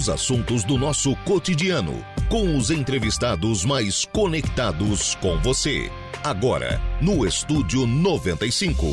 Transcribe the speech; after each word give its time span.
os 0.00 0.08
assuntos 0.08 0.64
do 0.64 0.78
nosso 0.78 1.14
cotidiano, 1.26 2.02
com 2.30 2.56
os 2.56 2.70
entrevistados 2.70 3.66
mais 3.66 4.06
conectados 4.06 5.14
com 5.16 5.38
você. 5.42 5.90
Agora, 6.24 6.80
no 7.02 7.26
Estúdio 7.26 7.86
95. 7.86 8.86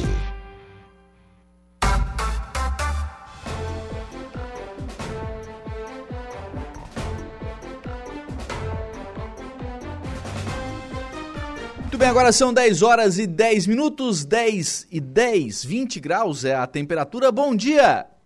Muito 11.79 11.97
bem, 11.97 12.09
agora 12.09 12.33
são 12.33 12.53
10 12.53 12.81
horas 12.81 13.17
e 13.17 13.25
10 13.25 13.65
minutos, 13.65 14.25
10 14.25 14.87
e 14.91 14.99
10, 14.99 15.63
20 15.63 15.99
graus 16.01 16.43
é 16.43 16.53
a 16.53 16.67
temperatura. 16.67 17.31
Bom 17.31 17.55
dia! 17.55 18.16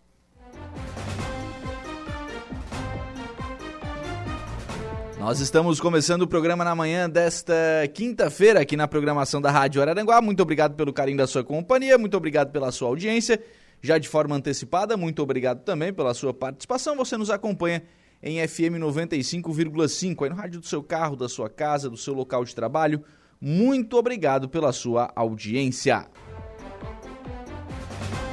Nós 5.22 5.40
estamos 5.40 5.80
começando 5.80 6.24
o 6.24 6.28
programa 6.28 6.66
na 6.66 6.74
manhã 6.74 7.08
desta 7.08 7.54
quinta-feira 7.94 8.60
aqui 8.60 8.76
na 8.76 8.88
programação 8.88 9.40
da 9.40 9.52
Rádio 9.52 9.80
Araranguá. 9.80 10.20
Muito 10.20 10.42
obrigado 10.42 10.74
pelo 10.74 10.92
carinho 10.92 11.20
da 11.20 11.28
sua 11.28 11.44
companhia, 11.44 11.96
muito 11.96 12.18
obrigado 12.18 12.52
pela 12.52 12.72
sua 12.72 12.88
audiência. 12.88 13.40
Já 13.84 14.00
de 14.00 14.10
forma 14.10 14.36
antecipada, 14.36 14.98
muito 14.98 15.22
obrigado 15.22 15.60
também 15.60 15.94
pela 15.94 16.16
sua 16.16 16.34
participação. 16.34 16.96
Você 16.96 17.18
nos 17.18 17.30
acompanha 17.30 17.84
em 18.24 18.46
FM 18.48 18.80
95,5 18.80 20.24
aí 20.24 20.30
no 20.32 20.36
rádio 20.36 20.60
do 20.60 20.66
seu 20.66 20.82
carro, 20.82 21.16
da 21.16 21.30
sua 21.30 21.52
casa, 21.52 21.88
do 21.88 21.98
seu 21.98 22.16
local 22.16 22.44
de 22.44 22.56
trabalho 22.56 23.04
muito 23.42 23.98
obrigado 23.98 24.48
pela 24.48 24.72
sua 24.72 25.12
audiência. 25.16 26.06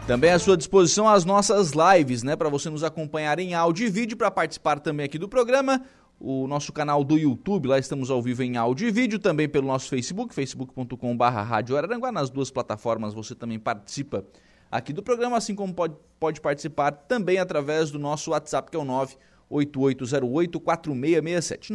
Também 0.08 0.32
à 0.32 0.40
sua 0.40 0.56
disposição 0.56 1.10
as 1.10 1.26
nossas 1.26 1.74
lives, 1.74 2.24
né, 2.24 2.38
para 2.38 2.48
você 2.48 2.70
nos 2.70 2.86
acompanhar 2.86 3.38
em 3.38 3.54
áudio 3.54 3.86
e 3.86 3.90
vídeo 3.90 4.16
para 4.16 4.32
participar 4.32 4.80
também 4.80 5.08
aqui 5.08 5.18
do 5.18 5.28
programa. 5.28 5.84
O 6.20 6.48
nosso 6.48 6.72
canal 6.72 7.04
do 7.04 7.18
YouTube, 7.18 7.68
lá 7.68 7.78
estamos 7.78 8.10
ao 8.10 8.22
vivo 8.22 8.44
em 8.44 8.56
áudio 8.56 8.88
e 8.88 8.92
vídeo, 8.92 9.20
também 9.20 9.50
pelo 9.50 9.68
nosso 9.68 9.90
Facebook, 9.90 10.34
facebook.com.br 10.34 11.24
Rádio 11.24 11.76
Araranguá. 11.76 12.12
Nas 12.12 12.30
duas 12.30 12.50
plataformas 12.50 13.14
você 13.14 13.36
também 13.36 13.60
participa 13.60 14.26
aqui 14.72 14.94
do 14.94 15.04
programa, 15.04 15.38
assim 15.38 15.54
como 15.54 15.74
pode, 15.74 15.96
pode 16.20 16.40
participar 16.40 16.92
também 16.92 17.40
através 17.40 17.92
do 17.92 18.00
nosso 18.00 18.32
WhatsApp, 18.32 18.72
que 18.72 18.78
é 18.78 18.80
o 18.80 18.86
98808 18.86 20.60
4667 20.60 21.74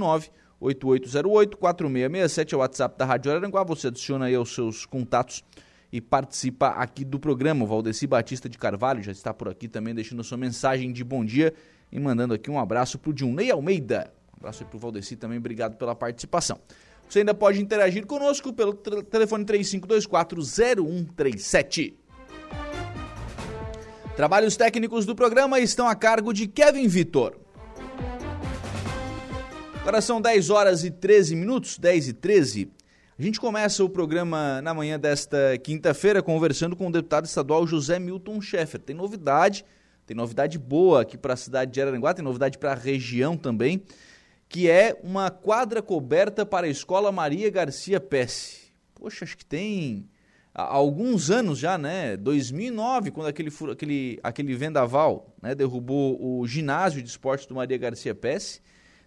8808-4667 0.61 2.53
é 2.53 2.57
o 2.57 2.59
WhatsApp 2.59 2.99
da 2.99 3.05
Rádio 3.05 3.31
Araranguá. 3.31 3.63
Você 3.65 3.89
adiciona 3.89 4.27
aí 4.27 4.37
os 4.37 4.53
seus 4.53 4.85
contatos 4.85 5.45
e 5.93 6.01
participa 6.01 6.69
aqui 6.69 7.05
do 7.05 7.19
programa. 7.19 7.65
O 7.65 7.67
Valdeci 7.67 8.07
Batista 8.07 8.49
de 8.49 8.59
Carvalho 8.59 9.03
já 9.03 9.13
está 9.13 9.33
por 9.33 9.49
aqui 9.49 9.69
também, 9.69 9.95
deixando 9.95 10.23
sua 10.25 10.37
mensagem 10.37 10.93
de 10.93 11.05
bom 11.05 11.25
dia 11.25 11.55
e 11.91 11.99
mandando 11.99 12.35
aqui 12.35 12.51
um 12.51 12.59
abraço 12.59 12.99
para 12.99 13.11
o 13.11 13.15
Dilnei 13.15 13.51
Almeida. 13.51 14.13
Um 14.39 14.41
abraço 14.41 14.63
aí 14.63 14.69
para 14.69 14.77
o 14.77 14.81
Valdeci 14.81 15.17
também, 15.17 15.39
obrigado 15.39 15.77
pela 15.77 15.97
participação. 15.97 16.61
Você 17.09 17.19
ainda 17.19 17.35
pode 17.35 17.61
interagir 17.61 18.07
conosco 18.07 18.53
pelo 18.53 18.73
telefone 18.73 19.45
3524-0137. 19.45 21.95
Trabalhos 24.15 24.57
técnicos 24.57 25.05
do 25.05 25.17
programa 25.17 25.59
estão 25.59 25.89
a 25.89 25.97
cargo 25.97 26.33
de 26.33 26.47
Kevin 26.47 26.87
Vitor. 26.87 27.37
Agora 29.81 30.01
são 30.01 30.21
10 30.21 30.51
horas 30.51 30.85
e 30.85 30.91
13 30.91 31.35
minutos, 31.35 31.79
10 31.79 32.09
e 32.09 32.13
13. 32.13 32.71
A 33.19 33.23
gente 33.23 33.41
começa 33.41 33.83
o 33.83 33.89
programa 33.89 34.63
na 34.63 34.73
manhã 34.73 35.01
desta 35.01 35.59
quinta-feira 35.59 36.23
conversando 36.23 36.77
com 36.77 36.87
o 36.87 36.93
deputado 36.93 37.25
estadual 37.25 37.67
José 37.67 37.99
Milton 37.99 38.41
Schaeffer. 38.41 38.81
Tem 38.81 38.95
novidade, 38.95 39.65
tem 40.07 40.17
novidade 40.17 40.57
boa 40.59 41.03
aqui 41.03 41.19
para 41.19 41.35
a 41.35 41.37
cidade 41.37 41.73
de 41.73 41.81
Araranguá, 41.81 42.15
tem 42.15 42.25
novidade 42.25 42.59
para 42.59 42.73
a 42.73 42.77
região 42.77 43.37
também, 43.37 43.83
que 44.49 44.71
é 44.71 44.99
uma 45.03 45.31
quadra 45.31 45.83
coberta 45.83 46.47
para 46.47 46.67
a 46.67 46.71
Escola 46.71 47.13
Maria 47.13 47.51
Garcia 47.51 48.01
Pesce. 48.01 48.73
Poxa, 48.95 49.25
acho 49.25 49.37
que 49.37 49.45
tem 49.45 50.09
alguns 50.55 51.31
anos 51.31 51.59
já, 51.59 51.77
né? 51.77 52.17
2009, 52.17 53.11
quando 53.11 53.29
aquele, 53.29 53.53
aquele, 53.71 54.19
aquele 54.23 54.55
vendaval 54.55 55.35
né, 55.43 55.55
derrubou 55.55 56.19
o 56.21 56.47
ginásio 56.47 57.03
de 57.03 57.09
esportes 57.09 57.47
do 57.47 57.55
Maria 57.55 57.77
Garcia 57.77 58.15
Pesce. 58.15 58.61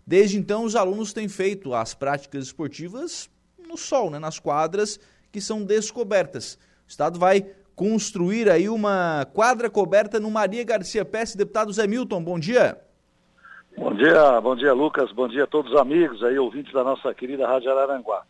Desde 0.05 0.37
então, 0.37 0.63
os 0.63 0.75
alunos 0.75 1.11
têm 1.11 1.27
feito 1.27 1.73
as 1.73 1.93
práticas 1.93 2.45
esportivas 2.45 3.29
no 3.67 3.77
sol, 3.77 4.09
né, 4.09 4.19
nas 4.19 4.39
quadras 4.39 4.99
que 5.31 5.41
são 5.41 5.63
descobertas. 5.63 6.55
O 6.87 6.89
Estado 6.89 7.19
vai 7.19 7.45
construir 7.75 8.49
aí 8.49 8.69
uma 8.69 9.27
quadra 9.33 9.69
coberta 9.69 10.19
no 10.19 10.29
Maria 10.29 10.63
Garcia 10.63 11.03
Pesce. 11.03 11.37
Deputado 11.37 11.73
Zé 11.73 11.87
Milton, 11.87 12.23
bom 12.23 12.37
dia. 12.37 12.79
Bom 13.77 13.93
dia, 13.93 14.41
bom 14.41 14.55
dia 14.55 14.73
Lucas, 14.73 15.11
bom 15.11 15.27
dia 15.27 15.45
a 15.45 15.47
todos 15.47 15.71
os 15.71 15.79
amigos 15.79 16.23
aí, 16.23 16.37
ouvintes 16.37 16.73
da 16.73 16.83
nossa 16.83 17.13
querida 17.13 17.47
Rádio 17.47 17.71
Araranguá. 17.71 18.23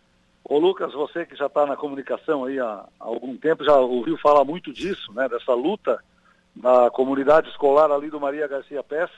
Ô 0.44 0.57
Lucas, 0.57 0.94
você 0.94 1.25
que 1.25 1.35
já 1.35 1.47
está 1.47 1.66
na 1.66 1.75
comunicação 1.75 2.46
aí 2.46 2.59
há, 2.59 2.85
há, 3.00 3.06
algum 3.06 3.35
tempo, 3.38 3.63
já 3.63 3.75
ouviu 3.75 4.18
falar 4.18 4.46
muito 4.46 4.72
disso, 4.72 5.12
né, 5.13 5.28
dessa 5.28 5.53
luta 5.53 6.01
da 6.56 6.90
comunidade 6.91 7.50
escolar 7.50 7.91
ali 7.91 8.09
do 8.09 8.19
Maria 8.19 8.47
Garcia 8.47 8.84
Pesce, 8.84 9.13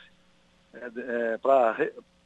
é, 0.73 0.89
é, 0.97 1.38
para 1.38 1.75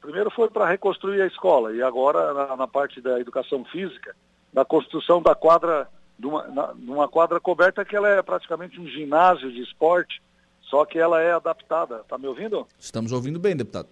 Primeiro 0.02 0.30
foi 0.30 0.50
para 0.50 0.68
reconstruir 0.68 1.22
a 1.22 1.28
escola 1.28 1.74
e 1.74 1.81
agora 1.81 2.34
na, 2.34 2.56
na, 2.56 2.68
parte 2.68 3.02
da 3.02 3.19
educação 3.19 3.66
física, 3.66 4.16
da 4.53 4.63
construção 4.63 5.22
da 5.22 5.36
quadra, 5.36 5.90
de 6.18 6.28
uma, 6.28 6.47
na, 6.47 6.72
uma 6.72 7.07
quadra 7.07 7.40
coberta 7.40 7.84
que 7.84 7.96
ela 7.96 8.07
é 8.07 8.22
praticamente 8.22 8.80
um 8.80 8.88
ginásio 8.88 9.52
de 9.52 9.62
esporte, 9.62 10.22
só 10.69 10.85
que 10.85 11.00
ela 11.00 11.22
é 11.22 11.33
adaptada. 11.33 12.03
Tá 12.07 12.17
me 12.17 12.28
ouvindo? 12.28 12.67
Estamos 12.79 13.11
ouvindo 13.11 13.39
bem, 13.39 13.55
deputado. 13.55 13.88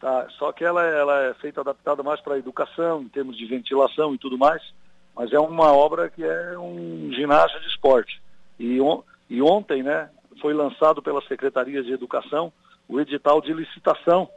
Tá, 0.00 0.26
só 0.38 0.52
que 0.52 0.64
ela, 0.64 0.84
ela 0.84 1.22
é 1.22 1.34
feita 1.34 1.60
adaptada 1.60 2.02
mais 2.02 2.20
para 2.20 2.34
a 2.34 2.38
educação, 2.38 3.02
em 3.02 3.08
termos 3.08 3.36
de 3.36 3.46
ventilação 3.46 4.14
e 4.14 4.18
tudo 4.18 4.36
mais, 4.36 4.60
mas 5.14 5.32
é 5.32 5.38
uma 5.38 5.72
obra 5.72 6.10
que 6.10 6.24
é 6.24 6.58
um 6.58 7.10
ginásio 7.12 7.60
de 7.60 7.68
esporte. 7.68 8.20
E, 8.58 8.80
on, 8.80 9.02
e 9.30 9.40
ontem, 9.40 9.82
né, 9.82 10.10
foi 10.40 10.54
lançado 10.54 11.00
pela 11.00 11.22
Secretaria 11.22 11.82
de 11.82 11.92
Educação 11.92 12.52
o 12.88 13.00
edital 13.00 13.40
de 13.40 13.52
licitação 13.52 14.28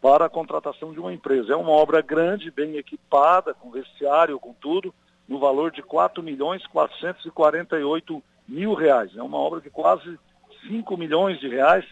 para 0.00 0.24
a 0.24 0.30
contratação 0.30 0.92
de 0.92 0.98
uma 0.98 1.12
empresa. 1.12 1.52
É 1.52 1.56
uma 1.56 1.70
obra 1.70 2.00
grande, 2.00 2.50
bem 2.50 2.76
equipada, 2.76 3.54
com 3.54 3.70
vestiário, 3.70 4.40
com 4.40 4.52
tudo, 4.54 4.94
no 5.28 5.38
valor 5.38 5.70
de 5.70 5.82
4 5.82 6.22
milhões 6.22 6.66
448 6.66 8.22
mil 8.48 8.74
reais. 8.74 9.16
É 9.16 9.22
uma 9.22 9.38
obra 9.38 9.60
de 9.60 9.70
quase 9.70 10.18
5 10.66 10.96
milhões 10.96 11.38
de 11.40 11.48
reais, 11.48 11.84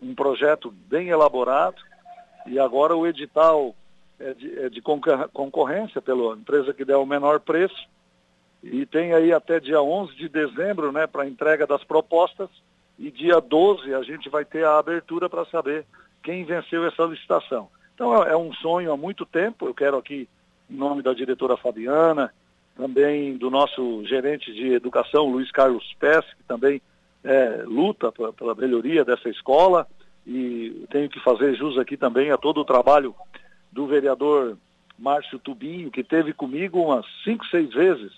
um 0.00 0.14
projeto 0.14 0.70
bem 0.70 1.08
elaborado, 1.08 1.76
e 2.46 2.58
agora 2.58 2.96
o 2.96 3.06
edital 3.06 3.74
é 4.18 4.34
de, 4.34 4.58
é 4.58 4.68
de 4.68 4.80
concorrência 4.80 6.00
pela 6.00 6.34
empresa 6.34 6.74
que 6.74 6.84
der 6.84 6.96
o 6.96 7.06
menor 7.06 7.40
preço, 7.40 7.88
e 8.62 8.84
tem 8.86 9.14
aí 9.14 9.32
até 9.32 9.60
dia 9.60 9.80
11 9.80 10.14
de 10.16 10.28
dezembro 10.28 10.90
né, 10.90 11.06
para 11.06 11.28
entrega 11.28 11.66
das 11.66 11.84
propostas, 11.84 12.48
e 12.98 13.10
dia 13.10 13.40
12 13.40 13.94
a 13.94 14.02
gente 14.02 14.28
vai 14.28 14.44
ter 14.44 14.64
a 14.64 14.78
abertura 14.78 15.28
para 15.28 15.44
saber 15.46 15.86
quem 16.22 16.44
venceu 16.44 16.84
essa 16.84 17.04
licitação. 17.04 17.68
Então 17.94 18.24
é, 18.24 18.32
é 18.32 18.36
um 18.36 18.52
sonho 18.54 18.92
há 18.92 18.96
muito 18.96 19.24
tempo, 19.24 19.66
eu 19.66 19.74
quero 19.74 19.96
aqui, 19.96 20.28
em 20.68 20.76
nome 20.76 21.02
da 21.02 21.14
diretora 21.14 21.56
Fabiana, 21.56 22.32
também 22.76 23.36
do 23.36 23.50
nosso 23.50 24.04
gerente 24.06 24.52
de 24.52 24.72
educação, 24.72 25.28
Luiz 25.28 25.50
Carlos 25.50 25.94
Pesce, 25.98 26.28
que 26.36 26.44
também 26.44 26.80
é, 27.28 27.62
luta 27.66 28.10
pela, 28.10 28.54
melhoria 28.54 29.04
dessa 29.04 29.28
escola, 29.28 29.86
e 30.26 30.86
tenho 30.90 31.10
que 31.10 31.20
fazer 31.20 31.54
jus 31.54 31.76
aqui 31.76 31.94
também 31.94 32.30
a 32.30 32.38
todo 32.38 32.62
o 32.62 32.64
trabalho 32.64 33.14
do 33.70 33.86
vereador 33.86 34.56
Márcio 34.98 35.38
Tubinho, 35.38 35.90
que 35.90 36.02
teve 36.02 36.32
comigo 36.32 36.80
umas 36.80 37.04
cinco, 37.22 37.44
seis 37.46 37.70
vezes 37.74 38.12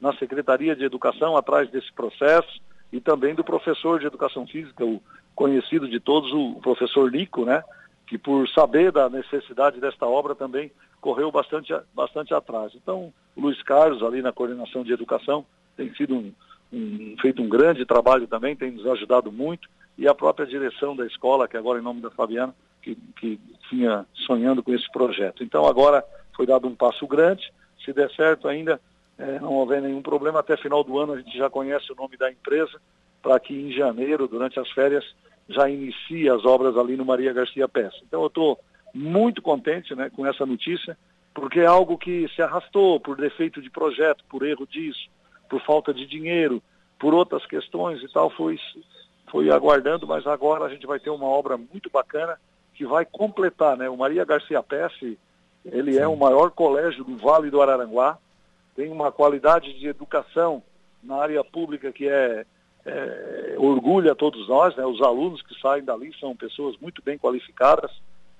na 0.00 0.12
Secretaria 0.14 0.74
de 0.74 0.84
Educação 0.84 1.36
atrás 1.36 1.70
desse 1.70 1.92
processo, 1.92 2.60
e 2.92 3.00
também 3.00 3.36
do 3.36 3.44
professor 3.44 4.00
de 4.00 4.06
Educação 4.06 4.46
Física, 4.46 4.84
o 4.84 5.00
conhecido 5.34 5.88
de 5.88 6.00
todos, 6.00 6.32
o 6.32 6.60
professor 6.60 7.10
Nico, 7.10 7.44
né? 7.44 7.62
Que 8.06 8.18
por 8.18 8.48
saber 8.48 8.90
da 8.90 9.08
necessidade 9.08 9.80
desta 9.80 10.06
obra 10.06 10.34
também 10.34 10.72
correu 11.00 11.30
bastante, 11.30 11.72
bastante 11.94 12.34
atrás. 12.34 12.72
Então, 12.74 13.12
Luiz 13.36 13.60
Carlos, 13.62 14.02
ali 14.02 14.22
na 14.22 14.32
coordenação 14.32 14.82
de 14.82 14.92
educação, 14.92 15.44
tem 15.76 15.92
sido 15.94 16.14
um, 16.14 16.32
um, 16.72 17.16
feito 17.20 17.42
um 17.42 17.48
grande 17.48 17.84
trabalho 17.84 18.26
também, 18.26 18.56
tem 18.56 18.70
nos 18.70 18.86
ajudado 18.86 19.30
muito, 19.30 19.68
e 19.98 20.06
a 20.06 20.14
própria 20.14 20.46
direção 20.46 20.94
da 20.94 21.06
escola, 21.06 21.48
que 21.48 21.56
agora 21.56 21.78
em 21.78 21.82
nome 21.82 22.00
da 22.00 22.10
Fabiana, 22.10 22.54
que, 22.82 22.96
que 23.18 23.40
vinha 23.70 24.06
sonhando 24.14 24.62
com 24.62 24.72
esse 24.74 24.90
projeto. 24.92 25.42
Então 25.42 25.66
agora 25.66 26.04
foi 26.34 26.46
dado 26.46 26.68
um 26.68 26.74
passo 26.74 27.06
grande, 27.06 27.50
se 27.84 27.92
der 27.92 28.10
certo 28.10 28.46
ainda, 28.46 28.80
é, 29.18 29.40
não 29.40 29.54
houver 29.54 29.80
nenhum 29.80 30.02
problema, 30.02 30.40
até 30.40 30.56
final 30.56 30.84
do 30.84 30.98
ano 30.98 31.14
a 31.14 31.18
gente 31.18 31.36
já 31.36 31.48
conhece 31.48 31.90
o 31.90 31.96
nome 31.96 32.16
da 32.16 32.30
empresa, 32.30 32.80
para 33.22 33.40
que 33.40 33.54
em 33.54 33.72
janeiro, 33.72 34.28
durante 34.28 34.60
as 34.60 34.70
férias, 34.70 35.04
já 35.48 35.68
inicie 35.68 36.28
as 36.28 36.44
obras 36.44 36.76
ali 36.76 36.96
no 36.96 37.04
Maria 37.04 37.32
Garcia 37.32 37.68
Peça. 37.68 37.96
Então 38.06 38.20
eu 38.20 38.26
estou 38.26 38.58
muito 38.92 39.40
contente 39.40 39.94
né, 39.94 40.10
com 40.10 40.26
essa 40.26 40.44
notícia, 40.44 40.96
porque 41.34 41.60
é 41.60 41.66
algo 41.66 41.98
que 41.98 42.28
se 42.34 42.42
arrastou 42.42 42.98
por 43.00 43.16
defeito 43.16 43.60
de 43.60 43.70
projeto, 43.70 44.24
por 44.28 44.46
erro 44.46 44.66
disso, 44.66 45.08
por 45.48 45.60
falta 45.62 45.92
de 45.92 46.06
dinheiro, 46.06 46.62
por 46.98 47.14
outras 47.14 47.44
questões 47.46 48.02
e 48.02 48.12
tal, 48.12 48.30
foi, 48.30 48.58
foi 49.30 49.50
aguardando, 49.50 50.06
mas 50.06 50.26
agora 50.26 50.64
a 50.64 50.68
gente 50.68 50.86
vai 50.86 50.98
ter 50.98 51.10
uma 51.10 51.26
obra 51.26 51.56
muito 51.56 51.90
bacana 51.90 52.38
que 52.74 52.84
vai 52.84 53.04
completar, 53.04 53.76
né? 53.76 53.88
O 53.88 53.96
Maria 53.96 54.24
Garcia 54.24 54.62
Pesce, 54.62 55.18
ele 55.64 55.94
Sim. 55.94 55.98
é 55.98 56.06
o 56.06 56.16
maior 56.16 56.50
colégio 56.50 57.04
do 57.04 57.16
Vale 57.16 57.50
do 57.50 57.60
Araranguá, 57.60 58.18
tem 58.74 58.90
uma 58.92 59.10
qualidade 59.10 59.72
de 59.78 59.88
educação 59.88 60.62
na 61.02 61.16
área 61.16 61.42
pública 61.42 61.90
que 61.90 62.06
é, 62.06 62.44
é 62.84 63.54
orgulha 63.58 64.14
todos 64.14 64.46
nós, 64.48 64.76
né? 64.76 64.84
Os 64.84 65.00
alunos 65.00 65.40
que 65.42 65.58
saem 65.60 65.84
dali 65.84 66.12
são 66.20 66.36
pessoas 66.36 66.76
muito 66.78 67.02
bem 67.02 67.16
qualificadas, 67.16 67.90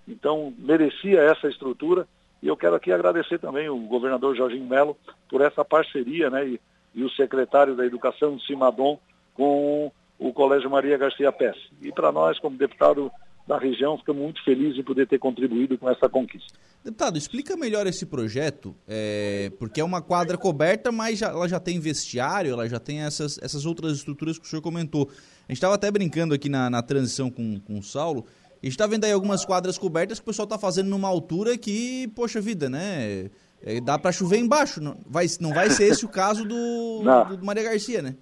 então 0.07 0.53
merecia 0.59 1.21
essa 1.21 1.49
estrutura 1.49 2.07
e 2.43 2.49
eu 2.49 2.57
quero 2.57 2.77
aqui 2.77 2.93
agradecer 2.93 3.39
também 3.39 3.69
o 3.69 3.79
governador 3.79 4.37
Jorginho 4.37 4.67
Melo 4.67 4.97
por 5.29 5.41
essa 5.41 5.65
parceria, 5.65 6.29
né? 6.31 6.47
E, 6.47 6.61
e 6.97 7.05
o 7.05 7.11
secretário 7.11 7.77
da 7.77 7.85
Educação, 7.85 8.41
Simadon, 8.41 8.99
com 9.35 9.93
o 10.19 10.33
Colégio 10.33 10.71
Maria 10.71 10.97
Garcia 10.97 11.31
Pérez. 11.31 11.63
E 11.83 11.93
para 11.93 12.11
nós, 12.11 12.39
como 12.39 12.57
deputado 12.57 13.13
da 13.47 13.59
região, 13.59 13.99
ficamos 13.99 14.23
muito 14.23 14.43
felizes 14.43 14.79
em 14.79 14.83
poder 14.83 15.07
ter 15.07 15.19
contribuído 15.19 15.79
com 15.79 15.89
essa 15.89 16.09
conquista. 16.09 16.59
Deputado, 16.83 17.19
explica 17.19 17.57
melhor 17.57 17.87
esse 17.87 18.07
projeto, 18.07 18.75
é, 18.89 19.53
porque 19.59 19.81
é 19.81 19.85
uma 19.85 20.01
quadra 20.01 20.39
coberta, 20.39 20.91
mas 20.91 21.19
já, 21.19 21.29
ela 21.29 21.47
já 21.49 21.61
tem 21.61 21.79
vestiário, 21.79 22.53
ela 22.53 22.69
já 22.69 22.81
tem 22.81 23.03
essas, 23.03 23.39
essas 23.43 23.67
outras 23.67 23.93
estruturas 23.93 24.39
que 24.39 24.47
o 24.47 24.49
senhor 24.49 24.63
comentou. 24.63 25.09
A 25.49 25.53
gente 25.53 25.59
estava 25.59 25.75
até 25.75 25.91
brincando 25.91 26.35
aqui 26.35 26.49
na, 26.49 26.71
na 26.71 26.83
transição 26.83 27.31
com, 27.31 27.61
com 27.61 27.79
o 27.79 27.83
Saulo, 27.83 28.25
a 28.63 28.67
gente 28.67 28.73
está 28.73 28.87
vendo 28.87 29.05
aí 29.05 29.13
algumas 29.13 29.45
quadras 29.45 29.77
cobertas 29.77 30.19
que 30.19 30.25
o 30.25 30.27
pessoal 30.27 30.45
está 30.45 30.59
fazendo 30.59 30.89
numa 30.89 31.07
altura 31.07 31.57
que, 31.59 32.09
poxa 32.17 32.41
vida, 32.41 32.69
né? 32.69 33.31
É, 33.63 33.81
dá 33.81 33.99
para 33.99 34.13
chover 34.13 34.39
embaixo. 34.39 34.81
Não 34.81 34.97
vai, 35.07 35.27
não 35.41 35.53
vai 35.53 35.71
ser 35.71 35.85
esse 35.85 36.05
o 36.05 36.09
caso 36.09 36.45
do, 36.45 37.03
do, 37.29 37.37
do 37.37 37.45
Maria 37.45 37.65
Garcia, 37.65 38.03
né? 38.03 38.17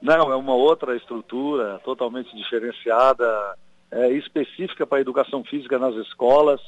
Não, 0.00 0.32
é 0.32 0.36
uma 0.36 0.54
outra 0.54 0.96
estrutura 0.96 1.78
totalmente 1.84 2.34
diferenciada, 2.34 3.56
é, 3.90 4.10
específica 4.12 4.86
para 4.86 4.98
a 4.98 5.00
educação 5.02 5.44
física 5.44 5.78
nas 5.78 5.94
escolas, 6.06 6.60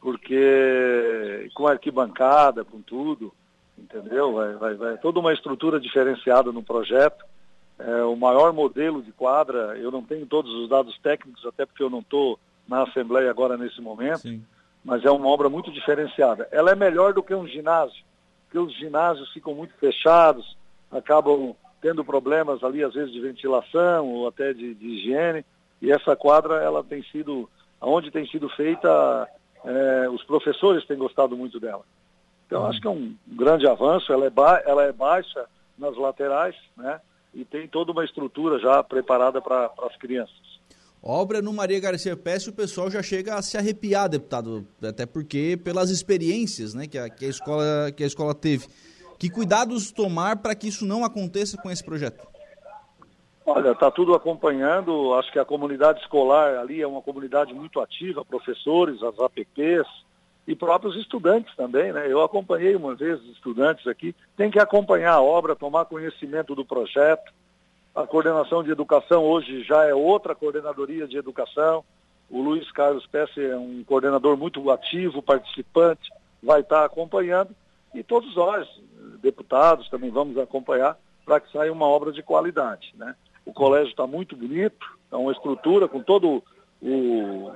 porque 0.00 1.50
com 1.54 1.66
arquibancada, 1.66 2.64
com 2.64 2.80
tudo, 2.80 3.32
entendeu? 3.76 4.32
Vai, 4.32 4.54
vai, 4.54 4.74
vai 4.74 4.98
toda 4.98 5.20
uma 5.20 5.32
estrutura 5.32 5.78
diferenciada 5.78 6.50
no 6.52 6.62
projeto. 6.62 7.24
É, 7.78 8.02
o 8.04 8.16
maior 8.16 8.52
modelo 8.52 9.02
de 9.02 9.12
quadra, 9.12 9.76
eu 9.78 9.90
não 9.90 10.02
tenho 10.02 10.26
todos 10.26 10.52
os 10.54 10.68
dados 10.68 10.98
técnicos, 11.02 11.44
até 11.46 11.66
porque 11.66 11.82
eu 11.82 11.90
não 11.90 12.00
estou 12.00 12.38
na 12.66 12.82
Assembleia 12.84 13.30
agora 13.30 13.56
nesse 13.56 13.80
momento, 13.80 14.20
Sim. 14.20 14.44
Mas 14.84 15.04
é 15.04 15.10
uma 15.10 15.28
obra 15.28 15.48
muito 15.48 15.70
diferenciada. 15.70 16.48
Ela 16.50 16.72
é 16.72 16.74
melhor 16.74 17.12
do 17.12 17.22
que 17.22 17.34
um 17.34 17.46
ginásio, 17.46 18.02
porque 18.44 18.58
os 18.58 18.74
ginásios 18.76 19.32
ficam 19.32 19.54
muito 19.54 19.74
fechados, 19.74 20.56
acabam 20.90 21.54
tendo 21.80 22.04
problemas 22.04 22.62
ali, 22.62 22.82
às 22.82 22.94
vezes, 22.94 23.12
de 23.12 23.20
ventilação 23.20 24.06
ou 24.08 24.28
até 24.28 24.52
de, 24.52 24.74
de 24.74 24.86
higiene. 24.86 25.44
E 25.80 25.90
essa 25.90 26.14
quadra, 26.14 26.56
ela 26.62 26.84
tem 26.84 27.02
sido, 27.04 27.48
aonde 27.80 28.10
tem 28.10 28.26
sido 28.26 28.48
feita, 28.50 29.28
é, 29.64 30.08
os 30.08 30.22
professores 30.24 30.86
têm 30.86 30.98
gostado 30.98 31.36
muito 31.36 31.58
dela. 31.58 31.84
Então, 32.46 32.66
acho 32.66 32.80
que 32.80 32.86
é 32.86 32.90
um 32.90 33.14
grande 33.26 33.66
avanço. 33.66 34.12
Ela 34.12 34.26
é, 34.26 34.30
ba 34.30 34.62
ela 34.66 34.82
é 34.82 34.92
baixa 34.92 35.46
nas 35.78 35.96
laterais, 35.96 36.56
né? 36.76 37.00
E 37.32 37.44
tem 37.44 37.68
toda 37.68 37.92
uma 37.92 38.04
estrutura 38.04 38.58
já 38.58 38.82
preparada 38.82 39.40
para 39.40 39.70
as 39.82 39.96
crianças. 39.96 40.49
Obra 41.02 41.40
no 41.40 41.52
Maria 41.52 41.80
Garcia 41.80 42.14
Pesce, 42.14 42.50
o 42.50 42.52
pessoal 42.52 42.90
já 42.90 43.02
chega 43.02 43.34
a 43.34 43.40
se 43.40 43.56
arrepiar, 43.56 44.08
deputado, 44.08 44.66
até 44.82 45.06
porque 45.06 45.58
pelas 45.64 45.88
experiências 45.88 46.74
né, 46.74 46.86
que, 46.86 46.98
a, 46.98 47.08
que, 47.08 47.24
a 47.24 47.28
escola, 47.28 47.90
que 47.96 48.04
a 48.04 48.06
escola 48.06 48.34
teve. 48.34 48.68
Que 49.18 49.30
cuidados 49.30 49.90
tomar 49.90 50.36
para 50.36 50.54
que 50.54 50.68
isso 50.68 50.84
não 50.84 51.04
aconteça 51.04 51.56
com 51.56 51.70
esse 51.70 51.82
projeto? 51.82 52.26
Olha, 53.46 53.72
está 53.72 53.90
tudo 53.90 54.14
acompanhando. 54.14 55.14
Acho 55.14 55.32
que 55.32 55.38
a 55.38 55.44
comunidade 55.44 56.00
escolar 56.00 56.58
ali 56.58 56.80
é 56.80 56.86
uma 56.86 57.02
comunidade 57.02 57.52
muito 57.52 57.80
ativa, 57.80 58.24
professores, 58.24 59.02
as 59.02 59.18
APPs 59.18 59.88
e 60.46 60.54
próprios 60.54 60.96
estudantes 60.96 61.54
também, 61.56 61.92
né? 61.92 62.10
Eu 62.10 62.22
acompanhei 62.22 62.76
uma 62.76 62.94
vez 62.94 63.20
os 63.20 63.30
estudantes 63.30 63.86
aqui. 63.86 64.14
Tem 64.36 64.50
que 64.50 64.58
acompanhar 64.58 65.14
a 65.14 65.22
obra, 65.22 65.56
tomar 65.56 65.86
conhecimento 65.86 66.54
do 66.54 66.64
projeto. 66.64 67.32
A 67.94 68.06
coordenação 68.06 68.62
de 68.62 68.70
educação 68.70 69.24
hoje 69.24 69.64
já 69.64 69.84
é 69.84 69.92
outra 69.92 70.34
coordenadoria 70.34 71.08
de 71.08 71.16
educação. 71.16 71.84
O 72.30 72.40
Luiz 72.40 72.70
Carlos 72.70 73.04
Pesce 73.06 73.44
é 73.44 73.56
um 73.56 73.82
coordenador 73.84 74.36
muito 74.36 74.70
ativo, 74.70 75.20
participante, 75.20 76.08
vai 76.40 76.60
estar 76.60 76.84
acompanhando. 76.84 77.54
E 77.92 78.04
todos 78.04 78.34
nós, 78.36 78.68
deputados, 79.20 79.88
também 79.88 80.10
vamos 80.10 80.38
acompanhar 80.38 80.96
para 81.24 81.40
que 81.40 81.50
saia 81.50 81.72
uma 81.72 81.86
obra 81.86 82.12
de 82.12 82.22
qualidade. 82.22 82.94
Né? 82.96 83.16
O 83.44 83.52
colégio 83.52 83.90
está 83.90 84.06
muito 84.06 84.36
bonito, 84.36 84.86
é 85.10 85.16
uma 85.16 85.32
estrutura 85.32 85.88
com 85.88 86.00
todo 86.00 86.44
o, 86.80 87.48
o 87.48 87.52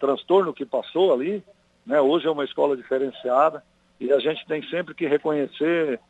transtorno 0.00 0.52
que 0.52 0.66
passou 0.66 1.12
ali. 1.12 1.44
Né? 1.86 2.00
Hoje 2.00 2.26
é 2.26 2.30
uma 2.30 2.44
escola 2.44 2.76
diferenciada 2.76 3.62
e 4.00 4.12
a 4.12 4.18
gente 4.18 4.44
tem 4.46 4.68
sempre 4.68 4.94
que 4.94 5.06
reconhecer, 5.06 6.00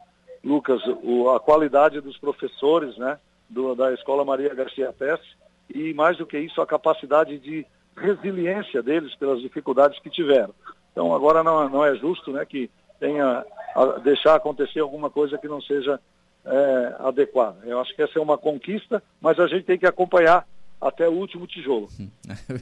Lucas, 0.43 0.81
o, 1.03 1.29
a 1.31 1.39
qualidade 1.39 2.01
dos 2.01 2.17
professores 2.17 2.97
né? 2.97 3.19
Do, 3.49 3.75
da 3.75 3.93
Escola 3.93 4.25
Maria 4.25 4.55
Garcia 4.55 4.93
Pesce 4.93 5.25
e, 5.73 5.95
mais 5.95 6.17
do 6.19 6.27
que 6.27 6.39
isso, 6.39 6.61
a 6.61 6.67
capacidade 6.67 7.39
de 7.39 7.67
resiliência 7.97 8.83
deles 8.83 9.15
pelas 9.17 9.41
dificuldades 9.41 9.99
que 10.01 10.11
tiveram. 10.11 10.55
Então, 10.93 11.15
agora 11.15 11.43
não, 11.43 11.69
não 11.69 11.85
é 11.85 11.95
justo 11.97 12.33
né, 12.33 12.45
que 12.45 12.71
tenha 12.99 13.45
deixar 14.03 14.37
acontecer 14.37 14.81
alguma 14.81 15.11
coisa 15.11 15.37
que 15.37 15.49
não 15.49 15.61
seja 15.61 16.01
é, 16.45 16.97
adequada. 17.01 17.59
Eu 17.65 17.81
acho 17.81 17.95
que 17.95 18.03
essa 18.03 18.19
é 18.19 18.23
uma 18.23 18.39
conquista, 18.39 19.03
mas 19.21 19.39
a 19.39 19.47
gente 19.47 19.65
tem 19.65 19.79
que 19.79 19.87
acompanhar 19.87 20.47
até 20.81 21.09
o 21.09 21.13
último 21.13 21.47
tijolo. 21.47 21.89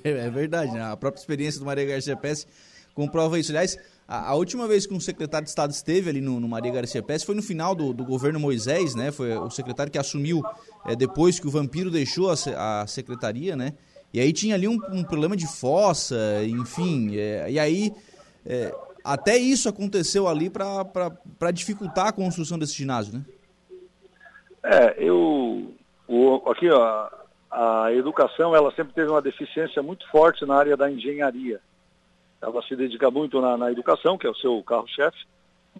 É 0.05 0.31
verdade, 0.31 0.73
né? 0.73 0.83
a 0.83 0.97
própria 0.97 1.21
experiência 1.21 1.61
do 1.61 1.67
Maria 1.67 1.87
Garcia 1.87 2.17
Pesce 2.17 2.47
comprova 2.95 3.39
isso. 3.39 3.53
Aliás, 3.53 3.77
a, 4.07 4.31
a, 4.31 4.35
última 4.35 4.67
vez 4.69 4.87
que 4.87 4.95
um 4.95 5.01
secretário 5.01 5.45
de 5.45 5.51
Estado 5.51 5.71
esteve 5.71 6.11
ali 6.11 6.21
no, 6.21 6.39
no 6.39 6.49
Maria 6.49 6.73
Garcia 6.73 7.03
Pesce 7.03 7.25
foi 7.25 7.35
no 7.35 7.43
final 7.43 7.75
do, 7.75 7.93
do, 7.93 8.05
governo 8.05 8.39
Moisés, 8.39 8.95
né? 8.95 9.11
Foi 9.11 9.37
o 9.37 9.51
secretário 9.51 9.91
que 9.91 9.99
assumiu 9.99 10.43
é, 10.87 10.95
depois 10.95 11.41
que 11.41 11.47
o 11.47 11.51
Vampiro 11.51 11.91
deixou 11.91 12.31
a, 12.31 12.83
a 12.83 12.87
secretaria, 12.87 13.57
né? 13.57 13.73
E 14.13 14.21
aí 14.21 14.33
tinha 14.33 14.55
ali 14.55 14.69
um, 14.69 14.79
um 14.93 15.03
problema 15.03 15.37
de 15.37 15.47
fossa, 15.47 16.17
enfim, 16.45 17.17
é, 17.17 17.51
e 17.51 17.59
aí 17.59 17.93
é, 18.47 18.73
até 19.05 19.37
isso 19.37 19.69
aconteceu 19.69 20.29
ali 20.29 20.49
para 20.49 21.51
dificultar 21.53 22.09
a 22.09 22.13
construção 22.13 22.59
desse 22.59 22.75
ginásio, 22.75 23.15
né? 23.15 23.25
É, 24.63 24.95
eu. 24.99 25.75
O, 26.09 26.43
aqui, 26.51 26.71
ó, 26.71 27.09
a 27.51 27.93
educação 27.93 28.55
ela 28.55 28.73
sempre 28.75 28.95
teve 28.95 29.11
uma 29.11 29.21
deficiência 29.21 29.83
muito 29.83 30.09
forte 30.11 30.45
na 30.47 30.57
área 30.57 30.77
da 30.77 30.91
engenharia. 30.91 31.61
Ela 32.45 32.63
se 32.63 32.77
dedica 32.77 33.11
muito 33.11 33.41
na, 33.41 33.57
na 33.57 33.73
educação, 33.73 34.19
que 34.19 34.27
é 34.27 34.31
o 34.31 34.35
seu 34.35 34.63
carro-chefe, 34.63 35.17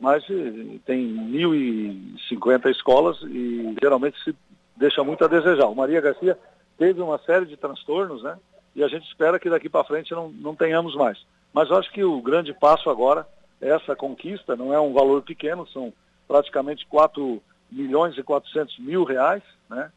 mas 0.01 0.25
eh, 0.31 0.79
tem 0.87 1.07
1.050 1.07 2.71
escolas 2.71 3.21
e 3.23 3.77
geralmente 3.81 4.19
se 4.25 4.35
deixa 4.75 5.05
muito 5.05 5.23
a 5.25 5.29
desejar. 5.29 5.67
O 5.67 5.77
Maria 5.77 6.01
Garcia 6.01 6.39
teve 6.79 7.03
uma 7.03 7.19
série 7.19 7.45
de 7.45 7.57
transtornos, 7.57 8.23
né? 8.23 8.39
E 8.75 8.83
a 8.83 8.89
gente 8.89 9.07
espera 9.07 9.39
que 9.39 9.51
daqui 9.51 9.69
para 9.69 9.85
frente 9.85 10.13
não, 10.13 10.31
não 10.31 10.57
tenhamos 10.57 10.97
mais. 10.97 11.19
Mas 11.53 11.69
eu 11.69 11.77
acho 11.77 11.93
que 11.93 12.03
o 12.03 12.21
grande 12.23 12.53
passo 12.55 12.89
agora 12.89 13.29
é 13.61 13.69
essa 13.69 13.95
conquista, 13.95 14.57
não 14.57 14.73
é 14.73 14.81
um 14.81 14.95
valor 14.95 15.23
pequeno, 15.23 15.69
são 15.69 15.93
praticamente 16.27 16.87
4 16.87 17.43
milhões 17.71 18.17
e 18.17 18.23
400 18.23 18.79
mil 18.79 19.05
reais, 19.05 19.43
né? 19.69 19.93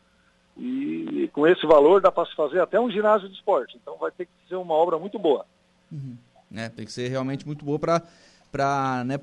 E 0.58 1.30
com 1.34 1.48
esse 1.48 1.66
valor 1.66 2.02
dá 2.02 2.12
para 2.12 2.28
se 2.28 2.36
fazer 2.36 2.60
até 2.60 2.78
um 2.78 2.92
ginásio 2.92 3.30
de 3.30 3.36
esporte. 3.36 3.78
Então 3.82 3.96
vai 3.98 4.12
ter 4.12 4.26
que 4.26 4.32
ser 4.50 4.56
uma 4.56 4.74
obra 4.74 4.98
muito 4.98 5.18
boa. 5.18 5.46
Uhum. 5.92 6.18
É, 6.58 6.70
tem 6.70 6.86
que 6.86 6.92
ser 6.92 7.08
realmente 7.08 7.46
muito 7.46 7.64
boa 7.64 7.80
para 7.80 8.02
para 8.52 9.04
né, 9.06 9.18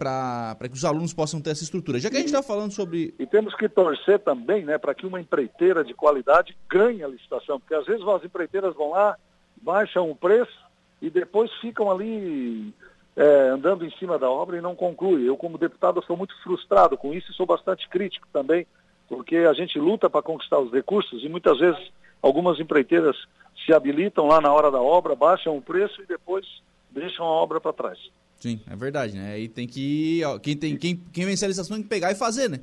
que 0.69 0.75
os 0.75 0.85
alunos 0.85 1.13
possam 1.13 1.41
ter 1.41 1.51
essa 1.51 1.65
estrutura. 1.65 1.99
Já 1.99 2.11
que 2.11 2.17
a 2.17 2.19
gente 2.19 2.29
está 2.29 2.43
falando 2.43 2.73
sobre. 2.73 3.15
E 3.19 3.27
temos 3.27 3.55
que 3.55 3.69
torcer 3.69 4.19
também 4.21 4.65
né, 4.65 4.79
para 4.79 4.95
que 4.95 5.07
uma 5.07 5.21
empreiteira 5.21 5.83
de 5.83 5.95
qualidade 5.95 6.57
ganhe 6.69 7.03
a 7.03 7.09
licitação, 7.09 7.59
porque 7.59 7.75
às 7.75 7.87
vezes 7.87 8.07
as 8.07 8.25
empreiteiras 8.25 8.75
vão 8.75 8.91
lá, 8.91 9.17
baixam 9.63 10.11
o 10.11 10.17
preço 10.17 10.53
e 11.01 11.11
depois 11.11 11.51
ficam 11.61 11.91
ali 11.91 12.73
é, 13.17 13.49
andando 13.49 13.85
em 13.85 13.91
cima 13.93 14.19
da 14.19 14.31
obra 14.31 14.57
e 14.57 14.61
não 14.61 14.75
concluem. 14.75 15.25
Eu, 15.25 15.37
como 15.37 15.59
deputado, 15.59 16.05
sou 16.07 16.17
muito 16.17 16.35
frustrado 16.43 16.97
com 16.97 17.13
isso 17.13 17.31
e 17.31 17.35
sou 17.35 17.47
bastante 17.47 17.89
crítico 17.89 18.29
também, 18.33 18.67
porque 19.09 19.37
a 19.37 19.53
gente 19.53 19.79
luta 19.79 20.09
para 20.11 20.23
conquistar 20.23 20.59
os 20.59 20.73
recursos 20.73 21.25
e 21.25 21.29
muitas 21.29 21.59
vezes 21.59 21.93
algumas 22.23 22.59
empreiteiras 22.61 23.17
se 23.65 23.73
habilitam 23.73 24.27
lá 24.27 24.41
na 24.41 24.53
hora 24.53 24.71
da 24.71 24.81
obra, 24.81 25.15
baixam 25.15 25.57
o 25.57 25.63
preço 25.63 26.03
e 26.03 26.07
depois 26.07 26.45
deixam 26.95 27.27
a 27.27 27.31
obra 27.31 27.61
para 27.61 27.73
trás. 27.73 27.99
Sim, 28.39 28.61
é 28.71 28.77
verdade, 28.77 29.17
né? 29.17 29.33
Aí 29.33 29.49
tem 29.49 29.67
que. 29.67 30.23
Ó, 30.25 30.39
quem, 30.39 30.57
tem, 30.57 30.77
quem, 30.77 30.97
quem 31.13 31.25
vence 31.25 31.45
a 31.45 31.49
licitação 31.49 31.77
tem 31.77 31.83
que 31.83 31.89
pegar 31.89 32.13
e 32.13 32.15
fazer, 32.15 32.49
né? 32.49 32.61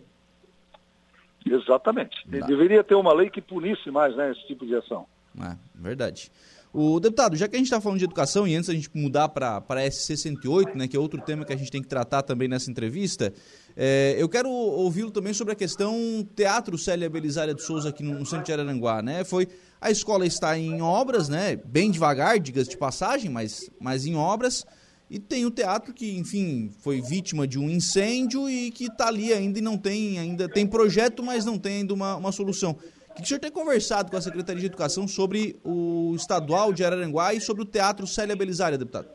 Exatamente. 1.46 2.16
Deveria 2.28 2.84
ter 2.84 2.96
uma 2.96 3.14
lei 3.14 3.30
que 3.30 3.42
punisse 3.42 3.90
mais 3.90 4.16
né, 4.16 4.32
esse 4.32 4.46
tipo 4.46 4.66
de 4.66 4.76
ação. 4.76 5.08
É, 5.40 5.56
verdade. 5.74 6.32
O 6.74 7.00
deputado, 7.00 7.36
já 7.36 7.48
que 7.50 7.56
a 7.56 7.58
gente 7.58 7.68
está 7.68 7.82
falando 7.82 8.00
de 8.00 8.06
educação 8.06 8.48
e 8.48 8.56
antes 8.56 8.70
a 8.70 8.74
gente 8.74 8.90
mudar 8.94 9.28
para 9.28 9.58
a 9.58 9.62
SC108, 9.62 10.76
né, 10.76 10.88
que 10.88 10.96
é 10.96 11.00
outro 11.00 11.20
tema 11.20 11.44
que 11.44 11.52
a 11.52 11.58
gente 11.58 11.70
tem 11.70 11.82
que 11.82 11.88
tratar 11.88 12.22
também 12.22 12.48
nessa 12.48 12.72
entrevista, 12.72 13.34
é, 13.76 14.16
eu 14.18 14.30
quero 14.30 14.50
ouvi-lo 14.50 15.12
também 15.12 15.34
sobre 15.34 15.52
a 15.52 15.56
questão 15.56 15.94
Teatro 16.34 16.78
Célia 16.78 17.10
Belisária 17.10 17.54
de 17.54 17.62
Souza 17.62 17.90
aqui 17.90 18.04
no, 18.04 18.20
no 18.20 18.26
centro 18.26 18.46
de 18.46 18.54
Araranguá, 18.54 19.02
né? 19.02 19.26
Foi 19.26 19.50
a 19.82 19.90
escola 19.90 20.28
está 20.28 20.56
em 20.56 20.80
obras, 20.80 21.28
né? 21.28 21.56
Bem 21.56 21.90
devagar, 21.90 22.40
diga 22.40 22.64
de 22.64 22.78
passagem, 22.78 23.32
mas, 23.32 23.68
mas 23.80 24.06
em 24.06 24.16
obras. 24.16 24.64
E 25.10 25.18
tem 25.20 25.44
o 25.44 25.52
teatro 25.52 25.92
que, 25.92 26.18
enfim, 26.18 26.72
foi 26.82 27.02
vítima 27.02 27.48
de 27.48 27.58
um 27.58 27.68
incêndio 27.68 28.48
e 28.48 28.70
que 28.70 28.86
está 28.86 29.08
ali 29.08 29.34
ainda 29.34 29.58
e 29.58 29.62
não 29.62 29.78
tem 29.78 30.20
ainda 30.20 30.48
tem 30.48 30.68
projeto, 30.68 31.24
mas 31.24 31.44
não 31.44 31.58
tem 31.58 31.78
ainda 31.78 31.96
uma, 31.96 32.16
uma 32.16 32.32
solução. 32.32 32.78
O 33.10 33.14
que 33.16 33.24
o 33.24 33.26
senhor 33.26 33.40
tem 33.40 33.52
conversado 33.52 34.10
com 34.10 34.16
a 34.16 34.22
Secretaria 34.22 34.62
de 34.62 34.68
Educação 34.68 35.08
sobre 35.08 35.60
o 35.66 36.14
estadual 36.16 36.72
de 36.72 36.86
Araranguá 36.86 37.34
e 37.34 37.42
sobre 37.42 37.64
o 37.64 37.66
Teatro 37.66 38.06
Célia 38.06 38.36
Belisária, 38.36 38.78
deputado? 38.78 39.08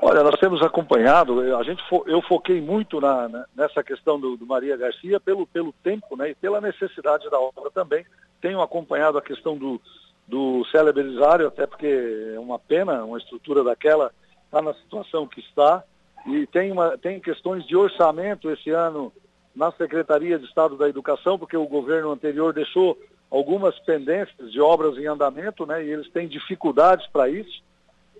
Olha, 0.00 0.22
nós 0.22 0.38
temos 0.38 0.62
acompanhado, 0.62 1.40
a 1.56 1.62
gente 1.62 1.82
eu 2.06 2.20
foquei 2.20 2.60
muito 2.60 3.00
na, 3.00 3.46
nessa 3.56 3.82
questão 3.82 4.20
do, 4.20 4.36
do, 4.36 4.44
Maria 4.44 4.76
Garcia 4.76 5.18
pelo, 5.18 5.46
pelo 5.46 5.72
tempo 5.82 6.14
né, 6.16 6.30
e 6.30 6.34
pela 6.34 6.60
necessidade 6.60 7.28
da 7.30 7.40
obra 7.40 7.70
também. 7.70 8.04
Tenho 8.44 8.60
acompanhado 8.60 9.16
a 9.16 9.22
questão 9.22 9.56
do, 9.56 9.80
do 10.28 10.66
Célia 10.66 10.92
Belisário, 10.92 11.46
até 11.46 11.66
porque 11.66 11.86
é 12.34 12.38
uma 12.38 12.58
pena 12.58 13.02
uma 13.02 13.16
estrutura 13.16 13.64
daquela 13.64 14.12
está 14.44 14.60
na 14.60 14.74
situação 14.74 15.26
que 15.26 15.40
está. 15.40 15.82
E 16.26 16.46
tem, 16.48 16.70
uma, 16.70 16.98
tem 16.98 17.18
questões 17.18 17.66
de 17.66 17.74
orçamento 17.74 18.50
esse 18.50 18.68
ano 18.68 19.10
na 19.56 19.72
Secretaria 19.72 20.38
de 20.38 20.44
Estado 20.44 20.76
da 20.76 20.86
Educação, 20.86 21.38
porque 21.38 21.56
o 21.56 21.66
governo 21.66 22.10
anterior 22.10 22.52
deixou 22.52 22.98
algumas 23.30 23.78
pendências 23.80 24.52
de 24.52 24.60
obras 24.60 24.98
em 24.98 25.06
andamento, 25.06 25.64
né, 25.64 25.82
e 25.82 25.90
eles 25.90 26.10
têm 26.10 26.28
dificuldades 26.28 27.06
para 27.06 27.30
isso. 27.30 27.62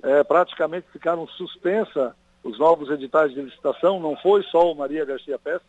É, 0.03 0.25
praticamente 0.25 0.87
ficaram 0.91 1.29
suspensa 1.29 2.17
os 2.43 2.59
novos 2.59 2.89
editais 2.89 3.35
de 3.35 3.43
licitação, 3.43 4.01
não 4.01 4.17
foi 4.17 4.43
só 4.45 4.73
o 4.73 4.75
Maria 4.75 5.05
Garcia 5.05 5.39
Pérez, 5.39 5.61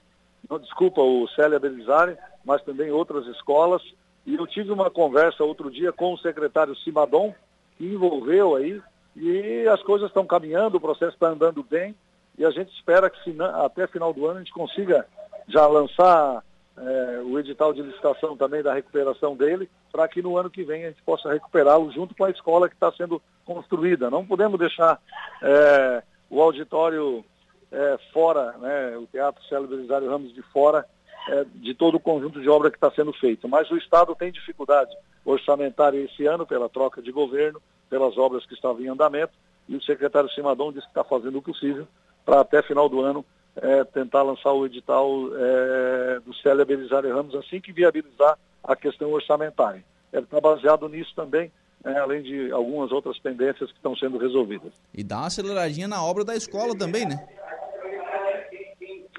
não, 0.49 0.59
desculpa, 0.59 1.01
o 1.01 1.27
Célia 1.35 1.59
Belizari, 1.59 2.15
mas 2.45 2.63
também 2.63 2.89
outras 2.89 3.27
escolas. 3.27 3.81
E 4.25 4.35
eu 4.35 4.47
tive 4.47 4.71
uma 4.71 4.89
conversa 4.89 5.43
outro 5.43 5.69
dia 5.69 5.91
com 5.91 6.13
o 6.13 6.17
secretário 6.17 6.75
Simadon, 6.77 7.33
que 7.77 7.85
envolveu 7.85 8.55
aí, 8.55 8.81
e 9.15 9.67
as 9.67 9.81
coisas 9.83 10.07
estão 10.07 10.25
caminhando, 10.25 10.77
o 10.77 10.81
processo 10.81 11.13
está 11.13 11.27
andando 11.27 11.63
bem, 11.63 11.95
e 12.37 12.43
a 12.43 12.51
gente 12.51 12.73
espera 12.73 13.09
que 13.09 13.35
até 13.41 13.87
final 13.87 14.13
do 14.13 14.25
ano 14.25 14.37
a 14.37 14.39
gente 14.39 14.51
consiga 14.51 15.05
já 15.47 15.65
lançar 15.67 16.43
é, 16.77 17.21
o 17.23 17.39
edital 17.39 17.73
de 17.73 17.81
licitação 17.81 18.35
também 18.35 18.61
da 18.61 18.73
recuperação 18.73 19.35
dele, 19.35 19.69
para 19.91 20.07
que 20.07 20.21
no 20.21 20.37
ano 20.37 20.49
que 20.49 20.63
vem 20.63 20.85
a 20.85 20.89
gente 20.89 21.01
possa 21.03 21.31
recuperá-lo 21.31 21.91
junto 21.91 22.15
com 22.15 22.25
a 22.25 22.29
escola 22.29 22.67
que 22.67 22.75
está 22.75 22.91
sendo 22.91 23.21
construída. 23.45 24.09
Não 24.09 24.25
podemos 24.25 24.59
deixar 24.59 24.99
é, 25.41 26.03
o 26.29 26.41
auditório 26.41 27.23
é, 27.71 27.97
fora, 28.11 28.53
né, 28.57 28.97
o 28.97 29.07
Teatro 29.07 29.43
Célio 29.45 29.67
Belisário 29.67 30.09
Ramos 30.09 30.33
de 30.33 30.41
fora 30.41 30.85
é, 31.29 31.45
de 31.55 31.73
todo 31.73 31.95
o 31.95 31.99
conjunto 31.99 32.41
de 32.41 32.49
obra 32.49 32.69
que 32.69 32.77
está 32.77 32.91
sendo 32.91 33.13
feito. 33.13 33.47
Mas 33.47 33.69
o 33.71 33.77
Estado 33.77 34.15
tem 34.15 34.31
dificuldade 34.31 34.95
orçamentária 35.23 35.99
esse 35.99 36.25
ano 36.25 36.45
pela 36.45 36.69
troca 36.69 37.01
de 37.01 37.11
governo, 37.11 37.61
pelas 37.89 38.17
obras 38.17 38.45
que 38.45 38.53
estavam 38.53 38.81
em 38.81 38.89
andamento, 38.89 39.33
e 39.67 39.75
o 39.75 39.81
secretário 39.81 40.29
Simadon 40.29 40.71
disse 40.71 40.85
que 40.85 40.91
está 40.91 41.03
fazendo 41.03 41.37
o 41.39 41.41
possível 41.41 41.87
para 42.23 42.41
até 42.41 42.61
final 42.61 42.87
do 42.87 43.01
ano 43.01 43.25
é, 43.55 43.83
tentar 43.85 44.21
lançar 44.21 44.51
o 44.51 44.65
edital 44.65 45.09
é, 45.35 46.19
do 46.19 46.33
Célia 46.35 46.65
Belisário 46.65 47.13
Ramos 47.13 47.33
assim 47.35 47.61
que 47.61 47.71
viabilizar 47.71 48.37
a 48.63 48.75
questão 48.75 49.11
orçamentária. 49.11 49.83
Ele 50.11 50.23
está 50.23 50.39
baseado 50.39 50.87
nisso 50.89 51.13
também, 51.15 51.51
é, 51.83 51.97
além 51.97 52.21
de 52.21 52.51
algumas 52.51 52.91
outras 52.91 53.17
pendências 53.19 53.71
que 53.71 53.77
estão 53.77 53.95
sendo 53.95 54.17
resolvidas. 54.17 54.73
E 54.93 55.03
dá 55.03 55.17
uma 55.17 55.27
aceleradinha 55.27 55.87
na 55.87 56.03
obra 56.03 56.23
da 56.23 56.35
escola 56.35 56.77
também, 56.77 57.05
né? 57.05 57.27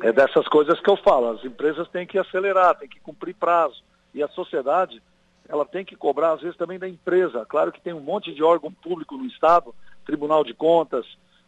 É 0.02 0.12
dessas 0.12 0.46
coisas 0.48 0.78
que 0.80 0.90
eu 0.90 0.96
falo. 0.96 1.30
As 1.30 1.44
empresas 1.44 1.88
têm 1.88 2.06
que 2.06 2.18
acelerar, 2.18 2.76
têm 2.76 2.88
que 2.88 3.00
cumprir 3.00 3.34
prazo. 3.34 3.82
E 4.14 4.22
a 4.22 4.28
sociedade, 4.28 5.02
ela 5.48 5.64
tem 5.64 5.84
que 5.84 5.96
cobrar, 5.96 6.32
às 6.32 6.40
vezes, 6.40 6.56
também 6.56 6.78
da 6.78 6.88
empresa. 6.88 7.46
Claro 7.46 7.72
que 7.72 7.80
tem 7.80 7.92
um 7.92 8.00
monte 8.00 8.34
de 8.34 8.42
órgão 8.42 8.70
público 8.70 9.16
no 9.16 9.24
Estado, 9.24 9.74
Tribunal 10.04 10.44
de 10.44 10.54
Contas, 10.54 11.06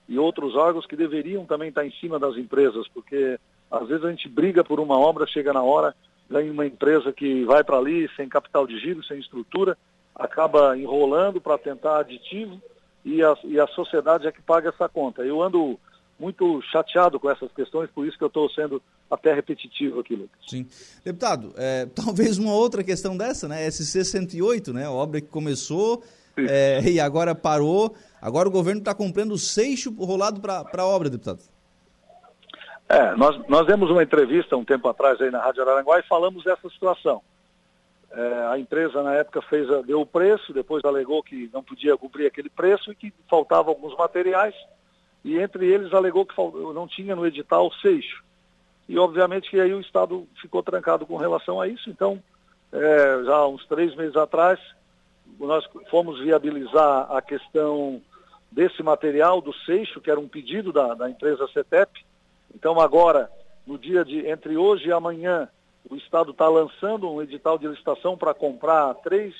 e 0.08 0.18
outros 0.18 0.54
órgãos 0.56 0.86
que 0.86 0.96
deveriam 0.96 1.44
também 1.44 1.68
estar 1.68 1.86
em 1.86 1.92
cima 1.92 2.18
das 2.18 2.36
empresas, 2.36 2.88
porque 2.88 3.38
às 3.70 3.86
vezes 3.86 4.04
a 4.04 4.10
gente 4.10 4.28
briga 4.28 4.64
por 4.64 4.80
uma 4.80 4.98
obra, 4.98 5.26
chega 5.26 5.52
na 5.52 5.62
hora, 5.62 5.94
vem 6.28 6.50
uma 6.50 6.66
empresa 6.66 7.12
que 7.12 7.44
vai 7.44 7.62
para 7.62 7.76
ali 7.76 8.08
sem 8.16 8.28
capital 8.28 8.66
de 8.66 8.78
giro, 8.78 9.04
sem 9.04 9.18
estrutura, 9.18 9.76
acaba 10.14 10.76
enrolando 10.76 11.40
para 11.40 11.58
tentar 11.58 11.98
aditivo 11.98 12.60
e 13.04 13.22
a, 13.22 13.36
e 13.44 13.60
a 13.60 13.66
sociedade 13.68 14.26
é 14.26 14.32
que 14.32 14.42
paga 14.42 14.70
essa 14.70 14.88
conta. 14.88 15.22
Eu 15.22 15.42
ando 15.42 15.78
muito 16.18 16.60
chateado 16.62 17.20
com 17.20 17.30
essas 17.30 17.50
questões, 17.52 17.90
por 17.90 18.06
isso 18.06 18.18
que 18.18 18.24
eu 18.24 18.28
estou 18.28 18.50
sendo 18.50 18.82
até 19.10 19.32
repetitivo 19.32 20.00
aqui, 20.00 20.16
Lucas. 20.16 20.38
Sim. 20.46 20.66
Deputado, 21.04 21.52
é, 21.56 21.86
talvez 21.94 22.38
uma 22.38 22.52
outra 22.52 22.82
questão 22.82 23.16
dessa, 23.16 23.46
né? 23.46 23.70
SC 23.70 24.04
108, 24.04 24.72
né? 24.72 24.86
A 24.86 24.90
obra 24.90 25.20
que 25.20 25.28
começou 25.28 26.02
é, 26.36 26.82
e 26.82 27.00
agora 27.00 27.34
parou. 27.34 27.94
Agora 28.20 28.48
o 28.48 28.52
governo 28.52 28.80
está 28.80 28.94
comprando 28.94 29.32
o 29.32 29.38
seixo 29.38 29.92
rolado 29.92 30.40
para 30.40 30.64
a 30.76 30.86
obra, 30.86 31.08
deputado. 31.08 31.40
É, 32.88 33.14
nós, 33.16 33.38
nós 33.48 33.66
demos 33.66 33.90
uma 33.90 34.02
entrevista 34.02 34.56
um 34.56 34.64
tempo 34.64 34.88
atrás 34.88 35.20
aí 35.20 35.30
na 35.30 35.40
Rádio 35.40 35.62
Araranguá 35.62 35.98
e 35.98 36.08
falamos 36.08 36.44
dessa 36.44 36.68
situação. 36.70 37.22
É, 38.10 38.46
a 38.50 38.58
empresa 38.58 39.02
na 39.02 39.14
época 39.14 39.42
fez, 39.42 39.68
deu 39.84 40.00
o 40.00 40.06
preço, 40.06 40.52
depois 40.54 40.82
alegou 40.84 41.22
que 41.22 41.50
não 41.52 41.62
podia 41.62 41.96
cumprir 41.98 42.26
aquele 42.26 42.48
preço 42.48 42.90
e 42.90 42.94
que 42.94 43.12
faltavam 43.28 43.74
alguns 43.74 43.94
materiais, 43.96 44.54
e 45.28 45.38
entre 45.38 45.66
eles 45.66 45.92
alegou 45.92 46.24
que 46.24 46.34
não 46.74 46.86
tinha 46.86 47.14
no 47.14 47.26
edital 47.26 47.70
seixo. 47.82 48.22
E 48.88 48.98
obviamente 48.98 49.50
que 49.50 49.60
aí 49.60 49.72
o 49.74 49.80
Estado 49.80 50.26
ficou 50.40 50.62
trancado 50.62 51.06
com 51.06 51.16
relação 51.16 51.60
a 51.60 51.68
isso, 51.68 51.90
então 51.90 52.22
é, 52.72 53.22
já 53.24 53.46
uns 53.46 53.66
três 53.66 53.94
meses 53.94 54.16
atrás 54.16 54.58
nós 55.38 55.64
fomos 55.90 56.18
viabilizar 56.20 57.12
a 57.12 57.20
questão 57.20 58.00
desse 58.50 58.82
material 58.82 59.40
do 59.40 59.52
Seixo, 59.52 60.00
que 60.00 60.10
era 60.10 60.18
um 60.18 60.26
pedido 60.26 60.72
da, 60.72 60.94
da 60.94 61.10
empresa 61.10 61.46
CETEP. 61.48 62.04
Então 62.54 62.80
agora, 62.80 63.30
no 63.66 63.78
dia 63.78 64.04
de 64.04 64.26
entre 64.26 64.56
hoje 64.56 64.88
e 64.88 64.92
amanhã, 64.92 65.48
o 65.88 65.96
Estado 65.96 66.30
está 66.30 66.48
lançando 66.48 67.10
um 67.10 67.22
edital 67.22 67.58
de 67.58 67.68
licitação 67.68 68.16
para 68.16 68.34
comprar 68.34 68.94
3, 68.94 69.34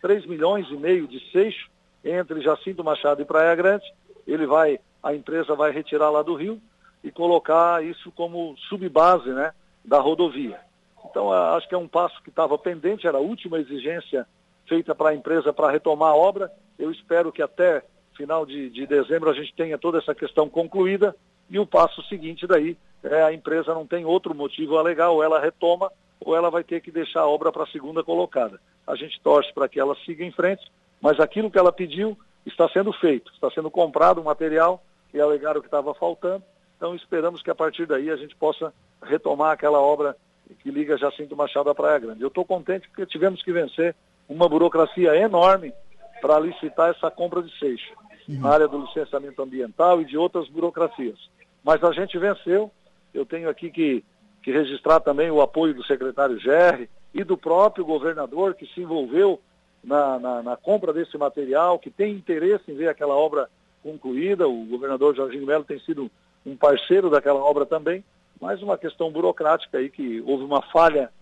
3 0.00 0.26
milhões 0.26 0.66
e 0.70 0.76
meio 0.76 1.06
de 1.06 1.20
Seixo 1.30 1.68
entre 2.04 2.40
Jacinto 2.40 2.82
Machado 2.82 3.22
e 3.22 3.26
Praia 3.26 3.54
Grande. 3.54 3.84
Ele 4.26 4.46
vai, 4.46 4.80
a 5.04 5.14
empresa 5.14 5.54
vai 5.54 5.70
retirar 5.70 6.08
lá 6.08 6.22
do 6.22 6.34
Rio 6.34 6.58
e 7.04 7.10
colocar 7.10 7.84
isso 7.84 8.10
como 8.12 8.56
subbase 8.70 9.28
né, 9.28 9.52
da 9.84 10.00
rodovia. 10.00 10.58
Então, 11.04 11.30
acho 11.30 11.68
que 11.68 11.74
é 11.74 11.78
um 11.78 11.86
passo 11.86 12.20
que 12.22 12.30
estava 12.30 12.56
pendente, 12.56 13.06
era 13.06 13.18
a 13.18 13.20
última 13.20 13.58
exigência 13.58 14.26
feita 14.66 14.94
para 14.94 15.10
a 15.10 15.14
empresa 15.14 15.52
para 15.52 15.70
retomar 15.70 16.12
a 16.12 16.16
obra. 16.16 16.50
Eu 16.78 16.90
espero 16.90 17.30
que 17.30 17.42
até 17.42 17.84
final 18.16 18.46
de, 18.46 18.70
de 18.70 18.86
dezembro 18.86 19.28
a 19.28 19.34
gente 19.34 19.54
tenha 19.54 19.76
toda 19.76 19.98
essa 19.98 20.14
questão 20.14 20.48
concluída 20.48 21.14
e 21.50 21.58
o 21.58 21.66
passo 21.66 22.02
seguinte 22.04 22.46
daí 22.46 22.74
é 23.02 23.22
a 23.22 23.32
empresa 23.32 23.74
não 23.74 23.86
tem 23.86 24.06
outro 24.06 24.34
motivo 24.34 24.78
a 24.78 24.80
alegar, 24.80 25.10
ou 25.10 25.22
ela 25.22 25.38
retoma 25.38 25.92
ou 26.18 26.34
ela 26.34 26.50
vai 26.50 26.64
ter 26.64 26.80
que 26.80 26.90
deixar 26.90 27.20
a 27.20 27.28
obra 27.28 27.52
para 27.52 27.64
a 27.64 27.66
segunda 27.66 28.02
colocada. 28.02 28.58
A 28.86 28.96
gente 28.96 29.20
torce 29.20 29.52
para 29.52 29.68
que 29.68 29.78
ela 29.78 29.94
siga 30.06 30.24
em 30.24 30.32
frente, 30.32 30.64
mas 31.02 31.20
aquilo 31.20 31.50
que 31.50 31.58
ela 31.58 31.70
pediu 31.70 32.16
está 32.46 32.66
sendo 32.70 32.92
feito, 32.94 33.30
está 33.32 33.50
sendo 33.50 33.70
comprado 33.70 34.22
o 34.22 34.24
material 34.24 34.82
e 35.14 35.20
alegaram 35.20 35.60
que 35.60 35.68
estava 35.68 35.94
faltando, 35.94 36.42
então 36.76 36.94
esperamos 36.94 37.40
que 37.40 37.50
a 37.50 37.54
partir 37.54 37.86
daí 37.86 38.10
a 38.10 38.16
gente 38.16 38.34
possa 38.36 38.74
retomar 39.00 39.52
aquela 39.52 39.80
obra 39.80 40.16
que 40.58 40.70
liga 40.70 40.98
Jacinto 40.98 41.36
Machado 41.36 41.70
à 41.70 41.74
Praia 41.74 41.98
Grande. 41.98 42.20
Eu 42.20 42.28
estou 42.28 42.44
contente 42.44 42.88
porque 42.88 43.06
tivemos 43.06 43.42
que 43.42 43.52
vencer 43.52 43.94
uma 44.28 44.48
burocracia 44.48 45.16
enorme 45.16 45.72
para 46.20 46.38
licitar 46.40 46.90
essa 46.90 47.10
compra 47.10 47.42
de 47.42 47.58
seixo, 47.58 47.94
uhum. 48.28 48.40
na 48.40 48.50
área 48.50 48.68
do 48.68 48.78
licenciamento 48.78 49.40
ambiental 49.40 50.00
e 50.00 50.04
de 50.04 50.18
outras 50.18 50.48
burocracias. 50.48 51.18
Mas 51.62 51.82
a 51.82 51.92
gente 51.92 52.18
venceu. 52.18 52.70
Eu 53.12 53.24
tenho 53.24 53.48
aqui 53.48 53.70
que, 53.70 54.04
que 54.42 54.50
registrar 54.50 55.00
também 55.00 55.30
o 55.30 55.40
apoio 55.40 55.72
do 55.72 55.84
secretário 55.84 56.38
Gerri 56.40 56.90
e 57.14 57.22
do 57.22 57.38
próprio 57.38 57.84
governador 57.84 58.54
que 58.54 58.66
se 58.66 58.80
envolveu 58.80 59.40
na, 59.82 60.18
na, 60.18 60.42
na, 60.42 60.56
compra 60.56 60.92
desse 60.92 61.16
material, 61.16 61.78
que 61.78 61.90
tem 61.90 62.12
interesse 62.12 62.70
em 62.70 62.74
ver 62.74 62.88
aquela 62.88 63.14
obra 63.14 63.48
concluída. 63.84 64.48
O 64.48 64.64
governador 64.64 65.14
Jorginho 65.14 65.46
Melo 65.46 65.62
tem 65.62 65.78
sido 65.80 66.10
um 66.44 66.56
parceiro 66.56 67.10
daquela 67.10 67.38
obra 67.38 67.66
também, 67.66 68.02
mas 68.40 68.62
uma 68.62 68.78
questão 68.78 69.12
burocrática 69.12 69.78
aí 69.78 69.90
que 69.90 70.22
houve 70.26 70.42
uma 70.42 70.62
falha 70.62 71.12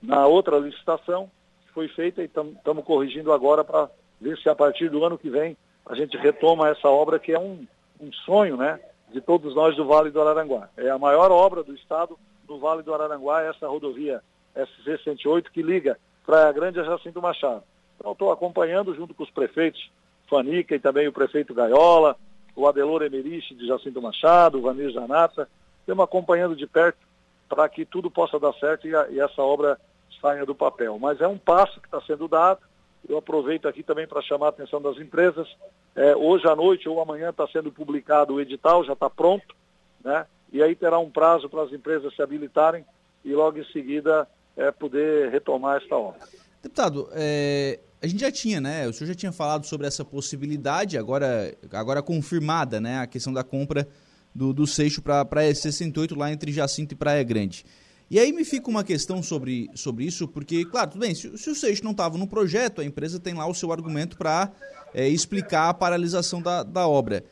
na 0.00 0.26
outra 0.26 0.58
licitação 0.58 1.28
que 1.66 1.72
foi 1.72 1.88
feita 1.88 2.22
e 2.22 2.26
estamos 2.26 2.84
corrigindo 2.84 3.32
agora 3.32 3.64
para 3.64 3.90
ver 4.20 4.38
se 4.38 4.48
a 4.48 4.54
partir 4.54 4.88
do 4.88 5.04
ano 5.04 5.18
que 5.18 5.28
vem 5.28 5.56
a 5.84 5.94
gente 5.94 6.16
retoma 6.16 6.68
essa 6.68 6.88
obra 6.88 7.18
que 7.18 7.32
é 7.32 7.38
um, 7.38 7.66
um 8.00 8.12
sonho, 8.24 8.56
né, 8.56 8.80
de 9.12 9.20
todos 9.20 9.54
nós 9.54 9.76
do 9.76 9.84
Vale 9.84 10.10
do 10.10 10.20
Araranguá. 10.20 10.68
É 10.76 10.88
a 10.90 10.98
maior 10.98 11.30
obra 11.30 11.62
do 11.62 11.74
estado 11.74 12.16
do 12.46 12.58
Vale 12.58 12.82
do 12.82 12.94
Araranguá, 12.94 13.42
essa 13.42 13.66
rodovia 13.66 14.22
SC-108 14.56 15.50
que 15.52 15.62
liga 15.62 15.98
Praia 16.24 16.52
Grande 16.52 16.80
a 16.80 16.84
Jacinto 16.84 17.20
Machado. 17.20 17.64
Então 17.98 18.12
estou 18.12 18.30
acompanhando 18.30 18.94
junto 18.94 19.12
com 19.14 19.22
os 19.22 19.30
prefeitos 19.30 19.90
Fanica 20.32 20.74
e 20.74 20.80
também 20.80 21.06
o 21.06 21.12
prefeito 21.12 21.52
Gaiola, 21.52 22.16
o 22.56 22.66
Adelor 22.66 23.02
Emerich 23.02 23.54
de 23.54 23.66
Jacinto 23.66 24.00
Machado, 24.00 24.58
o 24.58 24.62
Vanir 24.62 24.90
Zanata. 24.90 25.46
Estamos 25.80 26.02
acompanhando 26.02 26.56
de 26.56 26.66
perto 26.66 26.98
para 27.46 27.68
que 27.68 27.84
tudo 27.84 28.10
possa 28.10 28.40
dar 28.40 28.54
certo 28.54 28.88
e, 28.88 28.96
a, 28.96 29.08
e 29.10 29.20
essa 29.20 29.42
obra 29.42 29.78
saia 30.22 30.46
do 30.46 30.54
papel. 30.54 30.98
Mas 30.98 31.20
é 31.20 31.28
um 31.28 31.36
passo 31.36 31.78
que 31.82 31.86
está 31.86 32.00
sendo 32.00 32.26
dado. 32.26 32.60
Eu 33.06 33.18
aproveito 33.18 33.68
aqui 33.68 33.82
também 33.82 34.06
para 34.06 34.22
chamar 34.22 34.46
a 34.46 34.48
atenção 34.48 34.80
das 34.80 34.96
empresas. 34.96 35.46
É, 35.94 36.16
hoje 36.16 36.48
à 36.48 36.56
noite 36.56 36.88
ou 36.88 36.98
amanhã 36.98 37.28
está 37.28 37.46
sendo 37.48 37.70
publicado 37.70 38.32
o 38.32 38.40
edital, 38.40 38.82
já 38.84 38.94
está 38.94 39.10
pronto, 39.10 39.54
né? 40.02 40.26
E 40.50 40.62
aí 40.62 40.74
terá 40.74 40.98
um 40.98 41.10
prazo 41.10 41.50
para 41.50 41.62
as 41.62 41.72
empresas 41.72 42.14
se 42.14 42.22
habilitarem 42.22 42.86
e 43.22 43.34
logo 43.34 43.58
em 43.58 43.64
seguida 43.66 44.26
é, 44.56 44.70
poder 44.70 45.30
retomar 45.30 45.76
esta 45.76 45.94
obra. 45.94 46.20
Deputado, 46.62 47.08
é, 47.12 47.80
a 48.02 48.06
gente 48.08 48.20
já 48.20 48.32
tinha, 48.32 48.60
né? 48.60 48.88
O 48.88 48.92
senhor 48.92 49.06
já 49.06 49.14
tinha 49.14 49.30
falado 49.30 49.64
sobre 49.64 49.86
essa 49.86 50.04
possibilidade, 50.04 50.98
agora, 50.98 51.56
agora 51.70 52.02
confirmada, 52.02 52.80
né? 52.80 52.98
A 52.98 53.06
questão 53.06 53.32
da 53.32 53.44
compra 53.44 53.88
do, 54.34 54.52
do 54.52 54.66
Seixo 54.66 55.00
para 55.00 55.20
a 55.20 55.24
Praia 55.24 55.54
68 55.54 56.16
lá 56.16 56.32
entre 56.32 56.50
Jacinto 56.50 56.94
e 56.94 56.96
Praia 56.96 57.22
Grande. 57.22 57.64
E 58.10 58.18
aí 58.18 58.32
me 58.32 58.44
fica 58.44 58.68
uma 58.68 58.82
questão 58.82 59.22
sobre, 59.22 59.70
sobre 59.74 60.04
isso, 60.04 60.26
porque, 60.26 60.64
claro, 60.64 60.90
tudo 60.90 61.00
bem, 61.00 61.14
se, 61.14 61.38
se 61.38 61.48
o 61.48 61.54
Seixo 61.54 61.84
não 61.84 61.92
estava 61.92 62.18
no 62.18 62.26
projeto, 62.26 62.80
a 62.80 62.84
empresa 62.84 63.20
tem 63.20 63.34
lá 63.34 63.46
o 63.46 63.54
seu 63.54 63.72
argumento 63.72 64.18
para 64.18 64.50
é, 64.92 65.08
explicar 65.08 65.68
a 65.68 65.74
paralisação 65.74 66.42
da, 66.42 66.64
da 66.64 66.88
obra. 66.88 67.24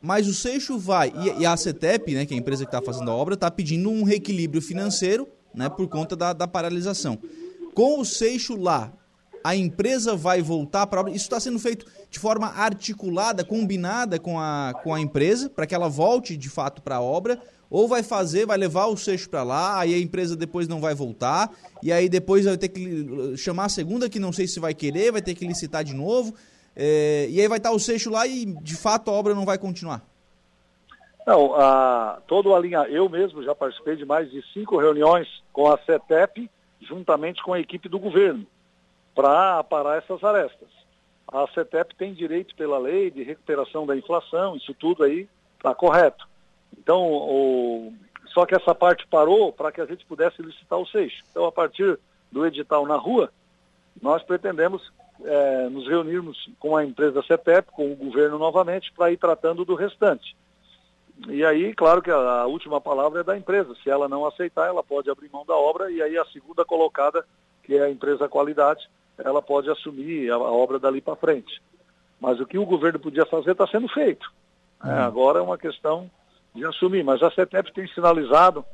Mas 0.00 0.28
o 0.28 0.32
Seixo 0.32 0.78
vai, 0.78 1.12
e, 1.16 1.42
e 1.42 1.46
a 1.46 1.56
CETEP, 1.56 2.14
né, 2.14 2.24
que 2.24 2.34
é 2.34 2.36
a 2.36 2.40
empresa 2.40 2.64
que 2.64 2.68
está 2.68 2.80
fazendo 2.80 3.10
a 3.10 3.14
obra, 3.14 3.34
está 3.34 3.50
pedindo 3.50 3.90
um 3.90 4.04
reequilíbrio 4.04 4.62
financeiro 4.62 5.28
né, 5.52 5.68
por 5.68 5.88
conta 5.88 6.14
da, 6.14 6.32
da 6.32 6.46
paralisação. 6.46 7.18
Com 7.74 8.00
o 8.00 8.04
Seixo 8.04 8.56
lá, 8.56 8.92
a 9.44 9.54
empresa 9.54 10.16
vai 10.16 10.40
voltar 10.40 10.86
para 10.86 10.98
a 10.98 11.02
obra. 11.02 11.12
Isso 11.12 11.26
está 11.26 11.38
sendo 11.38 11.58
feito 11.58 11.84
de 12.10 12.18
forma 12.18 12.46
articulada, 12.46 13.44
combinada 13.44 14.18
com 14.18 14.40
a, 14.40 14.72
com 14.82 14.94
a 14.94 14.98
empresa, 14.98 15.50
para 15.50 15.66
que 15.66 15.74
ela 15.74 15.86
volte 15.86 16.34
de 16.34 16.48
fato 16.48 16.80
para 16.80 16.96
a 16.96 17.02
obra, 17.02 17.38
ou 17.70 17.86
vai 17.86 18.02
fazer, 18.02 18.46
vai 18.46 18.56
levar 18.56 18.86
o 18.86 18.96
seixo 18.96 19.28
para 19.28 19.42
lá, 19.42 19.78
aí 19.78 19.92
a 19.92 19.98
empresa 19.98 20.34
depois 20.34 20.66
não 20.66 20.80
vai 20.80 20.94
voltar, 20.94 21.50
e 21.82 21.92
aí 21.92 22.08
depois 22.08 22.46
vai 22.46 22.56
ter 22.56 22.68
que 22.68 23.36
chamar 23.36 23.66
a 23.66 23.68
segunda, 23.68 24.08
que 24.08 24.18
não 24.18 24.32
sei 24.32 24.46
se 24.46 24.58
vai 24.58 24.72
querer, 24.72 25.12
vai 25.12 25.20
ter 25.20 25.34
que 25.34 25.46
licitar 25.46 25.84
de 25.84 25.92
novo, 25.92 26.34
é, 26.74 27.26
e 27.28 27.38
aí 27.38 27.46
vai 27.46 27.58
estar 27.58 27.70
o 27.70 27.78
seixo 27.78 28.10
lá 28.10 28.26
e 28.26 28.46
de 28.46 28.76
fato 28.76 29.10
a 29.10 29.14
obra 29.14 29.34
não 29.34 29.44
vai 29.44 29.58
continuar. 29.58 30.02
Não, 31.26 31.54
a, 31.54 32.20
todo 32.26 32.54
a 32.54 32.58
linha, 32.58 32.86
eu 32.88 33.08
mesmo 33.08 33.42
já 33.42 33.54
participei 33.54 33.96
de 33.96 34.04
mais 34.06 34.30
de 34.30 34.42
cinco 34.52 34.78
reuniões 34.78 35.26
com 35.52 35.70
a 35.70 35.78
CETEP, 35.78 36.50
juntamente 36.80 37.42
com 37.42 37.52
a 37.52 37.60
equipe 37.60 37.88
do 37.88 37.98
governo, 37.98 38.46
para 39.14 39.58
aparar 39.58 39.98
essas 39.98 40.22
arestas. 40.22 40.68
A 41.28 41.46
CETEP 41.48 41.94
tem 41.96 42.12
direito 42.12 42.54
pela 42.54 42.78
lei 42.78 43.10
de 43.10 43.22
recuperação 43.22 43.86
da 43.86 43.96
inflação, 43.96 44.56
isso 44.56 44.74
tudo 44.74 45.04
aí 45.04 45.28
está 45.56 45.74
correto. 45.74 46.26
Então, 46.78 47.02
o, 47.02 47.92
só 48.26 48.44
que 48.44 48.54
essa 48.54 48.74
parte 48.74 49.06
parou 49.06 49.52
para 49.52 49.72
que 49.72 49.80
a 49.80 49.86
gente 49.86 50.04
pudesse 50.04 50.42
licitar 50.42 50.78
o 50.78 50.86
seixo. 50.86 51.22
Então, 51.30 51.46
a 51.46 51.52
partir 51.52 51.98
do 52.30 52.44
edital 52.46 52.86
na 52.86 52.96
rua, 52.96 53.32
nós 54.02 54.22
pretendemos 54.22 54.92
é, 55.22 55.68
nos 55.68 55.86
reunirmos 55.86 56.50
com 56.58 56.76
a 56.76 56.84
empresa 56.84 57.22
CETEP, 57.22 57.70
com 57.72 57.92
o 57.92 57.96
governo 57.96 58.38
novamente, 58.38 58.92
para 58.92 59.12
ir 59.12 59.16
tratando 59.16 59.64
do 59.64 59.74
restante. 59.74 60.36
E 61.28 61.44
aí, 61.44 61.72
claro 61.72 62.02
que 62.02 62.10
a, 62.10 62.44
última 62.46 62.80
palavra 62.80 63.20
é 63.20 63.24
da 63.24 63.36
empresa. 63.36 63.74
Se 63.82 63.88
ela 63.88 64.08
não 64.08 64.26
aceitar, 64.26 64.66
ela 64.66 64.82
pode 64.82 65.08
abrir 65.08 65.30
mão 65.30 65.46
da 65.46 65.54
obra 65.54 65.90
e 65.90 66.02
aí 66.02 66.18
a 66.18 66.24
segunda 66.26 66.64
colocada, 66.64 67.24
que 67.62 67.76
é 67.76 67.84
a 67.84 67.90
empresa 67.90 68.28
qualidade, 68.28 68.88
ela 69.18 69.42
pode 69.42 69.70
assumir 69.70 70.30
a, 70.30 70.34
a 70.34 70.52
obra 70.52 70.78
dali 70.78 71.00
para 71.00 71.16
frente. 71.16 71.62
Mas 72.20 72.40
o 72.40 72.46
que 72.46 72.58
o 72.58 72.66
governo 72.66 72.98
podia 72.98 73.26
fazer 73.26 73.52
está 73.52 73.66
sendo 73.66 73.88
feito. 73.88 74.32
É, 74.82 74.88
uhum. 74.88 74.98
agora 75.00 75.38
é 75.38 75.42
uma 75.42 75.58
questão 75.58 76.10
de 76.54 76.64
assumir. 76.64 77.04
Mas 77.04 77.22
a 77.22 77.30
CETEP 77.30 77.72
tem 77.72 77.86
sinalizado 77.88 78.64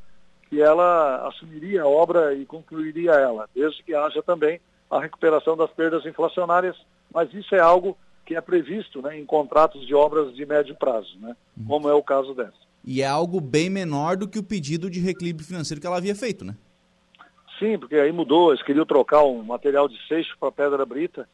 que 0.48 0.60
ela 0.60 1.28
assumiria 1.28 1.82
a 1.82 1.88
obra 1.88 2.34
e 2.34 2.44
concluiria 2.44 3.12
ela, 3.12 3.48
desde 3.54 3.82
que 3.82 3.94
haja 3.94 4.22
também 4.22 4.60
a 4.90 5.00
recuperação 5.00 5.56
das 5.56 5.70
perdas 5.70 6.04
inflacionárias. 6.04 6.76
Mas 7.12 7.32
isso 7.32 7.54
é 7.54 7.60
algo 7.60 7.96
que 8.26 8.34
é 8.34 8.40
previsto 8.40 9.02
né, 9.02 9.18
em 9.18 9.24
contratos 9.24 9.86
de 9.86 9.94
obras 9.94 10.34
de 10.34 10.46
médio 10.46 10.76
prazo, 10.76 11.18
né, 11.18 11.36
uhum. 11.56 11.66
como 11.66 11.88
é 11.88 11.94
o 11.94 12.02
caso 12.02 12.34
dessa. 12.34 12.70
E 12.84 13.02
é 13.02 13.06
algo 13.06 13.40
bem 13.40 13.68
menor 13.68 14.16
do 14.16 14.28
que 14.28 14.38
o 14.38 14.42
pedido 14.42 14.88
de 14.88 15.00
reequilíbrio 15.00 15.46
financeiro 15.46 15.80
que 15.80 15.86
ela 15.86 15.96
havia 15.96 16.14
feito, 16.14 16.44
né? 16.44 16.56
Sim, 17.60 17.78
porque 17.78 17.94
aí 17.94 18.10
mudou, 18.10 18.50
eles 18.50 18.64
queriam 18.64 18.84
trocar 18.84 19.22
um 19.22 19.44
material 19.44 19.88
de 19.88 19.96
seixo 20.08 20.36
para 20.40 20.50
pedra 20.50 20.84
brita, 20.84 21.28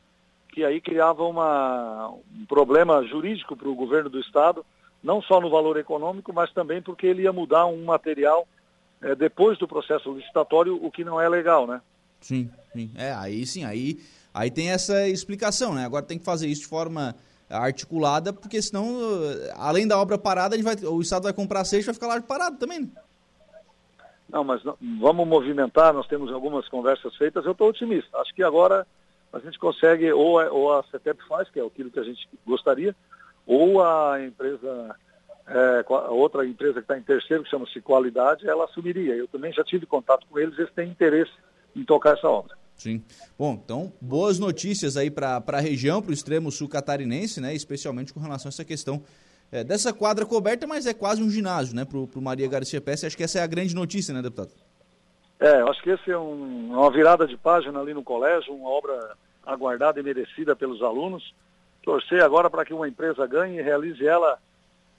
que 0.53 0.63
aí 0.63 0.81
criava 0.81 1.23
uma, 1.23 2.09
um 2.39 2.45
problema 2.47 3.03
jurídico 3.07 3.57
para 3.57 3.69
o 3.69 3.75
governo 3.75 4.11
do 4.11 4.21
estado, 4.21 4.67
não 5.03 5.23
só 5.23 5.41
no 5.41 5.49
valor 5.49 5.79
econômico, 5.79 6.33
mas 6.35 6.53
também 6.53 6.83
porque 6.83 7.07
ele 7.07 7.23
ia 7.23 7.33
mudar 7.33 7.65
um 7.65 7.83
material 7.85 8.47
é, 9.01 9.15
depois 9.15 9.57
do 9.57 9.67
processo 9.67 10.13
licitatório, 10.13 10.79
o 10.85 10.91
que 10.91 11.05
não 11.05 11.19
é 11.19 11.29
legal, 11.29 11.67
né? 11.67 11.81
Sim, 12.21 12.51
sim. 12.75 12.91
É, 12.97 13.15
aí 13.15 13.47
sim, 13.47 13.65
aí 13.65 13.99
Aí 14.37 14.51
tem 14.51 14.69
essa 14.69 15.09
explicação, 15.09 15.73
né? 15.73 15.87
Agora 15.87 16.05
tem 16.05 16.19
que 16.19 16.25
fazer 16.25 16.47
isso 16.47 16.61
de 16.61 16.67
forma 16.67 17.17
articulada, 17.49 18.35
porque 18.35 18.61
senão, 18.61 18.87
além 19.55 19.89
da 19.89 19.99
obra 19.99 20.19
parada, 20.19 20.55
a 20.55 20.59
gente 20.59 20.67
vai, 20.67 20.77
o 20.91 21.01
Estado 21.01 21.23
vai 21.23 21.33
comprar 21.33 21.65
seixo 21.65 21.87
e 21.87 21.87
vai 21.87 21.95
ficar 21.95 22.07
lá 22.07 22.21
parado 22.21 22.59
também, 22.59 22.81
né? 22.81 22.89
Não, 24.29 24.43
mas 24.43 24.63
não, 24.65 24.77
vamos 25.01 25.27
movimentar, 25.27 25.93
nós 25.93 26.07
temos 26.07 26.33
algumas 26.33 26.69
conversas 26.69 27.15
feitas, 27.17 27.45
eu 27.45 27.53
estou 27.53 27.69
otimista. 27.69 28.19
Acho 28.19 28.35
que 28.35 28.43
agora 28.43 28.87
a 29.33 29.39
gente 29.39 29.59
consegue, 29.59 30.13
ou, 30.13 30.39
a, 30.41 30.51
ou 30.51 30.73
a 30.73 30.83
CETEP 30.85 31.21
faz, 31.29 31.49
que 31.49 31.61
é 31.61 31.65
aquilo 31.65 31.91
que 31.91 32.01
a 32.01 32.05
gente 32.05 32.29
gostaria, 32.45 32.95
ou 33.47 33.83
a 33.83 34.25
empresa, 34.25 34.97
é, 35.47 35.85
a 35.89 36.11
outra 36.11 36.45
empresa 36.45 36.75
que 36.75 36.81
está 36.81 36.99
em 36.99 37.03
terceiro, 37.03 37.45
que 37.45 37.51
chama-se 37.51 37.81
Qualidade, 37.81 38.49
ela 38.49 38.65
assumiria. 38.65 39.15
Eu 39.15 39.29
também 39.29 39.53
já 39.53 39.63
tive 39.63 39.87
contato 39.87 40.27
com 40.29 40.39
eles, 40.39 40.59
eles 40.59 40.73
têm 40.73 40.89
interesse 40.89 41.33
em 41.75 41.85
tocar 41.85 42.17
essa 42.17 42.29
obra. 42.29 42.57
Sim. 42.77 43.03
Bom, 43.39 43.59
então, 43.65 43.93
boas 44.01 44.39
notícias 44.39 44.97
aí 44.97 45.11
para 45.11 45.43
a 45.47 45.61
região, 45.61 46.03
para 46.03 46.11
o 46.11 46.15
extremo 46.15 46.53
sul 46.53 46.69
catarinense, 46.69 47.41
né? 47.41 47.55
Especialmente 47.55 48.13
com 48.13 48.21
relação 48.21 48.49
a 48.49 48.51
essa 48.51 48.65
questão 48.65 49.03
é, 49.51 49.63
dessa 49.63 49.93
quadra 49.93 50.27
coberta, 50.27 50.67
mas 50.67 50.87
é 50.87 50.95
quase 50.95 51.23
um 51.23 51.31
ginásio, 51.31 51.75
né? 51.75 51.85
Para 51.85 51.99
o 51.99 52.23
Maria 52.23 52.49
Garcia 52.49 52.81
Pesce. 52.81 53.07
Acho 53.07 53.17
que 53.17 53.25
essa 53.25 53.39
é 53.39 53.43
a 53.43 53.47
grande 53.47 53.75
notícia, 53.75 54.13
né, 54.13 54.23
deputado? 54.23 54.51
É, 55.39 55.61
acho 55.63 55.83
que 55.83 55.91
esse 55.91 56.11
é 56.11 56.19
um, 56.19 56.73
uma 56.73 56.91
virada 56.91 57.27
de 57.27 57.37
página 57.37 57.79
ali 57.81 57.93
no 57.93 58.03
colégio, 58.03 58.55
uma 58.55 58.71
obra 58.71 59.17
aguardada 59.45 60.01
e 60.01 60.03
merecida 60.03 60.57
pelos 60.57 60.83
alunos. 60.83 61.35
Torcer 61.83 62.23
agora 62.23 62.51
para 62.51 62.65
que 62.65 62.75
uma 62.75 62.89
empresa 62.89 63.27
ganhe 63.27 63.59
e 63.59 63.63
realize 63.63 64.05
ela 64.07 64.39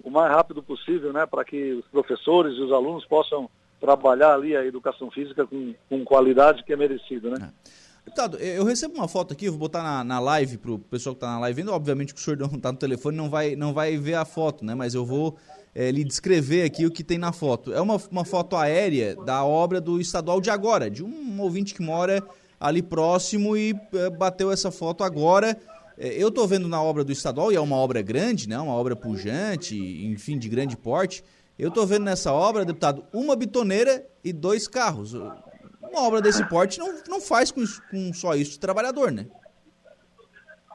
o 0.03 0.09
mais 0.09 0.31
rápido 0.31 0.61
possível, 0.61 1.11
né? 1.11 1.25
Para 1.25 1.43
que 1.43 1.73
os 1.73 1.85
professores 1.87 2.55
e 2.57 2.61
os 2.61 2.71
alunos 2.71 3.03
possam 3.05 3.49
trabalhar 3.79 4.33
ali 4.33 4.55
a 4.55 4.65
educação 4.65 5.11
física 5.11 5.45
com, 5.45 5.73
com 5.89 6.05
qualidade 6.05 6.63
que 6.63 6.71
é 6.71 6.75
merecido, 6.75 7.31
né? 7.31 7.51
É. 7.51 7.86
Deputado, 8.07 8.37
eu 8.37 8.63
recebo 8.63 8.95
uma 8.95 9.07
foto 9.07 9.33
aqui, 9.33 9.49
vou 9.49 9.59
botar 9.59 9.83
na, 9.83 10.01
na 10.01 10.17
live 10.17 10.57
para 10.57 10.71
o 10.71 10.79
pessoal 10.79 11.13
que 11.13 11.17
está 11.17 11.27
na 11.27 11.39
live 11.39 11.61
vendo. 11.61 11.73
Obviamente 11.73 12.13
que 12.13 12.21
o 12.21 12.23
senhor 12.23 12.37
não 12.39 12.47
está 12.47 12.71
no 12.71 12.77
telefone, 12.77 13.17
não 13.17 13.29
vai, 13.29 13.53
não 13.57 13.73
vai 13.73 13.97
ver 13.97 14.13
a 14.13 14.23
foto, 14.23 14.63
né? 14.63 14.73
Mas 14.73 14.93
eu 14.93 15.05
vou 15.05 15.35
é, 15.75 15.91
lhe 15.91 16.05
descrever 16.05 16.63
aqui 16.63 16.85
o 16.85 16.89
que 16.89 17.03
tem 17.03 17.17
na 17.17 17.33
foto. 17.33 17.73
É 17.73 17.81
uma, 17.81 18.01
uma 18.09 18.23
foto 18.23 18.55
aérea 18.55 19.13
da 19.13 19.43
obra 19.43 19.81
do 19.81 19.99
estadual 19.99 20.39
de 20.39 20.49
agora, 20.49 20.89
de 20.89 21.03
um 21.03 21.41
ouvinte 21.41 21.75
que 21.75 21.81
mora 21.81 22.23
ali 22.57 22.81
próximo 22.81 23.57
e 23.57 23.75
é, 23.93 24.09
bateu 24.09 24.53
essa 24.53 24.71
foto 24.71 25.03
agora. 25.03 25.57
É, 25.97 26.07
eu 26.07 26.29
estou 26.29 26.47
vendo 26.47 26.69
na 26.69 26.81
obra 26.81 27.03
do 27.03 27.11
estadual, 27.11 27.51
e 27.51 27.57
é 27.57 27.59
uma 27.59 27.75
obra 27.75 28.01
grande, 28.01 28.47
né? 28.47 28.57
Uma 28.57 28.73
obra 28.73 28.95
pujante, 28.95 29.77
enfim, 30.05 30.39
de 30.39 30.47
grande 30.47 30.77
porte. 30.77 31.25
Eu 31.59 31.67
estou 31.67 31.85
vendo 31.85 32.05
nessa 32.05 32.31
obra, 32.31 32.63
deputado, 32.63 33.03
uma 33.11 33.35
bitoneira 33.35 34.07
e 34.23 34.31
dois 34.31 34.65
carros. 34.65 35.13
Uma 35.91 36.07
obra 36.07 36.21
desse 36.21 36.47
porte 36.47 36.79
não, 36.79 36.93
não 37.07 37.21
faz 37.21 37.51
com, 37.51 37.61
isso, 37.61 37.81
com 37.89 38.13
só 38.13 38.35
isso 38.35 38.51
de 38.51 38.59
trabalhador, 38.59 39.11
né? 39.11 39.27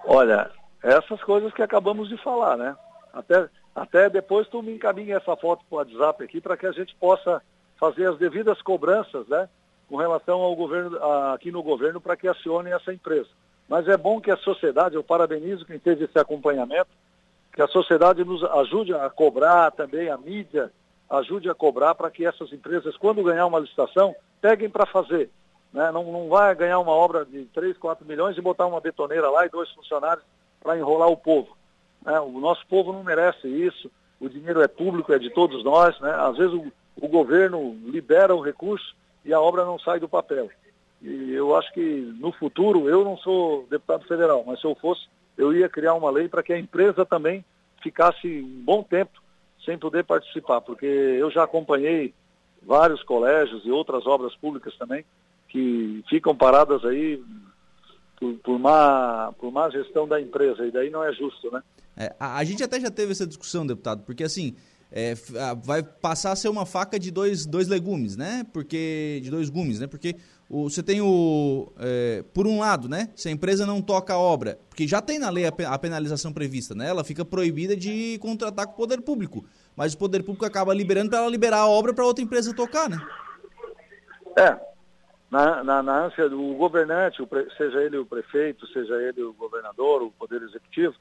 Olha, 0.05 0.51
essas 0.83 1.23
coisas 1.23 1.53
que 1.53 1.63
acabamos 1.63 2.09
de 2.09 2.17
falar, 2.23 2.57
né? 2.57 2.77
Até 3.13 3.49
Até 3.75 4.11
depois 4.11 4.49
tu 4.49 4.63
me 4.63 4.75
encaminha 4.75 5.17
essa 5.17 5.37
foto 5.37 5.65
para 5.69 5.77
o 5.77 5.79
WhatsApp 5.79 6.25
aqui 6.25 6.41
para 6.41 6.57
que 6.57 6.67
a 6.67 6.73
gente 6.73 6.95
possa 6.97 7.41
fazer 7.79 8.07
as 8.07 8.19
devidas 8.19 8.61
cobranças, 8.63 9.27
né? 9.29 9.49
Com 9.89 9.97
relação 9.97 10.41
ao 10.41 10.55
governo, 10.55 10.99
aqui 11.33 11.51
no 11.51 11.63
governo, 11.63 12.01
para 12.01 12.17
que 12.17 12.29
acione 12.29 12.71
essa 12.71 12.93
empresa. 12.93 13.29
Mas 13.69 13.89
é 13.89 13.97
bom 13.97 14.21
que 14.21 14.31
a 14.31 14.37
sociedade, 14.37 14.95
eu 14.95 15.03
parabenizo 15.03 15.65
quem 15.65 15.79
teve 15.79 16.05
esse 16.05 16.19
acompanhamento, 16.19 16.91
que 17.53 17.63
a 17.63 17.69
sociedade 17.69 18.25
nos 18.25 18.43
ajude 18.45 18.95
a 18.95 19.09
cobrar 19.11 19.71
também, 19.71 20.09
a 20.09 20.17
mídia 20.17 20.71
ajude 21.13 21.51
a 21.51 21.55
cobrar 21.55 21.95
para 21.95 22.11
que 22.11 22.25
essas 22.25 22.53
empresas, 22.53 22.97
quando 22.97 23.23
ganhar 23.23 23.47
uma 23.47 23.59
licitação, 23.59 24.15
peguem 24.41 24.71
para 24.71 24.87
fazer. 24.87 25.31
Né? 25.73 25.91
Não, 25.93 26.05
não 26.11 26.29
vai 26.29 26.55
ganhar 26.55 26.79
uma 26.79 26.93
obra 26.93 27.25
de 27.25 27.45
3, 27.47 27.77
4 27.77 28.07
milhões 28.07 28.37
e 28.37 28.41
botar 28.41 28.67
uma 28.67 28.81
betoneira 28.81 29.29
lá 29.29 29.45
e 29.45 29.51
dois 29.51 29.71
funcionários 29.71 30.25
para 30.61 30.79
enrolar 30.79 31.09
o 31.09 31.17
povo. 31.17 31.57
Né? 32.05 32.19
O 32.21 32.41
nosso 32.41 32.67
povo 32.67 32.93
não 32.93 33.05
merece 33.05 33.47
isso, 33.47 33.91
o 34.19 34.29
dinheiro 34.29 34.63
é 34.63 34.69
público, 34.69 35.13
é 35.13 35.19
de 35.19 35.29
todos 35.31 35.63
nós. 35.63 35.99
Né? 36.01 36.11
Às 36.15 36.39
vezes 36.39 36.55
o, 36.55 36.73
o 36.97 37.09
governo 37.09 37.77
libera 37.85 38.35
o 38.35 38.41
recurso 38.41 38.95
e 39.25 39.35
a 39.35 39.41
obra 39.41 39.65
não 39.65 39.79
sai 39.79 40.01
do 40.01 40.09
papel. 40.09 40.49
E 41.03 41.33
eu 41.33 41.55
acho 41.55 41.73
que 41.75 42.15
no 42.19 42.33
futuro, 42.33 42.89
eu 42.89 43.05
não 43.05 43.19
sou 43.19 43.67
deputado 43.69 44.07
federal, 44.07 44.45
mas 44.47 44.61
se 44.61 44.67
eu 44.67 44.75
fosse, 44.77 45.07
eu 45.37 45.53
ia 45.55 45.69
criar 45.69 45.95
uma 45.95 46.11
lei 46.11 46.29
para 46.29 46.43
que 46.43 46.53
a 46.53 46.59
empresa 46.59 47.05
também 47.05 47.45
ficasse 47.83 48.41
um 48.41 48.63
bom 48.65 48.83
tempo 48.83 49.21
sem 49.65 49.79
poder 49.79 50.05
participar, 50.05 50.61
porque 50.61 50.87
eu 50.87 51.31
já 51.31 51.45
acompanhei 51.45 52.15
vários 52.63 53.03
colégios 53.03 53.65
e 53.65 53.71
outras 53.71 54.07
obras 54.07 54.35
públicas 54.37 54.77
também 54.77 55.05
que 55.49 56.03
ficam 56.09 56.35
paradas 56.35 56.85
aí 56.85 57.23
por, 58.19 58.35
por, 58.39 58.59
má, 58.59 59.33
por 59.39 59.53
má 59.53 59.69
gestão 59.71 60.09
da 60.09 60.21
empresa, 60.21 60.67
e 60.67 60.71
daí 60.71 60.91
não 60.91 61.05
é 61.05 61.13
justo, 61.13 61.51
né? 61.51 61.63
É, 61.97 62.15
a, 62.19 62.39
a, 62.39 62.45
gente 62.45 62.63
até 62.63 62.81
já 62.81 62.91
teve 62.91 63.13
essa 63.13 63.27
discussão, 63.27 63.67
deputado, 63.67 64.03
porque 64.05 64.25
assim, 64.25 64.57
é, 64.91 65.15
vai 65.65 65.83
passar 65.83 66.33
a 66.33 66.37
ser 66.37 66.49
uma 66.49 66.67
faca 66.67 66.99
de 66.99 67.11
dois, 67.11 67.47
dois 67.47 67.67
legumes, 67.67 68.15
né? 68.15 68.47
Porque. 68.53 69.21
De 69.23 69.31
dois 69.31 69.49
gumes, 69.49 69.81
né? 69.81 69.87
Porque 69.87 70.17
o, 70.53 70.69
você 70.69 70.83
tem 70.83 71.01
o. 71.01 71.73
É, 71.79 72.23
por 72.35 72.47
um 72.47 72.61
lado, 72.61 72.87
né? 72.87 73.09
Se 73.17 73.27
a 73.27 73.33
empresa 73.33 73.65
não 73.65 73.81
toca 73.81 74.13
a 74.13 74.19
obra, 74.19 74.59
porque 74.69 74.87
já 74.87 75.01
tem 75.01 75.19
na 75.19 75.31
lei 75.31 75.47
a, 75.47 75.79
penalização 75.79 76.31
prevista, 76.31 76.75
né? 76.75 76.91
Ela 76.91 77.03
fica 77.03 77.25
proibida 77.25 77.75
de 77.75 78.19
contratar 78.19 78.67
com 78.67 78.75
o 78.75 78.77
poder 78.77 79.01
público. 79.01 79.47
Mas 79.75 79.95
o 79.95 79.99
poder 79.99 80.23
público 80.23 80.45
acaba 80.45 80.75
liberando 80.75 81.09
para 81.09 81.21
ela 81.21 81.31
liberar 81.31 81.61
a 81.61 81.67
obra 81.67 81.95
para 81.95 82.05
outra 82.05 82.23
empresa 82.23 82.55
tocar, 82.55 82.91
né? 82.91 82.99
É, 84.37 84.61
na, 85.31 85.65
na, 85.65 85.83
na 85.83 86.05
ânsia 86.05 86.29
do 86.29 86.55
governante, 86.55 87.27
seja 87.57 87.83
ele 87.83 87.97
o 87.97 88.05
prefeito, 88.05 88.67
seja 88.67 88.95
ele 88.97 89.23
o 89.23 89.33
governador, 89.33 90.03
o 90.03 90.11
poder 90.11 90.43
executivo, 90.43 90.95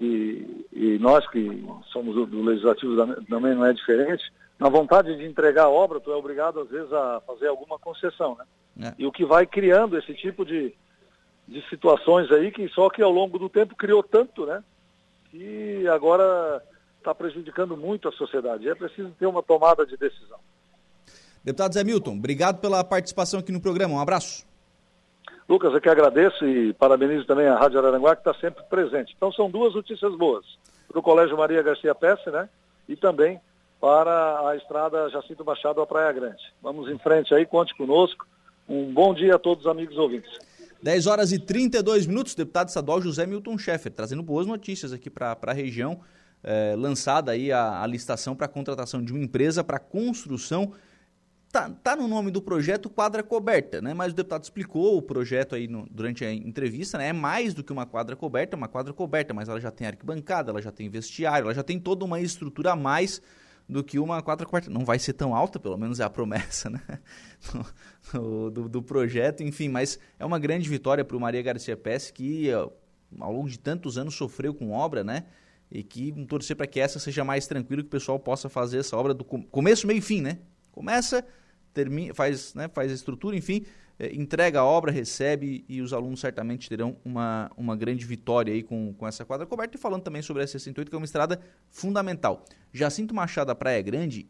e, 0.00 0.64
e 0.72 0.98
nós 1.00 1.28
que 1.30 1.66
somos 1.92 2.14
do, 2.14 2.26
do, 2.26 2.42
legislativo 2.44 2.94
também 3.28 3.56
não 3.56 3.66
é 3.66 3.72
diferente, 3.72 4.22
na 4.58 4.68
vontade 4.68 5.16
de 5.16 5.24
entregar 5.24 5.64
a 5.64 5.70
obra, 5.70 6.00
tu 6.00 6.10
é 6.10 6.16
obrigado 6.16 6.60
às 6.60 6.68
vezes 6.68 6.92
a 6.92 7.20
fazer 7.26 7.48
alguma 7.48 7.78
concessão, 7.78 8.36
né? 8.36 8.44
É. 8.88 8.94
E 8.98 9.06
o 9.06 9.12
que 9.12 9.24
vai 9.24 9.46
criando 9.46 9.98
esse 9.98 10.14
tipo 10.14 10.44
de, 10.44 10.74
de 11.46 11.68
situações 11.68 12.30
aí 12.30 12.50
que 12.50 12.68
só 12.68 12.90
que 12.90 13.02
ao 13.02 13.10
longo 13.10 13.38
do 13.38 13.48
tempo 13.48 13.74
criou 13.74 14.02
tanto, 14.02 14.46
né? 14.46 14.62
Que 15.30 15.86
agora 15.88 16.62
está 16.98 17.14
prejudicando 17.14 17.76
muito 17.76 18.08
a 18.08 18.12
sociedade. 18.12 18.68
É 18.68 18.74
preciso 18.74 19.10
ter 19.18 19.26
uma 19.26 19.42
tomada 19.42 19.86
de 19.86 19.96
decisão. 19.96 20.38
Deputado 21.44 21.74
Zé 21.74 21.84
Milton, 21.84 22.16
obrigado 22.16 22.60
pela 22.60 22.82
participação 22.82 23.40
aqui 23.40 23.52
no 23.52 23.60
programa. 23.60 23.94
Um 23.94 24.00
abraço. 24.00 24.44
Lucas, 25.48 25.72
eu 25.72 25.80
que 25.80 25.88
agradeço 25.88 26.44
e 26.44 26.72
parabenizo 26.72 27.24
também 27.24 27.46
a 27.46 27.56
Rádio 27.56 27.78
Araranguá, 27.78 28.16
que 28.16 28.28
está 28.28 28.34
sempre 28.34 28.64
presente. 28.64 29.14
Então, 29.16 29.30
são 29.30 29.48
duas 29.48 29.74
notícias 29.74 30.12
boas. 30.16 30.44
Para 30.88 30.98
o 30.98 31.02
Colégio 31.02 31.36
Maria 31.36 31.62
Garcia 31.62 31.94
Pesce, 31.94 32.30
né? 32.30 32.48
E 32.88 32.96
também 32.96 33.40
para 33.86 34.48
a 34.48 34.56
estrada 34.56 35.08
Jacinto 35.10 35.44
Machado 35.44 35.80
à 35.80 35.86
Praia 35.86 36.10
Grande. 36.10 36.42
Vamos 36.60 36.90
em 36.90 36.98
frente 36.98 37.32
aí, 37.32 37.46
conte 37.46 37.72
conosco. 37.76 38.26
Um 38.68 38.92
bom 38.92 39.14
dia 39.14 39.36
a 39.36 39.38
todos 39.38 39.64
os 39.64 39.70
amigos 39.70 39.96
ouvintes. 39.96 40.28
10 40.82 41.06
horas 41.06 41.30
e 41.30 41.38
32 41.38 42.04
minutos, 42.04 42.34
deputado 42.34 42.66
estadual 42.66 43.00
José 43.00 43.24
Milton 43.26 43.56
Schaeffer, 43.56 43.92
trazendo 43.92 44.24
boas 44.24 44.44
notícias 44.44 44.92
aqui 44.92 45.08
para 45.08 45.38
a 45.40 45.52
região. 45.52 46.00
É, 46.42 46.74
lançada 46.76 47.30
aí 47.30 47.52
a, 47.52 47.80
a 47.80 47.86
licitação 47.86 48.34
para 48.34 48.48
contratação 48.48 49.00
de 49.00 49.12
uma 49.12 49.22
empresa 49.22 49.62
para 49.62 49.78
construção 49.78 50.72
Tá, 51.52 51.70
tá 51.70 51.96
no 51.96 52.08
nome 52.08 52.30
do 52.30 52.42
projeto 52.42 52.90
quadra 52.90 53.22
coberta, 53.22 53.80
né? 53.80 53.94
Mas 53.94 54.12
o 54.12 54.16
deputado 54.16 54.42
explicou 54.42 54.98
o 54.98 55.00
projeto 55.00 55.54
aí 55.54 55.68
no, 55.68 55.86
durante 55.90 56.24
a 56.24 56.32
entrevista, 56.32 56.98
né? 56.98 57.08
É 57.08 57.12
mais 57.12 57.54
do 57.54 57.62
que 57.62 57.72
uma 57.72 57.86
quadra 57.86 58.16
coberta, 58.16 58.56
é 58.56 58.58
uma 58.58 58.68
quadra 58.68 58.92
coberta, 58.92 59.32
mas 59.32 59.48
ela 59.48 59.60
já 59.60 59.70
tem 59.70 59.86
arquibancada, 59.86 60.50
ela 60.50 60.60
já 60.60 60.72
tem 60.72 60.90
vestiário, 60.90 61.44
ela 61.44 61.54
já 61.54 61.62
tem 61.62 61.78
toda 61.78 62.04
uma 62.04 62.20
estrutura 62.20 62.72
a 62.72 62.76
mais 62.76 63.22
do 63.68 63.82
que 63.82 63.98
uma 63.98 64.22
quadra 64.22 64.46
coberta. 64.46 64.70
Não 64.70 64.84
vai 64.84 64.98
ser 64.98 65.12
tão 65.12 65.34
alta, 65.34 65.58
pelo 65.58 65.76
menos 65.76 66.00
é 66.00 66.04
a 66.04 66.10
promessa, 66.10 66.68
né? 66.70 66.80
do, 68.12 68.50
do, 68.50 68.68
do 68.68 68.82
projeto, 68.82 69.42
enfim, 69.42 69.68
mas 69.68 69.98
é 70.18 70.24
uma 70.24 70.38
grande 70.38 70.68
vitória 70.68 71.04
para 71.04 71.16
o 71.16 71.20
Maria 71.20 71.42
Garcia 71.42 71.76
Pérez, 71.76 72.10
que 72.10 72.50
ao 72.52 73.32
longo 73.32 73.48
de 73.48 73.58
tantos 73.58 73.98
anos 73.98 74.14
sofreu 74.14 74.54
com 74.54 74.72
obra, 74.72 75.02
né? 75.02 75.24
E 75.70 75.82
que 75.82 76.12
torcer 76.26 76.54
para 76.54 76.66
que 76.66 76.78
essa 76.78 76.98
seja 76.98 77.24
mais 77.24 77.46
tranquila, 77.46 77.82
que 77.82 77.88
o 77.88 77.90
pessoal 77.90 78.18
possa 78.20 78.48
fazer 78.48 78.78
essa 78.78 78.96
obra 78.96 79.12
do 79.12 79.24
começo, 79.24 79.86
meio 79.86 79.98
e 79.98 80.02
fim, 80.02 80.20
né? 80.20 80.38
Começa 80.70 81.24
termina, 81.76 82.14
faz, 82.14 82.54
né, 82.54 82.68
faz 82.68 82.90
a 82.90 82.94
estrutura, 82.94 83.36
enfim, 83.36 83.66
entrega 83.98 84.60
a 84.60 84.64
obra, 84.64 84.92
recebe 84.92 85.64
e 85.68 85.80
os 85.80 85.92
alunos 85.92 86.20
certamente 86.20 86.68
terão 86.68 86.98
uma, 87.04 87.50
uma 87.56 87.74
grande 87.74 88.04
vitória 88.04 88.52
aí 88.52 88.62
com, 88.62 88.92
com 88.92 89.06
essa 89.06 89.24
quadra 89.24 89.46
coberta. 89.46 89.76
E 89.76 89.80
falando 89.80 90.02
também 90.02 90.20
sobre 90.20 90.42
a 90.42 90.46
68, 90.46 90.90
que 90.90 90.94
é 90.94 90.98
uma 90.98 91.06
estrada 91.06 91.40
fundamental. 91.70 92.44
Jacinto 92.72 93.14
Machado, 93.14 93.50
a 93.50 93.54
Praia 93.54 93.80
Grande, 93.80 94.28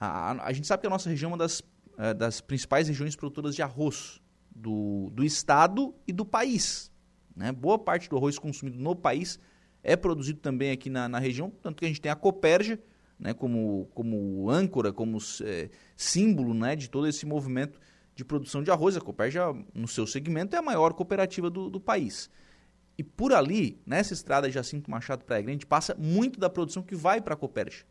a, 0.00 0.32
a, 0.32 0.46
a 0.46 0.52
gente 0.52 0.66
sabe 0.66 0.80
que 0.80 0.86
a 0.86 0.90
nossa 0.90 1.10
região 1.10 1.30
é 1.30 1.32
uma 1.32 1.38
das, 1.38 1.62
é, 1.98 2.14
das 2.14 2.40
principais 2.40 2.88
regiões 2.88 3.14
produtoras 3.14 3.54
de 3.54 3.60
arroz 3.60 4.20
do, 4.50 5.10
do 5.12 5.22
estado 5.22 5.94
e 6.06 6.12
do 6.12 6.24
país. 6.24 6.90
Né? 7.34 7.52
Boa 7.52 7.78
parte 7.78 8.08
do 8.08 8.16
arroz 8.16 8.38
consumido 8.38 8.78
no 8.78 8.96
país 8.96 9.38
é 9.82 9.94
produzido 9.94 10.40
também 10.40 10.70
aqui 10.70 10.88
na, 10.88 11.06
na 11.06 11.18
região, 11.18 11.50
tanto 11.62 11.76
que 11.76 11.84
a 11.84 11.88
gente 11.88 12.00
tem 12.00 12.10
a 12.10 12.16
Copérgia, 12.16 12.80
né, 13.18 13.32
como, 13.32 13.88
como 13.94 14.50
âncora, 14.50 14.92
como 14.92 15.18
é, 15.42 15.70
símbolo 15.96 16.52
né, 16.52 16.74
de 16.74 16.90
todo 16.90 17.06
esse 17.06 17.24
movimento 17.24 17.78
de 18.16 18.24
produção 18.24 18.62
de 18.62 18.70
arroz. 18.70 18.96
A 18.96 19.00
Copérgia, 19.00 19.44
no 19.72 19.86
seu 19.86 20.06
segmento, 20.06 20.56
é 20.56 20.58
a 20.58 20.62
maior 20.62 20.92
cooperativa 20.94 21.48
do, 21.48 21.70
do 21.70 21.78
país. 21.78 22.28
E 22.98 23.04
por 23.04 23.32
ali, 23.32 23.80
nessa 23.86 24.14
estrada 24.14 24.50
Jacinto 24.50 24.90
Machado 24.90 25.24
Praia 25.24 25.42
Grande, 25.42 25.66
passa 25.66 25.94
muito 25.96 26.40
da 26.40 26.50
produção 26.50 26.82
que 26.82 26.96
vai 26.96 27.20
para 27.20 27.34
a 27.34 27.36
Copérgia. 27.36 27.84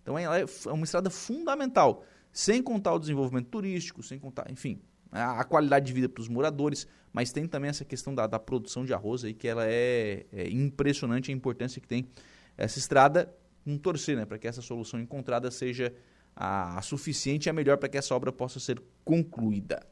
Então 0.00 0.18
ela 0.18 0.38
é, 0.38 0.44
é 0.44 0.72
uma 0.72 0.84
estrada 0.84 1.10
fundamental, 1.10 2.04
sem 2.32 2.62
contar 2.62 2.94
o 2.94 2.98
desenvolvimento 2.98 3.48
turístico, 3.48 4.02
sem 4.02 4.18
contar, 4.18 4.50
enfim, 4.50 4.80
a, 5.10 5.40
a 5.40 5.44
qualidade 5.44 5.86
de 5.86 5.92
vida 5.92 6.08
para 6.08 6.20
os 6.20 6.28
moradores, 6.28 6.86
mas 7.12 7.32
tem 7.32 7.46
também 7.46 7.68
essa 7.68 7.84
questão 7.84 8.14
da, 8.14 8.26
da 8.26 8.38
produção 8.38 8.84
de 8.84 8.94
arroz 8.94 9.24
aí, 9.24 9.34
que 9.34 9.48
ela 9.48 9.66
é, 9.66 10.24
é 10.32 10.48
impressionante 10.50 11.32
a 11.32 11.34
importância 11.34 11.80
que 11.80 11.88
tem 11.88 12.08
essa 12.56 12.78
estrada 12.78 13.34
um 13.66 13.78
torcer 13.78 14.16
né, 14.16 14.26
para 14.26 14.38
que 14.38 14.46
essa 14.46 14.60
solução 14.60 15.00
encontrada 15.00 15.50
seja 15.50 15.92
a, 16.34 16.78
a 16.78 16.82
suficiente 16.82 17.46
e 17.46 17.50
a 17.50 17.52
melhor 17.52 17.76
para 17.76 17.88
que 17.88 17.98
essa 17.98 18.14
obra 18.14 18.32
possa 18.32 18.58
ser 18.58 18.82
concluída. 19.04 19.86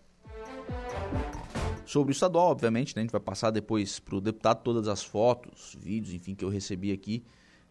Sobre 1.84 2.12
o 2.12 2.14
estadual, 2.14 2.50
obviamente, 2.50 2.94
né, 2.94 3.00
a 3.00 3.04
gente 3.04 3.12
vai 3.12 3.20
passar 3.20 3.50
depois 3.50 3.98
para 3.98 4.16
o 4.16 4.20
deputado 4.20 4.62
todas 4.62 4.88
as 4.88 5.02
fotos, 5.02 5.76
vídeos, 5.80 6.14
enfim, 6.14 6.34
que 6.34 6.44
eu 6.44 6.48
recebi 6.48 6.92
aqui. 6.92 7.24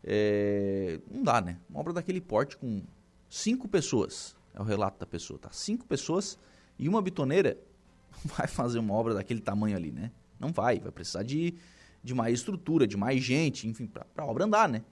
É, 0.04 1.00
não 1.10 1.24
dá, 1.24 1.42
né? 1.42 1.58
Uma 1.70 1.80
obra 1.80 1.94
daquele 1.94 2.20
porte 2.20 2.58
com 2.58 2.84
cinco 3.30 3.68
pessoas, 3.68 4.36
é 4.54 4.60
o 4.60 4.64
relato 4.64 5.00
da 5.00 5.06
pessoa, 5.06 5.40
tá? 5.40 5.50
Cinco 5.52 5.86
pessoas 5.86 6.38
e 6.78 6.90
uma 6.90 7.02
bitoneira 7.02 7.58
vai 8.26 8.48
fazer 8.48 8.80
uma 8.80 8.94
obra 8.94 9.14
daquele 9.14 9.40
tamanho 9.40 9.78
ali, 9.78 9.92
né? 9.92 10.12
Não 10.40 10.52
vai, 10.52 10.80
vai 10.80 10.92
precisar 10.92 11.24
de, 11.24 11.56
de 12.04 12.14
mais 12.14 12.40
estrutura, 12.40 12.86
de 12.86 12.98
mais 12.98 13.24
gente, 13.24 13.68
enfim, 13.68 13.86
para 13.86 14.06
a 14.18 14.26
obra 14.26 14.46
andar, 14.46 14.68
né? 14.68 14.84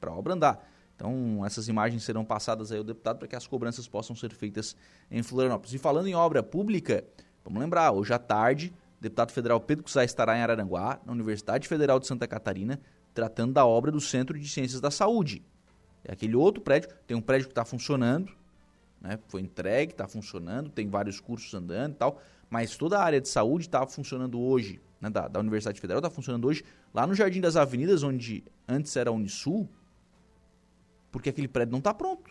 para 0.00 0.10
a 0.10 0.14
obra 0.14 0.32
andar. 0.32 0.68
Então, 1.00 1.46
essas 1.46 1.66
imagens 1.66 2.02
serão 2.02 2.26
passadas 2.26 2.70
aí 2.70 2.76
ao 2.76 2.84
deputado 2.84 3.16
para 3.16 3.26
que 3.26 3.34
as 3.34 3.46
cobranças 3.46 3.88
possam 3.88 4.14
ser 4.14 4.34
feitas 4.34 4.76
em 5.10 5.22
Florianópolis. 5.22 5.72
E 5.72 5.78
falando 5.78 6.08
em 6.08 6.14
obra 6.14 6.42
pública, 6.42 7.02
vamos 7.42 7.58
lembrar, 7.58 7.90
hoje 7.92 8.12
à 8.12 8.18
tarde, 8.18 8.70
o 8.98 9.02
deputado 9.02 9.32
federal 9.32 9.58
Pedro 9.62 9.82
Cusá 9.82 10.04
estará 10.04 10.36
em 10.36 10.42
Araranguá, 10.42 11.00
na 11.06 11.12
Universidade 11.12 11.66
Federal 11.66 11.98
de 11.98 12.06
Santa 12.06 12.28
Catarina, 12.28 12.78
tratando 13.14 13.54
da 13.54 13.64
obra 13.64 13.90
do 13.90 13.98
Centro 13.98 14.38
de 14.38 14.46
Ciências 14.46 14.78
da 14.78 14.90
Saúde. 14.90 15.42
É 16.04 16.12
aquele 16.12 16.36
outro 16.36 16.62
prédio, 16.62 16.90
tem 17.06 17.16
um 17.16 17.22
prédio 17.22 17.46
que 17.46 17.52
está 17.52 17.64
funcionando, 17.64 18.30
né, 19.00 19.18
foi 19.26 19.40
entregue, 19.40 19.92
está 19.92 20.06
funcionando, 20.06 20.68
tem 20.68 20.86
vários 20.86 21.18
cursos 21.18 21.54
andando 21.54 21.92
e 21.92 21.96
tal, 21.96 22.20
mas 22.50 22.76
toda 22.76 22.98
a 22.98 23.02
área 23.02 23.22
de 23.22 23.28
saúde 23.30 23.68
está 23.68 23.86
funcionando 23.86 24.38
hoje, 24.38 24.82
né, 25.00 25.08
da, 25.08 25.28
da 25.28 25.40
Universidade 25.40 25.80
Federal 25.80 26.00
está 26.00 26.10
funcionando 26.10 26.46
hoje, 26.46 26.62
lá 26.92 27.06
no 27.06 27.14
Jardim 27.14 27.40
das 27.40 27.56
Avenidas, 27.56 28.02
onde 28.02 28.44
antes 28.68 28.94
era 28.96 29.08
a 29.08 29.12
Unisul, 29.14 29.66
porque 31.10 31.30
aquele 31.30 31.48
prédio 31.48 31.72
não 31.72 31.78
está 31.78 31.92
pronto. 31.92 32.30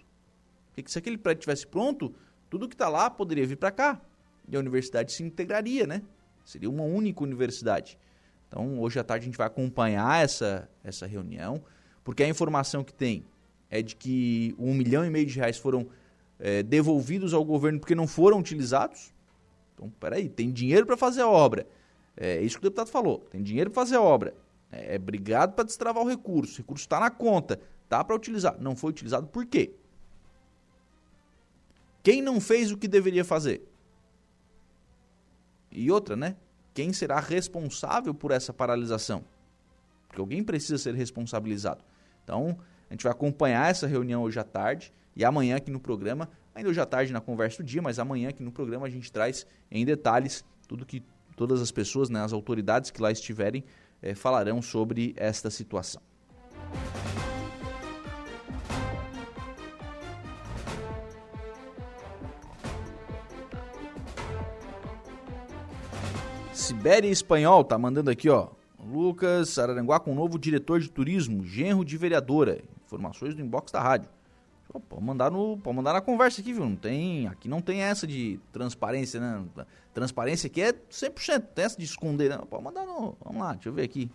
Porque 0.73 0.89
se 0.89 0.97
aquele 0.97 1.17
prédio 1.17 1.41
tivesse 1.41 1.67
pronto, 1.67 2.13
tudo 2.49 2.67
que 2.67 2.75
está 2.75 2.89
lá 2.89 3.09
poderia 3.09 3.45
vir 3.45 3.57
para 3.57 3.71
cá. 3.71 4.01
E 4.47 4.55
a 4.55 4.59
universidade 4.59 5.11
se 5.11 5.23
integraria, 5.23 5.85
né? 5.85 6.01
Seria 6.45 6.69
uma 6.69 6.83
única 6.83 7.23
universidade. 7.23 7.99
Então, 8.47 8.79
hoje 8.79 8.99
à 8.99 9.03
tarde 9.03 9.23
a 9.23 9.27
gente 9.27 9.37
vai 9.37 9.45
acompanhar 9.45 10.23
essa, 10.23 10.67
essa 10.83 11.05
reunião. 11.05 11.61
porque 12.03 12.23
a 12.23 12.27
informação 12.27 12.83
que 12.83 12.93
tem 12.93 13.23
é 13.69 13.81
de 13.81 13.95
que 13.95 14.55
um 14.57 14.73
milhão 14.73 15.05
e 15.05 15.09
meio 15.09 15.25
de 15.25 15.35
reais 15.35 15.57
foram 15.57 15.87
é, 16.39 16.63
devolvidos 16.63 17.33
ao 17.33 17.45
governo 17.45 17.79
porque 17.79 17.93
não 17.93 18.07
foram 18.07 18.39
utilizados. 18.39 19.13
Então, 19.75 19.89
peraí, 19.99 20.27
tem 20.27 20.51
dinheiro 20.51 20.85
para 20.85 20.97
fazer 20.97 21.21
a 21.21 21.29
obra. 21.29 21.67
É 22.17 22.41
isso 22.41 22.55
que 22.57 22.65
o 22.65 22.69
deputado 22.69 22.89
falou. 22.89 23.19
Tem 23.29 23.41
dinheiro 23.41 23.69
para 23.69 23.83
fazer 23.83 23.97
a 23.97 24.01
obra. 24.01 24.33
É, 24.71 24.95
é 24.95 24.97
obrigado 24.97 25.53
para 25.53 25.63
destravar 25.63 26.03
o 26.03 26.09
recurso. 26.09 26.55
O 26.55 26.57
recurso 26.57 26.85
está 26.85 26.99
na 26.99 27.11
conta. 27.11 27.59
Tá 27.89 28.04
para 28.04 28.15
utilizar. 28.15 28.56
Não 28.62 28.75
foi 28.75 28.91
utilizado 28.91 29.28
por 29.28 29.45
quê? 29.45 29.73
Quem 32.04 32.21
não 32.21 32.39
fez 32.39 32.71
o 32.71 32.78
que 32.78 32.88
deveria 32.88 33.25
fazer? 33.25 33.67
E 35.71 35.91
outra, 35.91 36.15
né? 36.15 36.36
Quem 36.73 36.93
será 36.93 37.19
responsável 37.19 38.13
por 38.13 38.32
essa 38.32 38.54
paralisação? 38.54 39.23
Porque 40.08 40.21
alguém 40.21 40.43
precisa 40.43 40.78
ser 40.78 40.93
responsabilizado. 40.93 41.84
Então, 42.23 42.58
a 42.89 42.93
gente 42.93 43.04
vai 43.04 43.12
acompanhar 43.12 43.69
essa 43.69 43.88
reunião 43.88 44.23
hoje 44.23 44.39
à 44.39 44.43
tarde 44.43 44.93
e 45.15 45.25
amanhã 45.25 45.58
aqui 45.58 45.69
no 45.69 45.80
programa, 45.80 46.30
ainda 46.54 46.69
hoje 46.69 46.80
à 46.80 46.86
tarde 46.86 47.12
na 47.12 47.19
conversa 47.19 47.62
do 47.62 47.65
dia, 47.65 47.82
mas 47.82 47.99
amanhã 47.99 48.30
aqui 48.30 48.41
no 48.41 48.52
programa 48.52 48.88
a 48.88 48.89
gente 48.89 49.12
traz 49.12 49.45
em 49.69 49.84
detalhes 49.84 50.45
tudo 50.67 50.86
que 50.86 51.04
todas 51.36 51.62
as 51.62 51.71
pessoas, 51.71 52.10
né, 52.10 52.21
as 52.21 52.34
autoridades 52.34 52.91
que 52.91 53.02
lá 53.02 53.12
estiverem, 53.12 53.63
eh, 54.02 54.13
falarão 54.13 54.62
sobre 54.62 55.13
esta 55.17 55.49
situação. 55.49 56.02
Sibéria 66.69 67.10
Espanhol 67.10 67.63
tá 67.63 67.79
mandando 67.79 68.12
aqui, 68.12 68.29
ó. 68.29 68.49
Lucas 68.79 69.58
Araranguá 69.58 69.99
com 69.99 70.13
novo 70.13 70.38
diretor 70.38 70.79
de 70.79 70.88
turismo, 70.88 71.43
genro 71.43 71.84
de 71.84 71.97
vereadora. 71.97 72.62
Informações 72.86 73.34
do 73.34 73.41
inbox 73.41 73.71
da 73.71 73.82
rádio. 73.82 74.08
Pode 74.88 75.03
mandar, 75.03 75.32
no, 75.32 75.58
pode 75.58 75.75
mandar 75.75 75.93
na 75.93 76.01
conversa 76.01 76.41
aqui, 76.41 76.53
viu? 76.53 76.63
Não 76.63 76.75
tem, 76.75 77.25
aqui 77.25 77.49
não 77.49 77.60
tem 77.60 77.82
essa 77.82 78.05
de 78.05 78.39
transparência, 78.51 79.19
né? 79.19 79.43
Transparência 79.95 80.45
aqui 80.45 80.62
é 80.62 80.71
100%, 80.71 81.43
tem 81.55 81.65
essa 81.65 81.75
de 81.75 81.86
esconder, 81.86 82.29
né? 82.29 82.38
Pode 82.47 82.63
mandar 82.63 82.86
no... 82.86 83.17
Vamos 83.25 83.41
lá, 83.41 83.53
deixa 83.53 83.69
eu 83.69 83.73
ver 83.73 83.86
aqui. 83.86 84.12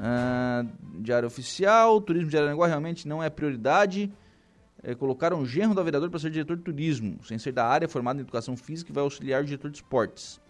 Ah, 0.00 0.64
diário 0.98 1.28
Oficial, 1.28 2.00
turismo 2.00 2.30
de 2.30 2.36
Araranguá 2.36 2.66
realmente 2.66 3.06
não 3.06 3.22
é 3.22 3.30
prioridade. 3.30 4.12
É, 4.82 4.92
colocaram 4.92 5.38
o 5.38 5.46
genro 5.46 5.72
da 5.72 5.84
vereadora 5.84 6.10
para 6.10 6.18
ser 6.18 6.32
diretor 6.32 6.56
de 6.56 6.64
turismo, 6.64 7.24
sem 7.24 7.38
ser 7.38 7.52
da 7.52 7.64
área, 7.64 7.88
formado 7.88 8.16
em 8.16 8.22
educação 8.22 8.56
física 8.56 8.90
e 8.90 8.92
vai 8.92 9.04
auxiliar 9.04 9.40
o 9.40 9.44
diretor 9.44 9.70
de 9.70 9.76
esportes. 9.76 10.41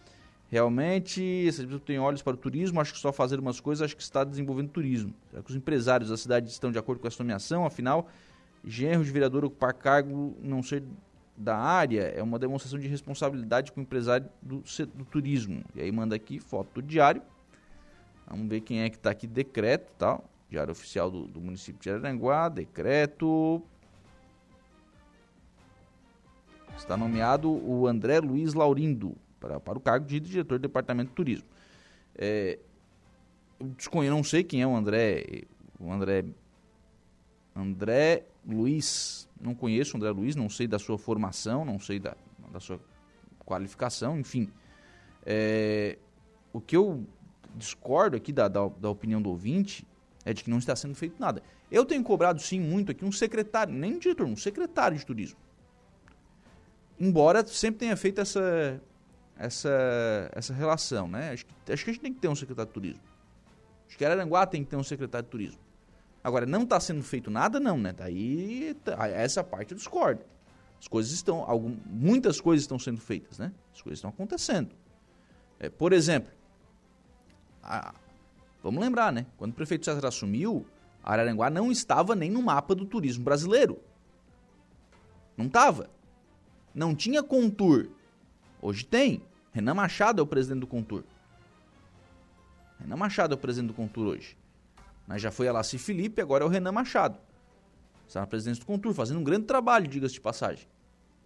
Realmente, 0.52 1.48
essa 1.48 1.62
pessoa 1.62 1.80
tem 1.80 1.98
olhos 1.98 2.20
para 2.20 2.34
o 2.34 2.36
turismo, 2.36 2.78
acho 2.78 2.92
que 2.92 2.98
só 2.98 3.10
fazer 3.10 3.40
umas 3.40 3.58
coisas, 3.58 3.86
acho 3.86 3.96
que 3.96 4.02
está 4.02 4.22
desenvolvendo 4.22 4.68
turismo. 4.68 5.14
Será 5.30 5.42
que 5.42 5.48
os 5.48 5.56
empresários 5.56 6.10
da 6.10 6.16
cidade 6.18 6.50
estão 6.50 6.70
de 6.70 6.78
acordo 6.78 7.00
com 7.00 7.08
essa 7.08 7.22
nomeação? 7.22 7.64
Afinal, 7.64 8.06
genro 8.62 9.02
de 9.02 9.10
vereador 9.10 9.46
ocupar 9.46 9.72
cargo 9.72 10.36
não 10.42 10.62
ser 10.62 10.82
da 11.34 11.56
área 11.56 12.02
é 12.02 12.22
uma 12.22 12.38
demonstração 12.38 12.78
de 12.78 12.86
responsabilidade 12.86 13.72
com 13.72 13.80
o 13.80 13.82
empresário 13.82 14.28
do, 14.42 14.62
do 14.94 15.04
turismo. 15.06 15.64
E 15.74 15.80
aí 15.80 15.90
manda 15.90 16.14
aqui 16.14 16.38
foto 16.38 16.82
do 16.82 16.82
diário. 16.82 17.22
Vamos 18.26 18.46
ver 18.46 18.60
quem 18.60 18.82
é 18.82 18.90
que 18.90 18.96
está 18.96 19.10
aqui, 19.10 19.26
decreto, 19.26 19.90
tal. 19.96 20.22
Diário 20.50 20.72
oficial 20.72 21.10
do, 21.10 21.26
do 21.26 21.40
município 21.40 21.80
de 21.80 21.88
Araranguá, 21.88 22.50
decreto. 22.50 23.62
Está 26.76 26.94
nomeado 26.94 27.50
o 27.50 27.86
André 27.86 28.20
Luiz 28.20 28.52
Laurindo, 28.52 29.16
para, 29.42 29.58
para 29.58 29.76
o 29.76 29.80
cargo 29.80 30.06
de 30.06 30.20
diretor 30.20 30.58
do 30.58 30.62
departamento 30.62 31.08
de 31.08 31.16
turismo. 31.16 31.48
É, 32.14 32.60
eu 33.58 33.66
desconheço, 33.70 34.14
não 34.14 34.22
sei 34.22 34.44
quem 34.44 34.62
é 34.62 34.66
o 34.66 34.74
André, 34.74 35.42
o 35.80 35.92
André, 35.92 36.24
André 37.54 38.24
Luiz, 38.46 39.28
não 39.40 39.54
conheço 39.54 39.94
o 39.94 39.96
André 39.96 40.10
Luiz, 40.10 40.36
não 40.36 40.48
sei 40.48 40.68
da 40.68 40.78
sua 40.78 40.96
formação, 40.96 41.64
não 41.64 41.80
sei 41.80 41.98
da, 41.98 42.16
da 42.52 42.60
sua 42.60 42.80
qualificação, 43.44 44.18
enfim. 44.18 44.48
É, 45.26 45.98
o 46.52 46.60
que 46.60 46.76
eu 46.76 47.04
discordo 47.56 48.16
aqui 48.16 48.32
da, 48.32 48.46
da, 48.46 48.68
da, 48.68 48.88
opinião 48.88 49.20
do 49.20 49.28
ouvinte 49.28 49.86
é 50.24 50.32
de 50.32 50.44
que 50.44 50.50
não 50.50 50.58
está 50.58 50.76
sendo 50.76 50.94
feito 50.94 51.18
nada. 51.18 51.42
Eu 51.70 51.84
tenho 51.84 52.02
cobrado 52.04 52.40
sim 52.40 52.60
muito 52.60 52.92
aqui 52.92 53.04
um 53.04 53.12
secretário, 53.12 53.74
nem 53.74 53.94
um 53.94 53.98
diretor, 53.98 54.26
um 54.26 54.36
secretário 54.36 54.96
de 54.96 55.04
turismo. 55.04 55.38
Embora 56.98 57.44
sempre 57.46 57.80
tenha 57.80 57.96
feito 57.96 58.20
essa, 58.20 58.80
essa, 59.42 60.30
essa 60.32 60.54
relação, 60.54 61.08
né? 61.08 61.32
Acho 61.32 61.44
que, 61.44 61.72
acho 61.72 61.84
que 61.84 61.90
a 61.90 61.92
gente 61.92 62.02
tem 62.02 62.14
que 62.14 62.20
ter 62.20 62.28
um 62.28 62.34
secretário 62.36 62.68
de 62.68 62.74
turismo. 62.74 63.02
Acho 63.88 63.98
que 63.98 64.04
Araranguá 64.04 64.46
tem 64.46 64.62
que 64.62 64.70
ter 64.70 64.76
um 64.76 64.84
secretário 64.84 65.24
de 65.24 65.30
turismo. 65.30 65.60
Agora, 66.22 66.46
não 66.46 66.62
está 66.62 66.78
sendo 66.78 67.02
feito 67.02 67.28
nada, 67.28 67.58
não, 67.58 67.76
né? 67.76 67.92
Daí, 67.92 68.74
tá, 68.84 69.08
essa 69.08 69.42
parte 69.42 69.72
eu 69.72 69.76
discordo. 69.76 70.24
As 70.78 70.86
coisas 70.86 71.12
estão, 71.12 71.42
algum, 71.42 71.76
muitas 71.86 72.40
coisas 72.40 72.62
estão 72.62 72.78
sendo 72.78 73.00
feitas, 73.00 73.38
né? 73.38 73.52
As 73.74 73.82
coisas 73.82 73.98
estão 73.98 74.10
acontecendo. 74.10 74.70
É, 75.58 75.68
por 75.68 75.92
exemplo, 75.92 76.32
a, 77.60 77.92
vamos 78.62 78.80
lembrar, 78.80 79.12
né? 79.12 79.26
Quando 79.36 79.50
o 79.50 79.54
prefeito 79.54 79.84
César 79.84 80.06
assumiu, 80.06 80.64
Araranguá 81.02 81.50
não 81.50 81.72
estava 81.72 82.14
nem 82.14 82.30
no 82.30 82.40
mapa 82.40 82.76
do 82.76 82.86
turismo 82.86 83.24
brasileiro. 83.24 83.80
Não 85.36 85.46
estava. 85.46 85.90
Não 86.72 86.94
tinha 86.94 87.24
contour. 87.24 87.88
Hoje 88.60 88.84
tem. 88.84 89.22
Renan 89.52 89.74
Machado 89.74 90.20
é 90.20 90.22
o 90.22 90.26
presidente 90.26 90.60
do 90.60 90.66
Contur. 90.66 91.04
Renan 92.80 92.96
Machado 92.96 93.34
é 93.34 93.36
o 93.36 93.38
presidente 93.38 93.68
do 93.68 93.74
Contur 93.74 94.06
hoje. 94.06 94.36
Mas 95.06 95.20
já 95.20 95.30
foi 95.30 95.46
a 95.46 95.52
Laci 95.52 95.78
Felipe, 95.78 96.22
agora 96.22 96.42
é 96.42 96.46
o 96.46 96.50
Renan 96.50 96.72
Machado. 96.72 97.18
Está 98.08 98.20
na 98.20 98.26
presidência 98.26 98.60
do 98.60 98.66
Contur, 98.66 98.94
fazendo 98.94 99.20
um 99.20 99.24
grande 99.24 99.44
trabalho, 99.44 99.86
diga-se 99.86 100.14
de 100.14 100.20
passagem. 100.20 100.66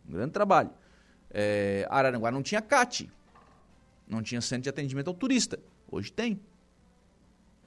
Um 0.09 0.13
grande 0.13 0.33
trabalho. 0.33 0.71
É, 1.31 1.87
Araranguá 1.89 2.33
não 2.33 2.43
tinha 2.43 2.61
CAT. 2.61 3.11
Não 4.09 4.23
tinha 4.23 4.41
centro 4.41 4.65
de 4.65 4.69
atendimento 4.69 5.09
ao 5.09 5.15
turista. 5.15 5.59
Hoje 5.91 6.13
tem. 6.13 6.41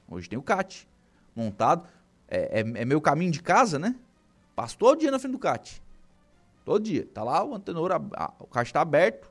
Hoje 0.10 0.28
tem 0.28 0.38
o 0.38 0.42
CAT. 0.44 0.88
Montado. 1.36 1.88
É, 2.28 2.60
é, 2.60 2.82
é 2.82 2.86
meu 2.86 3.00
caminho 3.00 3.32
de 3.32 3.42
casa, 3.42 3.80
né? 3.80 3.96
Passo 4.56 4.78
todo 4.78 5.00
dia 5.00 5.12
na 5.12 5.20
frente 5.20 5.34
do 5.34 5.40
CAT. 5.40 5.82
Todo 6.66 6.84
dia. 6.84 7.08
Tá 7.14 7.24
lá 7.24 7.44
o 7.44 7.56
antenor, 7.56 7.92
a, 7.92 7.96
a, 7.96 8.34
o 8.40 8.48
CAT 8.48 8.68
está 8.68 8.82
aberto 8.82 9.30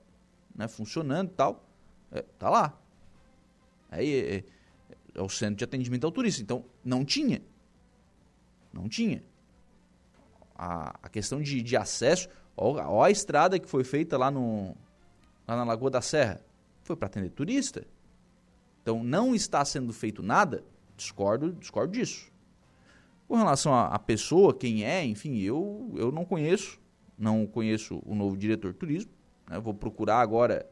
né, 0.58 0.66
funcionando 0.66 1.30
e 1.30 1.34
tal. 1.34 1.64
É, 2.10 2.22
tá 2.36 2.50
lá. 2.50 2.76
Aí 3.88 4.12
é, 4.12 4.34
é, 4.34 4.44
é, 5.14 5.22
o 5.22 5.28
centro 5.28 5.54
de 5.54 5.64
atendimento 5.64 6.04
ao 6.04 6.10
turista. 6.10 6.42
Então, 6.42 6.64
não 6.84 7.04
tinha. 7.04 7.40
Não 8.72 8.88
tinha. 8.88 9.22
A, 10.56 10.98
a 11.00 11.08
questão 11.08 11.40
de, 11.40 11.62
de 11.62 11.76
acesso, 11.76 12.28
ó, 12.56 12.72
ó, 12.72 13.04
a 13.04 13.10
estrada 13.10 13.58
que 13.58 13.68
foi 13.68 13.84
feita 13.84 14.18
lá, 14.18 14.30
no, 14.30 14.76
lá 15.46 15.56
na 15.56 15.64
Lagoa 15.64 15.90
da 15.90 16.02
Serra, 16.02 16.40
foi 16.82 16.96
para 16.96 17.06
atender 17.06 17.30
turista. 17.30 17.86
Então, 18.82 19.04
não 19.04 19.34
está 19.34 19.64
sendo 19.64 19.92
feito 19.92 20.22
nada, 20.22 20.64
discordo, 20.96 21.52
discordo 21.52 21.92
disso. 21.92 22.32
Com 23.28 23.36
relação 23.36 23.74
à 23.74 23.98
pessoa, 23.98 24.54
quem 24.54 24.84
é, 24.84 25.04
enfim, 25.04 25.38
eu, 25.38 25.92
eu 25.94 26.10
não 26.10 26.24
conheço, 26.24 26.80
não 27.16 27.46
conheço 27.46 28.02
o 28.06 28.14
novo 28.14 28.36
diretor 28.36 28.72
de 28.72 28.78
turismo, 28.78 29.12
né? 29.48 29.58
Vou 29.58 29.74
procurar 29.74 30.20
agora 30.20 30.68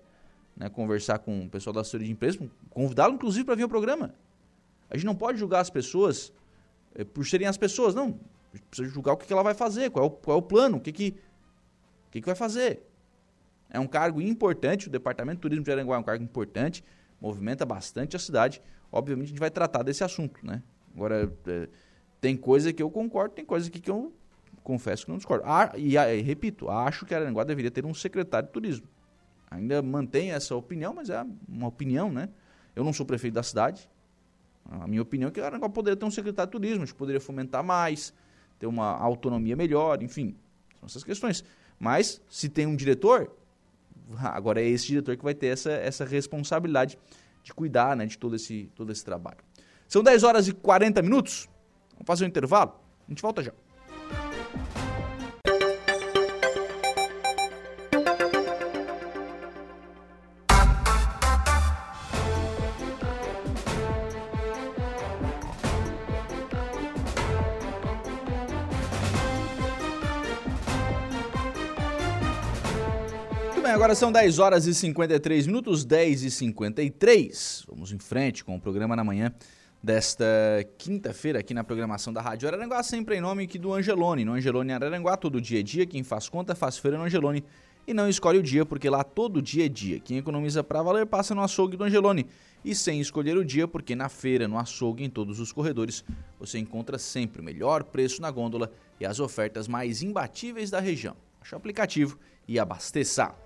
né, 0.57 0.69
conversar 0.69 1.19
com 1.19 1.45
o 1.45 1.51
pessoal 1.51 1.75
da 1.75 1.81
assessoria 1.81 2.07
de 2.07 2.13
empresa, 2.13 2.39
convidá-lo 2.71 3.15
inclusive 3.15 3.45
para 3.45 3.55
vir 3.55 3.63
ao 3.63 3.69
programa. 3.69 4.15
A 4.89 4.97
gente 4.97 5.07
não 5.07 5.15
pode 5.15 5.39
julgar 5.39 5.61
as 5.61 5.71
pessoas 5.71 6.33
é, 6.95 7.05
por 7.05 7.27
serem 7.27 7.47
as 7.47 7.57
pessoas, 7.57 7.95
não. 7.95 8.19
A 8.53 8.57
gente 8.57 8.67
precisa 8.69 8.89
julgar 8.89 9.13
o 9.13 9.17
que, 9.17 9.27
que 9.27 9.33
ela 9.33 9.43
vai 9.43 9.55
fazer, 9.55 9.91
qual 9.91 10.05
é 10.05 10.09
o, 10.09 10.11
qual 10.11 10.37
é 10.37 10.41
o 10.41 10.43
plano, 10.43 10.79
o 10.79 10.81
que, 10.81 10.93
que, 10.93 11.17
o 12.09 12.11
que, 12.11 12.21
que 12.21 12.27
vai 12.27 12.35
fazer. 12.35 12.83
É 13.69 13.79
um 13.81 13.87
cargo 13.87 14.21
importante, 14.23 14.89
o 14.89 14.91
Departamento 14.91 15.37
de 15.37 15.43
Turismo 15.43 15.65
de 15.65 15.73
Aranguá 15.73 15.97
é 15.97 15.99
um 15.99 16.03
cargo 16.03 16.23
importante, 16.23 16.85
movimenta 17.21 17.67
bastante 17.67 18.17
a 18.17 18.19
cidade. 18.19 18.63
Obviamente 18.91 19.27
a 19.27 19.31
gente 19.31 19.41
vai 19.41 19.51
tratar 19.51 19.83
desse 19.83 20.05
assunto, 20.05 20.45
né? 20.47 20.63
Agora, 20.95 21.31
é, 21.47 21.69
tem 22.21 22.37
coisa 22.37 22.73
que 22.73 22.83
eu 22.83 22.91
concordo, 22.91 23.35
tem 23.35 23.45
coisa 23.45 23.71
que 23.71 23.91
eu 23.91 24.15
confesso 24.67 25.05
que 25.05 25.11
não 25.11 25.17
discordo. 25.17 25.45
Ah, 25.47 25.73
e, 25.77 25.97
e, 25.97 26.21
repito, 26.23 26.69
acho 26.69 27.07
que 27.07 27.15
Araranguá 27.15 27.45
deveria 27.45 27.71
ter 27.71 27.87
um 27.87 27.95
secretário 27.95 28.49
de 28.49 28.53
turismo. 28.53 28.89
Ainda 29.49 29.81
mantenho 29.81 30.35
essa 30.35 30.57
opinião, 30.57 30.93
mas 30.93 31.09
é 31.09 31.25
uma 31.49 31.69
opinião, 31.69 32.11
né? 32.11 32.29
Eu 32.75 32.83
não 32.83 32.93
sou 32.93 33.07
prefeito 33.07 33.35
da 33.35 33.45
cidade. 33.45 33.89
A 34.69 34.89
minha 34.89 35.01
opinião 35.01 35.29
é 35.29 35.31
que 35.31 35.41
Araranguá 35.41 35.69
poderia 35.69 35.97
ter 35.97 36.05
um 36.05 36.11
secretário 36.11 36.51
de 36.51 36.53
turismo, 36.53 36.83
a 36.83 36.87
gente 36.87 36.97
poderia 36.97 37.21
fomentar 37.21 37.63
mais, 37.63 38.13
ter 38.59 38.67
uma 38.67 38.91
autonomia 38.91 39.55
melhor, 39.55 40.03
enfim. 40.03 40.35
São 40.81 40.87
essas 40.87 41.05
questões. 41.05 41.45
Mas, 41.79 42.21
se 42.29 42.49
tem 42.49 42.67
um 42.67 42.75
diretor, 42.75 43.31
agora 44.19 44.61
é 44.61 44.67
esse 44.67 44.89
diretor 44.89 45.17
que 45.17 45.23
vai 45.23 45.35
ter 45.35 45.47
essa, 45.47 45.71
essa 45.71 46.05
responsabilidade 46.05 46.99
de 47.45 47.55
cuidar 47.55 47.97
né, 47.97 48.05
de 48.05 48.19
todo 48.19 48.35
esse, 48.35 48.69
todo 48.75 48.91
esse 48.91 49.05
trabalho. 49.05 49.39
São 49.87 50.03
10 50.03 50.25
horas 50.25 50.49
e 50.49 50.53
40 50.53 51.01
minutos. 51.03 51.49
Vamos 51.93 52.07
fazer 52.07 52.25
um 52.25 52.29
intervalo? 52.29 52.75
A 53.07 53.11
gente 53.13 53.23
volta 53.23 53.45
já. 53.45 53.53
Agora 73.87 73.95
são 73.95 74.11
10 74.11 74.41
horas 74.41 74.67
e 74.67 74.75
53 74.75 75.47
minutos, 75.47 75.85
10 75.85 76.25
e 76.25 76.31
53. 76.33 77.67
Vamos 77.69 77.93
em 77.93 77.99
frente 78.01 78.45
com 78.45 78.57
o 78.57 78.61
programa 78.61 78.97
na 78.97 79.05
manhã 79.05 79.33
desta 79.81 80.27
quinta-feira 80.77 81.39
aqui 81.39 81.55
na 81.55 81.63
programação 81.63 82.13
da 82.13 82.21
Rádio 82.21 82.49
Araranguá, 82.49 82.83
sempre 82.83 83.17
em 83.17 83.21
nome 83.21 83.45
aqui 83.45 83.61
do 83.61 83.73
Angelone. 83.73 84.25
No 84.25 84.33
Angelone 84.33 84.73
Araranguá, 84.73 85.17
todo 85.17 85.41
dia 85.41 85.61
é 85.61 85.63
dia, 85.63 85.87
quem 85.87 86.03
faz 86.03 86.29
conta 86.29 86.53
faz 86.53 86.77
feira 86.79 86.99
no 86.99 87.05
Angelone 87.05 87.45
e 87.87 87.95
não 87.95 88.09
escolhe 88.09 88.41
o 88.41 88.43
dia, 88.43 88.67
porque 88.67 88.91
lá 88.91 89.05
todo 89.05 89.41
dia 89.41 89.67
é 89.67 89.69
dia. 89.69 90.01
Quem 90.01 90.19
economiza 90.19 90.65
para 90.65 90.83
valer 90.83 91.07
passa 91.07 91.33
no 91.33 91.41
açougue 91.41 91.77
do 91.77 91.85
Angelone. 91.85 92.27
E 92.65 92.75
sem 92.75 93.01
escolher 93.01 93.37
o 93.37 93.45
dia, 93.45 93.69
porque 93.69 93.95
na 93.95 94.09
feira, 94.09 94.49
no 94.49 94.59
açougue, 94.59 95.05
em 95.05 95.11
todos 95.11 95.39
os 95.39 95.53
corredores, 95.53 96.05
você 96.41 96.59
encontra 96.59 96.99
sempre 96.99 97.41
o 97.41 97.45
melhor 97.45 97.85
preço 97.85 98.21
na 98.21 98.33
gôndola 98.33 98.73
e 98.99 99.07
as 99.07 99.21
ofertas 99.21 99.69
mais 99.69 100.03
imbatíveis 100.03 100.71
da 100.71 100.81
região. 100.81 101.15
Baixe 101.39 101.55
o 101.55 101.57
aplicativo 101.59 102.19
e 102.49 102.59
abasteça. 102.59 103.46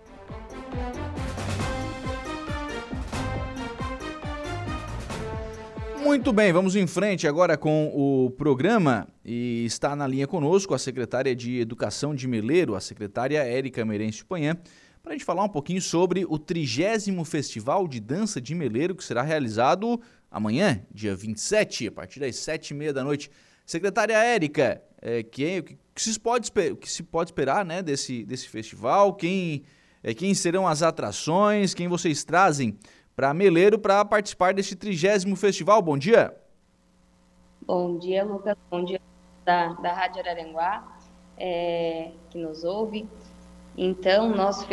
Muito 6.11 6.33
bem, 6.33 6.53
vamos 6.53 6.75
em 6.75 6.87
frente 6.87 7.29
agora 7.29 7.57
com 7.57 7.87
o 7.95 8.31
programa 8.31 9.07
e 9.25 9.65
está 9.65 9.95
na 9.95 10.07
linha 10.07 10.27
conosco 10.27 10.75
a 10.75 10.79
secretária 10.79 11.37
de 11.37 11.61
Educação 11.61 12.15
de 12.15 12.27
Meleiro, 12.27 12.75
a 12.75 12.81
secretária 12.81 13.39
Érica 13.39 13.85
Meirense 13.85 14.25
Panhã, 14.25 14.57
para 15.03 15.13
a 15.13 15.15
gente 15.15 15.25
falar 15.25 15.45
um 15.45 15.49
pouquinho 15.49 15.81
sobre 15.81 16.27
o 16.29 16.39
trigésimo 16.39 17.25
Festival 17.25 17.87
de 17.87 18.01
Dança 18.01 18.41
de 18.41 18.55
Meleiro 18.55 18.95
que 18.95 19.05
será 19.05 19.23
realizado 19.23 20.01
amanhã, 20.31 20.83
dia 20.93 21.15
27, 21.15 21.87
a 21.87 21.93
partir 21.93 22.19
das 22.19 22.35
sete 22.37 22.71
e 22.71 22.75
meia 22.75 22.93
da 22.93 23.05
noite. 23.05 23.31
Secretária 23.65 24.17
Érica, 24.17 24.83
é, 25.01 25.23
que, 25.23 25.63
que, 25.95 26.03
se 26.03 26.19
pode, 26.19 26.51
que 26.51 26.91
se 26.91 27.03
pode 27.03 27.31
esperar 27.31 27.65
né, 27.65 27.83
desse, 27.83 28.25
desse 28.25 28.49
festival? 28.49 29.15
Quem, 29.15 29.63
é, 30.03 30.15
quem 30.15 30.35
serão 30.35 30.67
as 30.67 30.83
atrações? 30.83 31.75
Quem 31.75 31.89
vocês 31.89 32.25
trazem 32.25 32.79
para 33.15 33.35
Meleiro 33.35 33.79
para 33.79 34.05
participar 34.05 34.55
deste 34.55 34.75
trigésimo 34.75 35.37
festival? 35.37 35.83
Bom 35.83 35.99
dia! 35.99 36.35
Bom 37.67 37.99
dia, 37.99 38.25
Lucas. 38.25 38.57
Bom 38.71 38.83
dia 38.85 39.01
da, 39.45 39.75
da 39.75 39.93
Rádio 39.93 40.21
Araranguá, 40.21 40.83
é, 41.37 42.11
que 42.31 42.39
nos 42.39 42.65
ouve. 42.65 43.07
Então, 43.77 44.29
nosso 44.35 44.67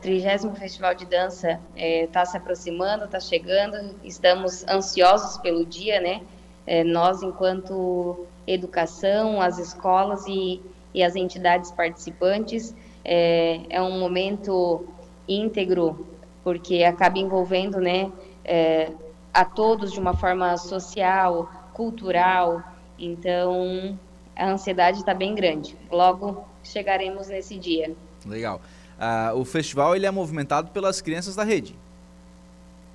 trigésimo 0.00 0.54
festival 0.56 0.94
de 0.94 1.06
dança 1.06 1.60
está 1.76 2.20
é, 2.22 2.24
se 2.24 2.36
aproximando, 2.36 3.04
está 3.04 3.20
chegando. 3.20 3.94
Estamos 4.02 4.66
ansiosos 4.66 5.38
pelo 5.38 5.64
dia, 5.64 6.00
né? 6.00 6.22
É, 6.66 6.82
nós, 6.82 7.22
enquanto 7.22 8.26
educação, 8.46 9.40
as 9.40 9.58
escolas 9.58 10.26
e, 10.26 10.60
e 10.94 11.02
as 11.02 11.16
entidades 11.16 11.70
participantes, 11.70 12.74
é, 13.04 13.60
é, 13.70 13.82
um 13.82 13.98
momento 13.98 14.84
íntegro, 15.28 16.06
porque 16.42 16.82
acaba 16.84 17.18
envolvendo 17.18 17.78
né, 17.78 18.10
é, 18.44 18.90
a 19.32 19.44
todos 19.44 19.92
de 19.92 20.00
uma 20.00 20.14
forma 20.14 20.56
social, 20.56 21.50
cultural. 21.72 22.62
Então, 22.98 23.98
a 24.34 24.50
ansiedade 24.50 24.98
está 24.98 25.14
bem 25.14 25.34
grande. 25.34 25.76
Logo 25.90 26.44
chegaremos 26.62 27.28
nesse 27.28 27.58
dia. 27.58 27.94
Legal. 28.26 28.60
Uh, 28.98 29.38
o 29.38 29.44
festival 29.44 29.94
ele 29.94 30.06
é 30.06 30.10
movimentado 30.10 30.70
pelas 30.70 31.00
crianças 31.00 31.36
da 31.36 31.44
rede. 31.44 31.76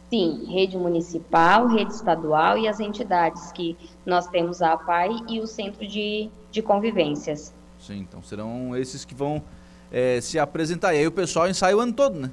Sim, 0.09 0.45
rede 0.47 0.77
municipal, 0.77 1.67
rede 1.67 1.93
estadual 1.93 2.57
e 2.57 2.67
as 2.67 2.79
entidades 2.79 3.51
que 3.51 3.75
nós 4.05 4.27
temos 4.27 4.61
a 4.61 4.73
APAI 4.73 5.09
e 5.27 5.39
o 5.39 5.47
Centro 5.47 5.87
de, 5.87 6.29
de 6.51 6.61
Convivências. 6.61 7.53
Sim, 7.83 7.99
então 7.99 8.23
serão 8.23 8.77
esses 8.77 9.03
que 9.03 9.13
vão 9.13 9.43
é, 9.91 10.21
se 10.21 10.39
apresentar. 10.39 10.93
E 10.93 10.99
aí 10.99 11.07
o 11.07 11.11
pessoal 11.11 11.49
ensaia 11.49 11.75
o 11.75 11.81
ano 11.81 11.91
todo, 11.91 12.17
né? 12.17 12.31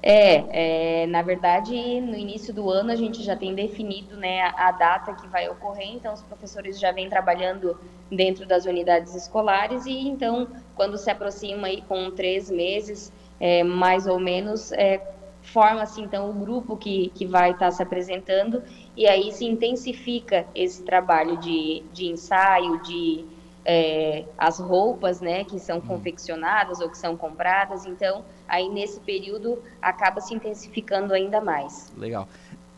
É, 0.00 1.02
é, 1.02 1.06
na 1.08 1.20
verdade, 1.22 1.72
no 2.00 2.14
início 2.14 2.54
do 2.54 2.70
ano 2.70 2.92
a 2.92 2.94
gente 2.94 3.24
já 3.24 3.34
tem 3.34 3.52
definido 3.52 4.16
né, 4.16 4.42
a, 4.56 4.70
data 4.70 5.12
que 5.14 5.26
vai 5.26 5.48
ocorrer, 5.48 5.88
então 5.88 6.14
os 6.14 6.22
professores 6.22 6.78
já 6.78 6.92
vêm 6.92 7.08
trabalhando 7.08 7.76
dentro 8.08 8.46
das 8.46 8.66
unidades 8.66 9.16
escolares 9.16 9.84
e 9.86 10.06
então, 10.06 10.46
quando 10.76 10.96
se 10.96 11.10
aproxima 11.10 11.66
aí 11.66 11.82
com 11.82 12.12
três 12.12 12.48
meses, 12.48 13.12
é, 13.40 13.64
mais 13.64 14.06
ou 14.06 14.20
menos, 14.20 14.70
é, 14.70 15.02
forma-se 15.42 16.00
então 16.00 16.30
o 16.30 16.34
grupo 16.34 16.76
que, 16.76 17.10
que 17.12 17.26
vai 17.26 17.50
estar 17.50 17.72
se 17.72 17.82
apresentando 17.82 18.62
e 18.96 19.08
aí 19.08 19.32
se 19.32 19.44
intensifica 19.44 20.46
esse 20.54 20.84
trabalho 20.84 21.36
de, 21.38 21.82
de 21.92 22.06
ensaio, 22.06 22.80
de 22.82 23.24
é, 23.68 24.24
as 24.38 24.60
roupas, 24.60 25.20
né, 25.20 25.42
que 25.42 25.58
são 25.58 25.78
uhum. 25.78 25.82
confeccionadas 25.82 26.80
ou 26.80 26.88
que 26.88 26.96
são 26.96 27.16
compradas, 27.16 27.84
então 27.84 28.24
aí 28.46 28.68
nesse 28.68 29.00
período 29.00 29.58
acaba 29.82 30.20
se 30.20 30.32
intensificando 30.32 31.12
ainda 31.12 31.40
mais. 31.40 31.92
Legal. 31.98 32.28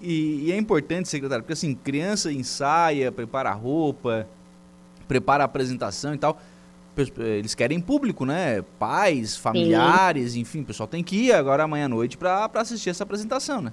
E, 0.01 0.47
e 0.47 0.53
é 0.53 0.57
importante, 0.57 1.09
secretário, 1.09 1.45
porque 1.45 1.53
assim, 1.53 1.75
criança 1.75 2.33
ensaia, 2.33 3.13
prepara 3.13 3.51
a 3.51 3.55
roupa, 3.55 4.27
prepara 5.07 5.45
a 5.45 5.47
apresentação 5.47 6.15
e 6.15 6.19
tal, 6.19 6.39
eles 7.19 7.55
querem 7.55 7.81
público, 7.81 8.25
né? 8.25 8.63
Pais, 8.79 9.37
familiares, 9.37 10.33
Sim. 10.33 10.41
enfim, 10.41 10.63
o 10.63 10.65
pessoal 10.65 10.87
tem 10.87 11.05
que 11.05 11.27
ir 11.27 11.33
agora 11.33 11.65
amanhã 11.65 11.85
à 11.85 11.89
noite 11.89 12.17
para 12.17 12.51
assistir 12.55 12.91
essa 12.91 13.05
apresentação, 13.05 13.61
né? 13.61 13.73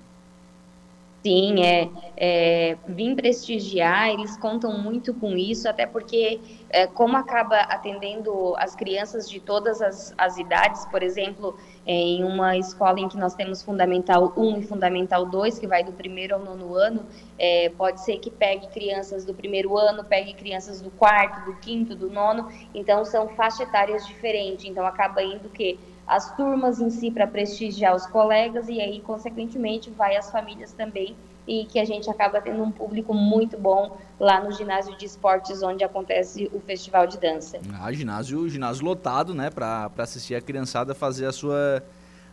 Sim, 1.25 1.63
é, 1.63 1.89
é 2.15 2.77
vir 2.87 3.15
prestigiar, 3.15 4.09
eles 4.09 4.37
contam 4.37 4.77
muito 4.77 5.11
com 5.11 5.35
isso, 5.35 5.67
até 5.67 5.87
porque 5.87 6.39
é, 6.69 6.85
como 6.85 7.17
acaba 7.17 7.61
atendendo 7.61 8.55
as 8.57 8.75
crianças 8.75 9.27
de 9.27 9.39
todas 9.39 9.81
as, 9.81 10.13
as 10.19 10.37
idades, 10.37 10.85
por 10.85 11.01
exemplo, 11.01 11.57
é, 11.83 11.91
em 11.91 12.23
uma 12.23 12.55
escola 12.55 12.99
em 12.99 13.09
que 13.09 13.17
nós 13.17 13.33
temos 13.33 13.63
Fundamental 13.63 14.33
1 14.37 14.59
e 14.59 14.61
Fundamental 14.67 15.25
2, 15.25 15.57
que 15.57 15.65
vai 15.65 15.83
do 15.83 15.93
primeiro 15.93 16.35
ao 16.35 16.41
nono 16.41 16.75
ano, 16.75 17.07
é, 17.39 17.69
pode 17.69 18.01
ser 18.01 18.19
que 18.19 18.29
pegue 18.29 18.67
crianças 18.67 19.25
do 19.25 19.33
primeiro 19.33 19.75
ano, 19.75 20.03
pegue 20.03 20.31
crianças 20.31 20.79
do 20.79 20.91
quarto, 20.91 21.43
do 21.43 21.57
quinto, 21.57 21.95
do 21.95 22.07
nono, 22.07 22.51
então 22.71 23.03
são 23.03 23.29
faixa 23.29 23.63
etárias 23.63 24.05
diferentes, 24.05 24.63
então 24.65 24.85
acaba 24.85 25.23
indo 25.23 25.49
que 25.49 25.79
as 26.07 26.35
turmas 26.35 26.79
em 26.79 26.89
si 26.89 27.09
para 27.09 27.25
prestigiar 27.25 27.95
os 27.95 28.05
colegas 28.05 28.67
e 28.67 28.79
aí, 28.79 29.01
consequentemente, 29.01 29.89
vai 29.89 30.15
as 30.15 30.31
famílias 30.31 30.71
também 30.71 31.15
e 31.47 31.65
que 31.65 31.79
a 31.79 31.85
gente 31.85 32.09
acaba 32.09 32.41
tendo 32.41 32.61
um 32.63 32.71
público 32.71 33.13
muito 33.13 33.57
bom 33.57 33.97
lá 34.19 34.43
no 34.43 34.51
ginásio 34.51 34.97
de 34.97 35.05
esportes 35.05 35.61
onde 35.61 35.83
acontece 35.83 36.49
o 36.53 36.59
festival 36.59 37.05
de 37.05 37.17
dança. 37.17 37.59
Ah, 37.79 37.91
ginásio, 37.91 38.47
ginásio 38.49 38.83
lotado, 38.83 39.33
né, 39.33 39.49
para 39.49 39.91
assistir 39.97 40.35
a 40.35 40.41
criançada 40.41 40.95
fazer 40.95 41.25
a 41.25 41.31
sua, 41.31 41.83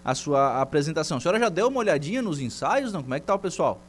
a 0.04 0.14
sua 0.14 0.60
apresentação. 0.60 1.18
A 1.18 1.20
senhora 1.20 1.38
já 1.38 1.48
deu 1.48 1.68
uma 1.68 1.78
olhadinha 1.78 2.22
nos 2.22 2.40
ensaios, 2.40 2.92
não? 2.92 3.02
Como 3.02 3.14
é 3.14 3.20
que 3.20 3.26
tá 3.26 3.34
o 3.34 3.38
pessoal? 3.38 3.80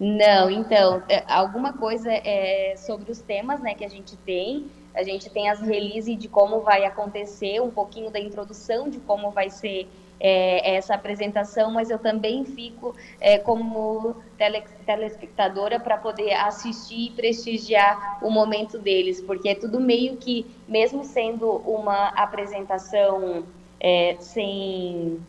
Não, 0.00 0.48
então, 0.48 1.02
é, 1.08 1.24
alguma 1.26 1.72
coisa 1.72 2.08
é, 2.10 2.74
sobre 2.76 3.10
os 3.10 3.18
temas 3.18 3.60
né, 3.60 3.74
que 3.74 3.84
a 3.84 3.88
gente 3.88 4.16
tem. 4.18 4.66
A 4.98 5.04
gente 5.04 5.30
tem 5.30 5.48
as 5.48 5.60
releases 5.60 6.18
de 6.18 6.26
como 6.26 6.60
vai 6.60 6.84
acontecer, 6.84 7.60
um 7.60 7.70
pouquinho 7.70 8.10
da 8.10 8.18
introdução 8.18 8.90
de 8.90 8.98
como 8.98 9.30
vai 9.30 9.48
ser 9.48 9.88
é, 10.18 10.74
essa 10.74 10.94
apresentação, 10.94 11.70
mas 11.70 11.88
eu 11.88 12.00
também 12.00 12.44
fico 12.44 12.96
é, 13.20 13.38
como 13.38 14.16
tele, 14.36 14.60
telespectadora 14.84 15.78
para 15.78 15.96
poder 15.96 16.32
assistir 16.32 17.06
e 17.06 17.10
prestigiar 17.10 18.18
o 18.20 18.28
momento 18.28 18.76
deles, 18.76 19.20
porque 19.20 19.50
é 19.50 19.54
tudo 19.54 19.78
meio 19.78 20.16
que, 20.16 20.44
mesmo 20.66 21.04
sendo 21.04 21.48
uma 21.58 22.08
apresentação 22.08 23.44
é, 23.78 24.16
sem 24.18 25.20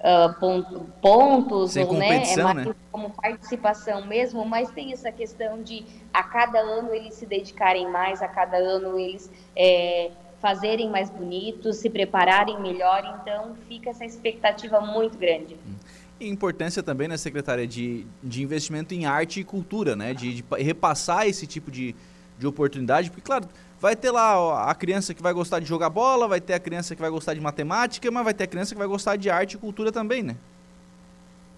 uh, 0.00 0.32
ponto, 0.38 0.86
pontos, 1.00 1.72
sem 1.72 1.84
ou, 1.84 1.94
né, 1.94 2.24
é 2.24 2.42
mais 2.42 2.66
né? 2.66 2.74
como 2.90 3.10
participação 3.10 4.06
mesmo, 4.06 4.44
mas 4.44 4.70
tem 4.70 4.92
essa 4.92 5.10
questão 5.12 5.62
de 5.62 5.84
a 6.12 6.22
cada 6.22 6.58
ano 6.60 6.94
eles 6.94 7.14
se 7.14 7.26
dedicarem 7.26 7.90
mais, 7.90 8.22
a 8.22 8.28
cada 8.28 8.56
ano 8.56 8.98
eles 8.98 9.30
é, 9.54 10.10
fazerem 10.40 10.90
mais 10.90 11.10
bonitos, 11.10 11.76
se 11.76 11.90
prepararem 11.90 12.60
melhor, 12.60 13.18
então 13.20 13.56
fica 13.68 13.90
essa 13.90 14.04
expectativa 14.04 14.80
muito 14.80 15.18
grande. 15.18 15.56
E 16.18 16.28
importância 16.28 16.82
também, 16.82 17.08
né, 17.08 17.16
secretária, 17.16 17.66
de, 17.66 18.06
de 18.22 18.42
investimento 18.42 18.94
em 18.94 19.04
arte 19.04 19.40
e 19.40 19.44
cultura, 19.44 19.94
né, 19.94 20.14
de, 20.14 20.42
de 20.42 20.44
repassar 20.62 21.26
esse 21.26 21.46
tipo 21.46 21.70
de, 21.70 21.94
de 22.38 22.46
oportunidade, 22.46 23.10
porque, 23.10 23.22
claro, 23.22 23.46
vai 23.80 23.94
ter 23.94 24.10
lá 24.10 24.70
a 24.70 24.74
criança 24.74 25.14
que 25.14 25.22
vai 25.22 25.32
gostar 25.32 25.60
de 25.60 25.66
jogar 25.66 25.90
bola, 25.90 26.28
vai 26.28 26.40
ter 26.40 26.54
a 26.54 26.60
criança 26.60 26.94
que 26.94 27.00
vai 27.00 27.10
gostar 27.10 27.34
de 27.34 27.40
matemática, 27.40 28.10
mas 28.10 28.24
vai 28.24 28.34
ter 28.34 28.44
a 28.44 28.48
criança 28.48 28.74
que 28.74 28.78
vai 28.78 28.88
gostar 28.88 29.16
de 29.16 29.30
arte 29.30 29.54
e 29.54 29.58
cultura 29.58 29.92
também, 29.92 30.22
né? 30.22 30.36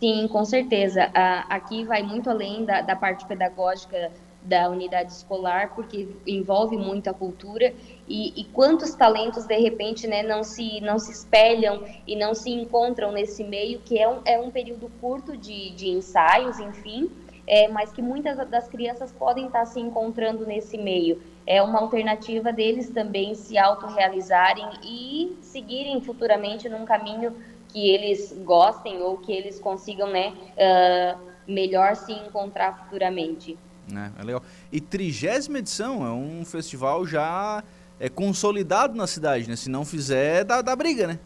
Sim, 0.01 0.29
com 0.29 0.45
certeza. 0.45 1.11
aqui 1.49 1.85
vai 1.85 2.03
muito 2.03 2.31
além 2.31 2.65
da, 2.65 2.81
da 2.81 2.95
parte 2.95 3.27
pedagógica 3.27 4.13
da 4.43 4.71
unidade 4.71 5.13
escolar, 5.13 5.75
porque 5.75 6.09
envolve 6.27 6.77
muito 6.77 7.11
a 7.11 7.15
cultura 7.15 7.75
e, 8.07 8.41
e, 8.41 8.45
quantos 8.45 8.95
talentos 8.95 9.45
de 9.45 9.59
repente 9.59 10.07
né, 10.07 10.23
não 10.23 10.45
se 10.45 10.81
não 10.81 10.99
se 10.99 11.11
espelham 11.11 11.83
e 12.07 12.15
não 12.17 12.35
se 12.35 12.51
encontram 12.51 13.13
nesse 13.13 13.43
meio 13.43 13.81
que 13.81 13.99
é 13.99 14.09
um, 14.09 14.21
é 14.25 14.39
um 14.39 14.51
período 14.51 14.91
curto 15.01 15.37
de, 15.37 15.71
de 15.71 15.89
ensaios, 15.89 16.59
enfim, 16.61 17.11
é, 17.49 17.67
mas 17.67 17.91
que 17.91 18.03
muitas 18.03 18.37
das 18.49 18.69
crianças 18.69 19.11
podem 19.11 19.47
estar 19.47 19.65
se 19.65 19.81
encontrando 19.81 20.47
nesse 20.47 20.77
meio. 20.77 21.21
É 21.47 21.63
uma 21.63 21.81
alternativa 21.81 22.53
deles 22.53 22.91
também 22.91 23.35
se 23.35 23.57
autorrealizarem 23.57 24.69
e 24.85 25.37
seguirem 25.41 25.99
futuramente 26.03 26.69
num 26.69 26.85
caminho 26.85 27.35
que 27.69 27.89
eles 27.89 28.37
gostem 28.45 29.01
ou 29.01 29.17
que 29.17 29.33
eles 29.33 29.59
consigam 29.59 30.11
né, 30.11 30.35
uh, 30.57 31.19
melhor 31.47 31.97
se 31.97 32.13
encontrar 32.13 32.85
futuramente. 32.85 33.59
É, 33.91 34.21
é 34.21 34.25
legal. 34.25 34.43
E 34.71 34.79
trigésima 34.79 35.59
edição 35.59 36.07
é 36.07 36.11
um 36.11 36.45
festival 36.45 37.07
já 37.07 37.65
é 37.99 38.11
consolidado 38.11 38.95
na 38.95 39.07
cidade, 39.07 39.49
né? 39.49 39.57
Se 39.57 39.71
não 39.71 39.85
fizer, 39.85 40.45
dá, 40.45 40.61
dá 40.61 40.77
briga, 40.77 41.07
né? 41.07 41.19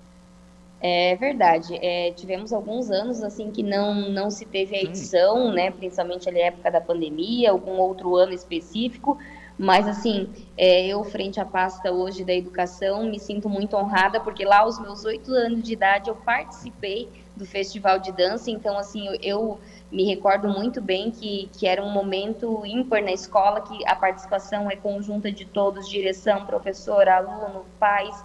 É 0.85 1.15
verdade. 1.15 1.79
É, 1.81 2.11
tivemos 2.11 2.53
alguns 2.53 2.91
anos 2.91 3.23
assim 3.23 3.53
que 3.53 3.63
não, 3.63 4.11
não 4.11 4.29
se 4.33 4.45
teve 4.45 4.75
a 4.75 4.83
edição, 4.83 5.53
né? 5.53 5.71
Principalmente 5.71 6.29
na 6.29 6.41
época 6.41 6.73
da 6.73 6.81
pandemia, 6.81 7.53
algum 7.53 7.79
outro 7.79 8.17
ano 8.17 8.33
específico. 8.33 9.17
Mas 9.57 9.87
assim, 9.87 10.29
é, 10.59 10.89
eu 10.89 11.05
frente 11.05 11.39
à 11.39 11.45
pasta 11.45 11.93
hoje 11.93 12.25
da 12.25 12.35
educação 12.35 13.05
me 13.05 13.21
sinto 13.21 13.49
muito 13.49 13.77
honrada 13.77 14.19
porque 14.19 14.45
lá 14.45 14.61
aos 14.61 14.81
meus 14.81 15.05
oito 15.05 15.33
anos 15.33 15.63
de 15.63 15.75
idade 15.75 16.11
eu 16.11 16.17
participei 16.17 17.09
do 17.37 17.47
festival 17.47 18.01
de 18.01 18.11
dança. 18.11 18.51
Então 18.51 18.77
assim, 18.77 19.07
eu, 19.07 19.15
eu 19.23 19.61
me 19.89 20.05
recordo 20.05 20.49
muito 20.49 20.81
bem 20.81 21.13
que, 21.13 21.49
que 21.53 21.65
era 21.65 21.81
um 21.81 21.93
momento 21.93 22.67
ímpar 22.67 23.05
na 23.05 23.13
escola, 23.13 23.61
que 23.61 23.87
a 23.87 23.95
participação 23.95 24.69
é 24.69 24.75
conjunta 24.75 25.31
de 25.31 25.45
todos, 25.45 25.89
direção, 25.89 26.45
professor, 26.45 27.09
aluno, 27.09 27.65
pais. 27.79 28.17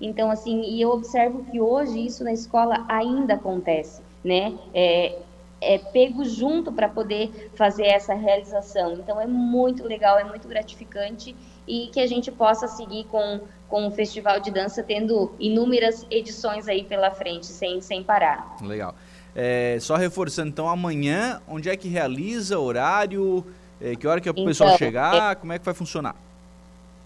Então, 0.00 0.30
assim, 0.30 0.62
e 0.62 0.80
eu 0.80 0.90
observo 0.90 1.44
que 1.44 1.60
hoje 1.60 2.04
isso 2.04 2.24
na 2.24 2.32
escola 2.32 2.84
ainda 2.88 3.34
acontece, 3.34 4.02
né? 4.22 4.56
É, 4.74 5.18
é 5.60 5.78
pego 5.78 6.24
junto 6.24 6.70
para 6.72 6.88
poder 6.88 7.50
fazer 7.54 7.86
essa 7.86 8.14
realização. 8.14 8.94
Então, 8.94 9.20
é 9.20 9.26
muito 9.26 9.84
legal, 9.84 10.18
é 10.18 10.24
muito 10.24 10.46
gratificante 10.46 11.34
e 11.66 11.88
que 11.92 12.00
a 12.00 12.06
gente 12.06 12.30
possa 12.30 12.68
seguir 12.68 13.04
com, 13.04 13.40
com 13.68 13.86
o 13.86 13.90
Festival 13.90 14.40
de 14.40 14.50
Dança 14.50 14.82
tendo 14.82 15.32
inúmeras 15.38 16.06
edições 16.10 16.68
aí 16.68 16.84
pela 16.84 17.10
frente, 17.10 17.46
sem, 17.46 17.80
sem 17.80 18.02
parar. 18.02 18.56
Legal. 18.62 18.94
É, 19.34 19.78
só 19.80 19.96
reforçando, 19.96 20.48
então, 20.48 20.68
amanhã, 20.68 21.40
onde 21.48 21.68
é 21.68 21.76
que 21.76 21.88
realiza, 21.88 22.58
horário, 22.58 23.44
é, 23.80 23.96
que 23.96 24.06
hora 24.06 24.20
que 24.20 24.28
o 24.28 24.32
então, 24.32 24.44
pessoal 24.44 24.76
chegar, 24.78 25.32
é... 25.32 25.34
como 25.34 25.52
é 25.52 25.58
que 25.58 25.64
vai 25.64 25.74
funcionar? 25.74 26.14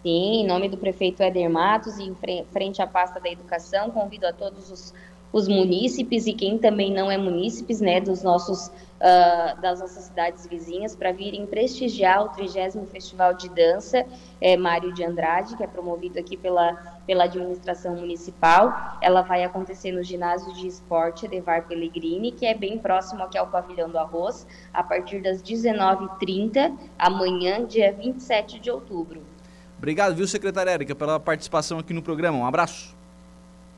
Sim, 0.03 0.43
em 0.43 0.47
nome 0.47 0.69
do 0.69 0.77
prefeito 0.77 1.23
Éder 1.25 1.51
Matos 1.51 1.99
e 1.99 2.05
em 2.05 2.15
frente 2.53 2.81
à 2.81 2.87
pasta 2.87 3.19
da 3.19 3.29
educação, 3.29 3.91
convido 3.91 4.29
a 4.29 4.33
todos 4.33 4.71
os, 4.71 4.95
os 5.33 5.49
munícipes 5.49 6.29
e 6.29 6.33
quem 6.33 6.57
também 6.57 6.93
não 6.93 7.11
é 7.11 7.19
munícipes, 7.19 7.81
né, 7.81 8.01
dos 8.01 8.23
nossos, 8.23 8.69
uh, 8.69 9.61
das 9.61 9.81
nossas 9.81 10.05
cidades 10.05 10.47
vizinhas, 10.47 10.95
para 10.95 11.11
virem 11.11 11.45
prestigiar 11.47 12.25
o 12.25 12.29
30 12.29 12.87
Festival 12.87 13.35
de 13.35 13.49
Dança 13.49 14.07
é, 14.41 14.57
Mário 14.57 14.95
de 14.95 15.05
Andrade, 15.05 15.57
que 15.57 15.65
é 15.65 15.67
promovido 15.67 16.17
aqui 16.17 16.37
pela, 16.37 16.75
pela 17.05 17.25
administração 17.25 17.97
municipal. 17.97 18.99
Ela 19.01 19.23
vai 19.23 19.43
acontecer 19.43 19.91
no 19.91 20.05
ginásio 20.05 20.55
de 20.55 20.69
esporte 20.69 21.27
Devar 21.27 21.67
Pellegrini, 21.67 22.31
que 22.31 22.47
é 22.47 22.55
bem 22.55 22.79
próximo 22.79 23.25
aqui 23.25 23.37
ao 23.37 23.49
Pavilhão 23.49 23.91
do 23.91 23.99
Arroz, 23.99 24.47
a 24.73 24.85
partir 24.85 25.21
das 25.21 25.43
19h30, 25.43 26.73
amanhã, 26.97 27.67
dia 27.67 27.93
27 27.93 28.61
de 28.61 28.71
outubro. 28.71 29.28
Obrigado, 29.79 30.15
viu, 30.15 30.27
secretária 30.27 30.73
Érica, 30.73 30.95
pela 30.95 31.19
participação 31.19 31.79
aqui 31.79 31.95
no 31.95 32.03
programa. 32.03 32.37
Um 32.37 32.45
abraço. 32.45 32.97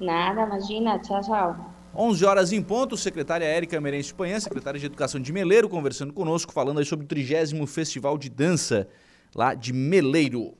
Nada, 0.00 0.42
imagina. 0.42 0.98
Tchau, 0.98 1.20
tchau. 1.20 1.74
11 1.94 2.24
horas 2.24 2.52
em 2.52 2.62
ponto, 2.62 2.96
secretária 2.96 3.44
Érica 3.44 3.80
Merense 3.80 4.14
Panhã, 4.14 4.38
secretária 4.40 4.78
de 4.78 4.86
Educação 4.86 5.20
de 5.20 5.32
Meleiro, 5.32 5.68
conversando 5.68 6.12
conosco, 6.12 6.52
falando 6.52 6.78
aí 6.78 6.84
sobre 6.84 7.04
o 7.04 7.08
30 7.08 7.66
Festival 7.66 8.16
de 8.16 8.30
Dança 8.30 8.88
lá 9.34 9.54
de 9.54 9.72
Meleiro. 9.72 10.54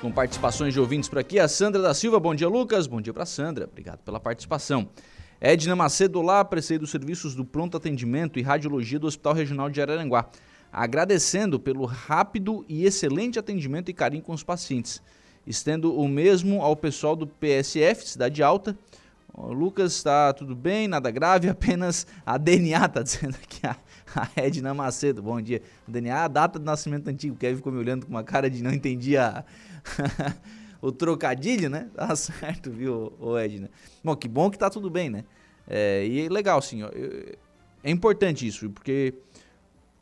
Com 0.00 0.10
participações 0.10 0.74
de 0.74 0.80
ouvintes 0.80 1.08
por 1.08 1.20
aqui, 1.20 1.38
a 1.38 1.46
Sandra 1.46 1.80
da 1.80 1.94
Silva, 1.94 2.18
bom 2.18 2.34
dia 2.34 2.48
Lucas, 2.48 2.88
bom 2.88 3.00
dia 3.00 3.12
para 3.12 3.24
Sandra, 3.24 3.66
obrigado 3.70 4.00
pela 4.00 4.18
participação. 4.18 4.88
Edna 5.40 5.76
Macedo, 5.76 6.20
lá, 6.20 6.44
prestei 6.44 6.76
dos 6.76 6.90
serviços 6.90 7.36
do 7.36 7.44
pronto 7.44 7.76
atendimento 7.76 8.36
e 8.36 8.42
radiologia 8.42 8.98
do 8.98 9.06
Hospital 9.06 9.34
Regional 9.34 9.70
de 9.70 9.80
Araranguá 9.80 10.28
agradecendo 10.72 11.60
pelo 11.60 11.84
rápido 11.84 12.64
e 12.66 12.86
excelente 12.86 13.38
atendimento 13.38 13.90
e 13.90 13.94
carinho 13.94 14.22
com 14.22 14.32
os 14.32 14.42
pacientes. 14.42 15.02
Estendo 15.46 15.94
o 15.94 16.08
mesmo 16.08 16.62
ao 16.62 16.74
pessoal 16.74 17.14
do 17.14 17.26
PSF, 17.26 18.08
Cidade 18.08 18.42
Alta. 18.42 18.76
O 19.34 19.52
Lucas 19.52 19.92
está 19.92 20.32
tudo 20.32 20.54
bem, 20.54 20.88
nada 20.88 21.10
grave, 21.10 21.48
apenas 21.50 22.06
a 22.24 22.38
DNA, 22.38 22.86
está 22.86 23.02
dizendo 23.02 23.36
aqui 23.36 23.66
a, 23.66 23.76
a 24.14 24.28
Edna 24.36 24.72
Macedo. 24.72 25.22
Bom 25.22 25.40
dia. 25.40 25.60
O 25.86 25.90
DNA 25.90 26.24
a 26.24 26.28
data 26.28 26.58
do 26.58 26.64
nascimento 26.64 27.08
antigo. 27.08 27.34
O 27.34 27.38
Kevin 27.38 27.56
ficou 27.56 27.72
me 27.72 27.78
olhando 27.78 28.06
com 28.06 28.10
uma 28.10 28.24
cara 28.24 28.48
de 28.48 28.62
não 28.62 28.72
entendia 28.72 29.44
o 30.80 30.90
trocadilho, 30.90 31.68
né? 31.68 31.88
Tá 31.94 32.14
certo, 32.16 32.70
viu, 32.70 33.12
Edna? 33.38 33.70
Bom, 34.02 34.16
que 34.16 34.28
bom 34.28 34.50
que 34.50 34.58
tá 34.58 34.70
tudo 34.70 34.88
bem, 34.88 35.10
né? 35.10 35.24
É, 35.66 36.06
e 36.06 36.26
é 36.26 36.28
legal, 36.28 36.60
sim. 36.62 36.82
É 37.82 37.90
importante 37.90 38.46
isso, 38.46 38.70
porque 38.70 39.14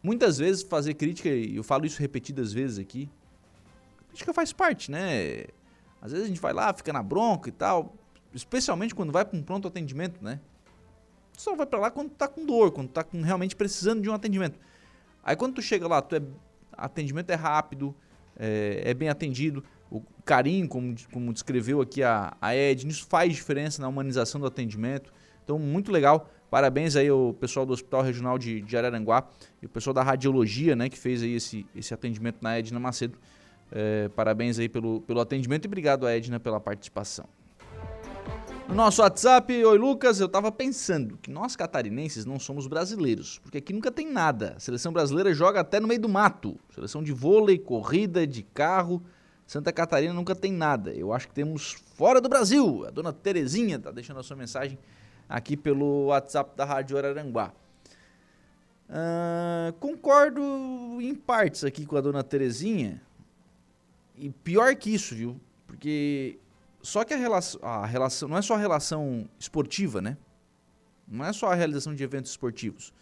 Muitas 0.02 0.38
vezes 0.38 0.62
fazer 0.62 0.94
crítica, 0.94 1.28
e 1.28 1.56
eu 1.56 1.62
falo 1.62 1.84
isso 1.84 2.00
repetidas 2.00 2.52
vezes 2.52 2.78
aqui, 2.78 3.10
crítica 4.08 4.32
faz 4.32 4.52
parte, 4.52 4.90
né? 4.90 5.44
Às 6.00 6.12
vezes 6.12 6.26
a 6.26 6.28
gente 6.28 6.40
vai 6.40 6.52
lá, 6.52 6.72
fica 6.72 6.92
na 6.92 7.02
bronca 7.02 7.48
e 7.48 7.52
tal, 7.52 7.94
especialmente 8.34 8.94
quando 8.94 9.12
vai 9.12 9.24
para 9.24 9.38
um 9.38 9.42
pronto 9.42 9.68
atendimento, 9.68 10.22
né? 10.24 10.40
Só 11.36 11.54
vai 11.54 11.66
para 11.66 11.78
lá 11.78 11.90
quando 11.90 12.10
tá 12.10 12.28
com 12.28 12.44
dor, 12.44 12.70
quando 12.70 12.88
tá 12.88 13.04
com, 13.04 13.20
realmente 13.22 13.54
precisando 13.54 14.02
de 14.02 14.08
um 14.08 14.14
atendimento. 14.14 14.58
Aí 15.22 15.36
quando 15.36 15.54
tu 15.54 15.62
chega 15.62 15.86
lá, 15.86 16.00
tu 16.00 16.16
é, 16.16 16.22
atendimento 16.72 17.30
é 17.30 17.34
rápido, 17.34 17.94
é, 18.38 18.82
é, 18.84 18.94
bem 18.94 19.08
atendido, 19.08 19.62
o 19.90 20.02
carinho, 20.24 20.68
como, 20.68 20.94
como 21.12 21.32
descreveu 21.32 21.80
aqui 21.80 22.02
a, 22.02 22.36
a 22.40 22.54
Ed, 22.54 22.86
isso 22.88 23.06
faz 23.06 23.34
diferença 23.34 23.82
na 23.82 23.88
humanização 23.88 24.40
do 24.40 24.46
atendimento. 24.46 25.12
Então, 25.44 25.58
muito 25.58 25.90
legal. 25.90 26.30
Parabéns 26.50 26.96
aí 26.96 27.08
ao 27.08 27.32
pessoal 27.32 27.64
do 27.64 27.72
Hospital 27.72 28.02
Regional 28.02 28.36
de, 28.36 28.60
de 28.60 28.76
Araranguá 28.76 29.24
e 29.62 29.66
o 29.66 29.68
pessoal 29.68 29.94
da 29.94 30.02
Radiologia, 30.02 30.74
né, 30.74 30.88
que 30.88 30.98
fez 30.98 31.22
aí 31.22 31.34
esse, 31.34 31.64
esse 31.76 31.94
atendimento 31.94 32.38
na 32.42 32.58
Edna 32.58 32.80
Macedo. 32.80 33.16
É, 33.70 34.08
parabéns 34.08 34.58
aí 34.58 34.68
pelo, 34.68 35.00
pelo 35.02 35.20
atendimento 35.20 35.66
e 35.66 35.68
obrigado 35.68 36.04
a 36.06 36.16
Edna 36.16 36.40
pela 36.40 36.58
participação. 36.58 37.26
No 38.68 38.74
nosso 38.74 39.00
WhatsApp, 39.00 39.64
oi 39.64 39.78
Lucas, 39.78 40.20
eu 40.20 40.28
tava 40.28 40.50
pensando 40.50 41.16
que 41.18 41.30
nós 41.30 41.54
catarinenses 41.54 42.24
não 42.24 42.38
somos 42.38 42.66
brasileiros, 42.66 43.38
porque 43.38 43.58
aqui 43.58 43.72
nunca 43.72 43.90
tem 43.90 44.10
nada. 44.10 44.54
A 44.56 44.60
seleção 44.60 44.92
brasileira 44.92 45.32
joga 45.32 45.60
até 45.60 45.78
no 45.78 45.86
meio 45.86 46.00
do 46.00 46.08
mato. 46.08 46.56
Seleção 46.74 47.02
de 47.02 47.12
vôlei, 47.12 47.58
corrida, 47.58 48.26
de 48.26 48.42
carro. 48.42 49.02
Santa 49.46 49.72
Catarina 49.72 50.14
nunca 50.14 50.36
tem 50.36 50.52
nada. 50.52 50.92
Eu 50.92 51.12
acho 51.12 51.26
que 51.26 51.34
temos 51.34 51.72
fora 51.94 52.20
do 52.20 52.28
Brasil. 52.28 52.86
A 52.86 52.90
dona 52.90 53.12
Terezinha 53.12 53.76
tá 53.78 53.90
deixando 53.90 54.20
a 54.20 54.22
sua 54.22 54.36
mensagem 54.36 54.78
aqui 55.30 55.56
pelo 55.56 56.06
WhatsApp 56.06 56.56
da 56.56 56.64
Rádio 56.64 56.98
Araranguá. 56.98 57.52
Uh, 58.88 59.72
concordo 59.78 60.42
em 61.00 61.14
partes 61.14 61.62
aqui 61.62 61.86
com 61.86 61.96
a 61.96 62.00
dona 62.00 62.24
Terezinha. 62.24 63.00
E 64.16 64.28
pior 64.28 64.74
que 64.74 64.92
isso, 64.92 65.14
viu? 65.14 65.40
Porque 65.68 66.40
só 66.82 67.04
que 67.04 67.14
a 67.14 67.16
relação, 67.16 67.60
a 67.62 67.86
relação 67.86 68.28
não 68.28 68.36
é 68.36 68.42
só 68.42 68.54
a 68.54 68.58
relação 68.58 69.28
esportiva, 69.38 70.02
né? 70.02 70.16
Não 71.06 71.24
é 71.24 71.32
só 71.32 71.52
a 71.52 71.54
realização 71.54 71.94
de 71.94 72.02
eventos 72.02 72.32
esportivos. 72.32 72.92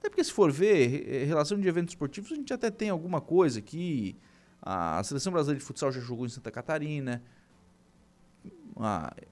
Até 0.00 0.08
porque 0.08 0.24
se 0.24 0.32
for 0.32 0.50
ver, 0.50 1.26
relação 1.26 1.60
de 1.60 1.68
eventos 1.68 1.92
esportivos, 1.92 2.32
a 2.32 2.34
gente 2.34 2.52
até 2.52 2.70
tem 2.70 2.88
alguma 2.88 3.20
coisa 3.20 3.58
aqui. 3.58 4.16
A 4.62 5.02
seleção 5.04 5.32
brasileira 5.32 5.58
de 5.58 5.64
futsal 5.64 5.92
já 5.92 6.00
jogou 6.00 6.24
em 6.24 6.30
Santa 6.30 6.50
Catarina, 6.50 7.22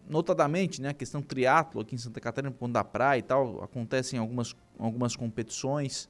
notadamente, 0.09 0.81
né, 0.81 0.91
a 0.91 0.95
questão 0.95 1.21
triatlo 1.21 1.81
aqui 1.81 1.95
em 1.95 1.99
Santa 1.99 2.21
Catarina, 2.21 2.53
Ponto 2.53 2.73
da 2.73 2.85
Praia 2.85 3.19
e 3.19 3.23
tal, 3.23 3.63
acontecem 3.63 4.19
algumas, 4.19 4.55
algumas 4.79 5.17
competições. 5.17 6.09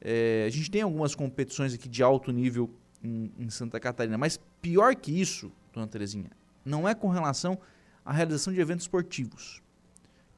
É, 0.00 0.44
a 0.46 0.50
gente 0.50 0.70
tem 0.70 0.82
algumas 0.82 1.14
competições 1.14 1.72
aqui 1.72 1.88
de 1.88 2.02
alto 2.02 2.30
nível 2.30 2.70
em, 3.02 3.32
em, 3.38 3.50
Santa 3.50 3.80
Catarina, 3.80 4.18
mas 4.18 4.38
pior 4.60 4.94
que 4.94 5.18
isso, 5.18 5.50
dona 5.72 5.86
Terezinha, 5.86 6.30
não 6.64 6.88
é 6.88 6.94
com 6.94 7.08
relação 7.08 7.58
à 8.04 8.12
realização 8.12 8.52
de 8.52 8.60
eventos 8.60 8.84
esportivos. 8.84 9.62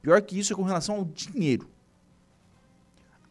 Pior 0.00 0.22
que 0.22 0.38
isso 0.38 0.52
é 0.52 0.56
com 0.56 0.62
relação 0.62 0.96
ao 0.96 1.04
dinheiro. 1.04 1.68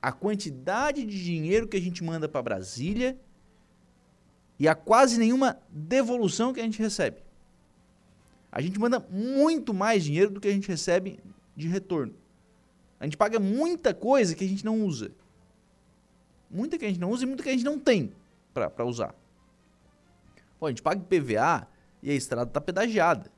A 0.01 0.11
quantidade 0.11 1.05
de 1.05 1.23
dinheiro 1.23 1.67
que 1.67 1.77
a 1.77 1.81
gente 1.81 2.03
manda 2.03 2.27
para 2.27 2.41
Brasília 2.41 3.17
e 4.59 4.67
a 4.67 4.75
quase 4.75 5.17
nenhuma 5.17 5.57
devolução 5.69 6.53
que 6.53 6.59
a 6.59 6.63
gente 6.63 6.79
recebe. 6.79 7.28
A 8.51 8.61
gente 8.61 8.79
manda 8.79 8.99
muito 8.99 9.73
mais 9.73 10.03
dinheiro 10.03 10.31
do 10.31 10.39
que 10.39 10.47
a 10.47 10.51
gente 10.51 10.67
recebe 10.67 11.19
de 11.55 11.67
retorno. 11.67 12.13
A 12.99 13.05
gente 13.05 13.15
paga 13.15 13.39
muita 13.39 13.93
coisa 13.93 14.35
que 14.35 14.43
a 14.43 14.47
gente 14.47 14.65
não 14.65 14.81
usa. 14.81 15.11
Muita 16.49 16.77
que 16.77 16.85
a 16.85 16.87
gente 16.87 16.99
não 16.99 17.11
usa 17.11 17.23
e 17.23 17.27
muita 17.27 17.43
que 17.43 17.49
a 17.49 17.51
gente 17.51 17.63
não 17.63 17.79
tem 17.79 18.11
para 18.53 18.83
usar. 18.85 19.13
Pô, 20.59 20.65
a 20.65 20.69
gente 20.69 20.81
paga 20.81 21.01
PVA 21.01 21.67
e 22.01 22.09
a 22.09 22.13
estrada 22.13 22.49
está 22.49 22.59
pedagiada. 22.59 23.31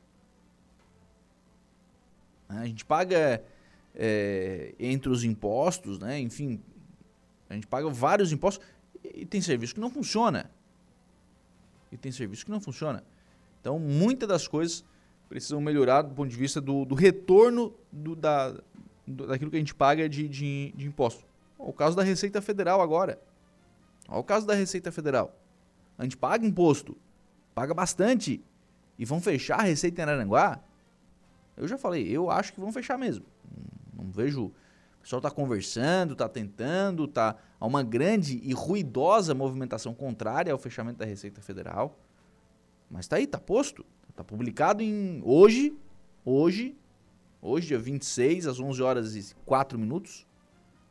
A 2.47 2.65
gente 2.65 2.83
paga 2.83 3.43
é, 3.93 4.73
entre 4.79 5.09
os 5.09 5.23
impostos, 5.23 5.99
né? 5.99 6.19
enfim, 6.19 6.61
A 7.49 7.53
gente 7.53 7.67
paga 7.67 7.89
vários 7.89 8.31
impostos 8.31 8.65
e 9.03 9.25
tem 9.25 9.41
serviço 9.41 9.73
que 9.73 9.79
não 9.79 9.89
funciona. 9.89 10.49
E 11.91 11.97
tem 11.97 12.11
serviço 12.11 12.45
que 12.45 12.51
não 12.51 12.61
funciona. 12.61 13.03
Então, 13.59 13.77
muitas 13.77 14.27
das 14.27 14.47
coisas 14.47 14.83
precisam 15.31 15.61
melhorar 15.61 16.01
do 16.01 16.13
ponto 16.13 16.29
de 16.29 16.35
vista 16.35 16.59
do, 16.59 16.83
do 16.83 16.93
retorno 16.93 17.73
do, 17.89 18.17
da, 18.17 18.53
do, 19.07 19.27
daquilo 19.27 19.49
que 19.49 19.55
a 19.55 19.59
gente 19.59 19.73
paga 19.73 20.09
de, 20.09 20.27
de, 20.27 20.73
de 20.75 20.85
imposto. 20.85 21.23
O 21.57 21.71
caso 21.71 21.95
da 21.95 22.03
Receita 22.03 22.41
Federal 22.41 22.81
agora. 22.81 23.17
Olha 24.09 24.19
o 24.19 24.23
caso 24.25 24.45
da 24.45 24.53
Receita 24.53 24.91
Federal. 24.91 25.33
A 25.97 26.03
gente 26.03 26.17
paga 26.17 26.45
imposto, 26.45 26.97
paga 27.55 27.73
bastante, 27.73 28.43
e 28.99 29.05
vão 29.05 29.21
fechar 29.21 29.61
a 29.61 29.63
Receita 29.63 30.01
em 30.01 30.03
Araranguá? 30.03 30.59
Eu 31.55 31.65
já 31.65 31.77
falei, 31.77 32.05
eu 32.09 32.29
acho 32.29 32.51
que 32.51 32.59
vão 32.59 32.73
fechar 32.73 32.97
mesmo. 32.97 33.25
Não 33.93 34.11
vejo. 34.11 34.47
O 34.47 35.01
pessoal 35.01 35.19
está 35.19 35.31
conversando, 35.31 36.11
está 36.11 36.27
tentando, 36.27 37.07
tá 37.07 37.37
há 37.57 37.65
uma 37.65 37.83
grande 37.83 38.37
e 38.43 38.51
ruidosa 38.51 39.33
movimentação 39.33 39.93
contrária 39.93 40.51
ao 40.51 40.59
fechamento 40.59 40.99
da 40.99 41.05
Receita 41.05 41.41
Federal. 41.41 41.97
Mas 42.89 43.05
está 43.05 43.15
aí, 43.15 43.23
está 43.23 43.39
posto. 43.39 43.85
Está 44.21 44.23
publicado 44.23 44.83
em 44.83 45.19
hoje, 45.25 45.75
hoje, 46.23 46.77
hoje, 47.41 47.69
dia 47.69 47.79
26, 47.79 48.45
às 48.45 48.59
11 48.59 48.83
horas 48.83 49.15
e 49.15 49.33
4 49.47 49.79
minutos. 49.79 50.27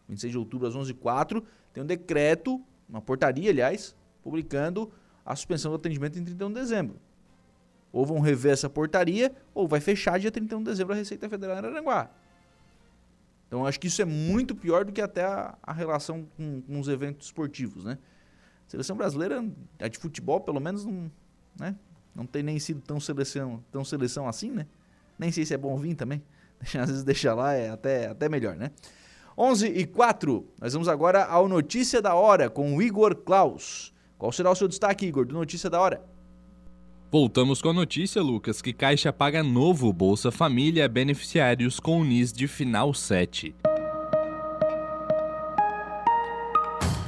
26 0.08 0.32
de 0.32 0.38
outubro, 0.38 0.66
às 0.66 0.74
11 0.74 0.90
h 0.90 1.00
04 1.00 1.46
tem 1.72 1.80
um 1.80 1.86
decreto, 1.86 2.60
uma 2.88 3.00
portaria, 3.00 3.48
aliás, 3.48 3.94
publicando 4.20 4.90
a 5.24 5.36
suspensão 5.36 5.70
do 5.70 5.76
atendimento 5.76 6.18
em 6.18 6.24
31 6.24 6.48
de 6.48 6.54
dezembro. 6.54 7.00
Ou 7.92 8.04
vão 8.04 8.18
rever 8.18 8.52
essa 8.52 8.68
portaria, 8.68 9.32
ou 9.54 9.68
vai 9.68 9.78
fechar 9.78 10.18
dia 10.18 10.32
31 10.32 10.58
de 10.58 10.64
dezembro 10.64 10.92
a 10.92 10.96
Receita 10.96 11.28
Federal 11.28 11.54
em 11.54 11.58
Aranguá. 11.58 12.10
Então 13.46 13.64
acho 13.64 13.78
que 13.78 13.86
isso 13.86 14.02
é 14.02 14.04
muito 14.04 14.56
pior 14.56 14.84
do 14.84 14.90
que 14.90 15.00
até 15.00 15.24
a, 15.24 15.56
a 15.62 15.72
relação 15.72 16.26
com, 16.36 16.62
com, 16.62 16.80
os 16.80 16.88
eventos 16.88 17.28
esportivos, 17.28 17.84
né? 17.84 17.96
A 18.66 18.70
seleção 18.70 18.96
brasileira, 18.96 19.44
a 19.78 19.86
de 19.86 19.98
futebol, 19.98 20.40
pelo 20.40 20.58
menos, 20.58 20.84
não, 20.84 21.08
né? 21.56 21.76
Não 22.14 22.26
tem 22.26 22.42
nem 22.42 22.58
sido 22.58 22.80
tão 22.80 23.00
seleção, 23.00 23.62
tão 23.70 23.84
seleção 23.84 24.28
assim, 24.28 24.50
né? 24.50 24.66
Nem 25.18 25.30
sei 25.30 25.44
se 25.44 25.54
é 25.54 25.58
bom 25.58 25.76
vir 25.76 25.94
também. 25.94 26.22
Às 26.60 26.88
vezes 26.88 27.02
deixar 27.02 27.34
lá 27.34 27.52
é 27.52 27.70
até, 27.70 28.08
até 28.08 28.28
melhor, 28.28 28.56
né? 28.56 28.70
11 29.36 29.68
e 29.68 29.86
4, 29.86 30.46
nós 30.60 30.72
vamos 30.72 30.88
agora 30.88 31.24
ao 31.24 31.48
Notícia 31.48 32.02
da 32.02 32.14
Hora 32.14 32.50
com 32.50 32.76
o 32.76 32.82
Igor 32.82 33.14
Klaus. 33.14 33.92
Qual 34.18 34.30
será 34.32 34.50
o 34.50 34.54
seu 34.54 34.68
destaque, 34.68 35.06
Igor, 35.06 35.24
do 35.24 35.34
Notícia 35.34 35.70
da 35.70 35.80
Hora? 35.80 36.04
Voltamos 37.10 37.62
com 37.62 37.70
a 37.70 37.72
notícia, 37.72 38.22
Lucas, 38.22 38.60
que 38.60 38.72
Caixa 38.72 39.12
paga 39.12 39.42
novo 39.42 39.92
Bolsa 39.92 40.30
Família 40.30 40.84
a 40.84 40.88
beneficiários 40.88 41.80
com 41.80 42.00
o 42.00 42.04
NIS 42.04 42.32
de 42.32 42.46
final 42.46 42.92
7. 42.92 43.54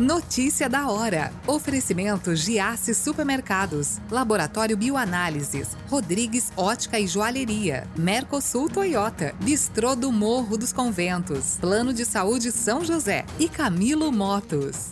Notícia 0.03 0.69
da 0.69 0.91
hora. 0.91 1.33
Oferecimento 1.47 2.35
Giasse 2.35 2.93
Supermercados, 2.93 3.99
Laboratório 4.11 4.77
Bioanálises, 4.77 5.77
Rodrigues 5.89 6.53
Ótica 6.57 6.99
e 6.99 7.07
Joalheria, 7.07 7.87
Mercosul 7.97 8.69
Toyota, 8.69 9.33
Bistrô 9.41 9.95
do 9.95 10.11
Morro 10.11 10.59
dos 10.59 10.73
Conventos, 10.73 11.57
Plano 11.61 11.95
de 11.95 12.05
Saúde 12.05 12.51
São 12.51 12.85
José. 12.85 13.25
E 13.39 13.49
Camilo 13.49 14.11
Motos. 14.11 14.91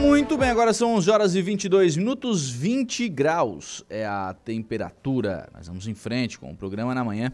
Muito 0.00 0.36
bem, 0.36 0.48
agora 0.48 0.72
são 0.72 0.94
11 0.94 1.10
horas 1.10 1.34
e 1.34 1.42
22 1.42 1.96
minutos, 1.96 2.48
20 2.48 3.08
graus 3.08 3.84
é 3.90 4.06
a 4.06 4.34
temperatura. 4.44 5.48
Nós 5.52 5.66
vamos 5.66 5.88
em 5.88 5.94
frente 5.94 6.38
com 6.38 6.50
o 6.52 6.56
programa 6.56 6.94
na 6.94 7.02
manhã 7.02 7.32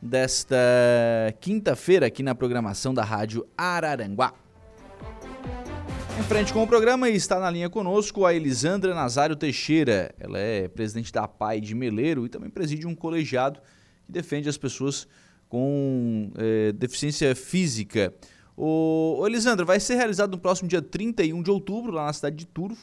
desta 0.00 0.56
quinta-feira 1.40 2.06
aqui 2.06 2.22
na 2.22 2.34
programação 2.34 2.92
da 2.92 3.02
Rádio 3.02 3.46
Araranguá. 3.56 4.34
Em 6.20 6.22
frente 6.24 6.52
com 6.52 6.62
o 6.62 6.66
programa 6.66 7.08
está 7.08 7.40
na 7.40 7.50
linha 7.50 7.70
conosco 7.70 8.26
a 8.26 8.34
Elisandra 8.34 8.94
Nazário 8.94 9.34
Teixeira. 9.34 10.14
Ela 10.20 10.38
é 10.38 10.68
presidente 10.68 11.10
da 11.10 11.26
PAI 11.26 11.60
de 11.60 11.74
Meleiro 11.74 12.26
e 12.26 12.28
também 12.28 12.50
preside 12.50 12.86
um 12.86 12.94
colegiado 12.94 13.60
que 14.04 14.12
defende 14.12 14.48
as 14.48 14.58
pessoas 14.58 15.08
com 15.48 16.30
é, 16.36 16.72
deficiência 16.72 17.34
física. 17.34 18.12
O, 18.56 19.16
o 19.20 19.26
Elisandro, 19.26 19.64
vai 19.64 19.80
ser 19.80 19.94
realizado 19.94 20.32
no 20.32 20.38
próximo 20.38 20.68
dia 20.68 20.82
31 20.82 21.42
de 21.42 21.50
outubro, 21.50 21.92
lá 21.92 22.06
na 22.06 22.12
cidade 22.12 22.36
de 22.36 22.46
Turvo, 22.46 22.80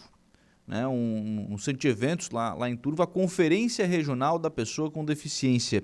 né, 0.67 0.87
um, 0.87 1.47
um 1.51 1.57
centro 1.57 1.79
de 1.79 1.87
eventos 1.87 2.29
lá, 2.29 2.53
lá 2.53 2.69
em 2.69 2.75
Turvo, 2.75 3.01
a 3.01 3.07
Conferência 3.07 3.85
Regional 3.85 4.37
da 4.37 4.49
Pessoa 4.49 4.89
com 4.91 5.03
Deficiência. 5.05 5.83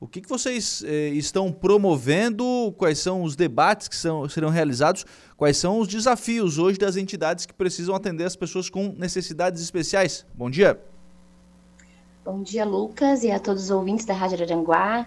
O 0.00 0.08
que, 0.08 0.22
que 0.22 0.28
vocês 0.28 0.82
eh, 0.86 1.10
estão 1.10 1.52
promovendo? 1.52 2.74
Quais 2.78 2.98
são 2.98 3.22
os 3.22 3.36
debates 3.36 3.86
que 3.86 3.94
são, 3.94 4.26
serão 4.30 4.48
realizados? 4.48 5.04
Quais 5.36 5.58
são 5.58 5.78
os 5.78 5.86
desafios 5.86 6.56
hoje 6.56 6.78
das 6.78 6.96
entidades 6.96 7.44
que 7.44 7.52
precisam 7.52 7.94
atender 7.94 8.24
as 8.24 8.34
pessoas 8.34 8.70
com 8.70 8.94
necessidades 8.96 9.60
especiais? 9.60 10.24
Bom 10.34 10.48
dia. 10.48 10.80
Bom 12.24 12.42
dia, 12.42 12.64
Lucas, 12.64 13.24
e 13.24 13.30
a 13.30 13.38
todos 13.38 13.64
os 13.64 13.70
ouvintes 13.70 14.06
da 14.06 14.14
Rádio 14.14 14.42
Aranguá 14.42 15.06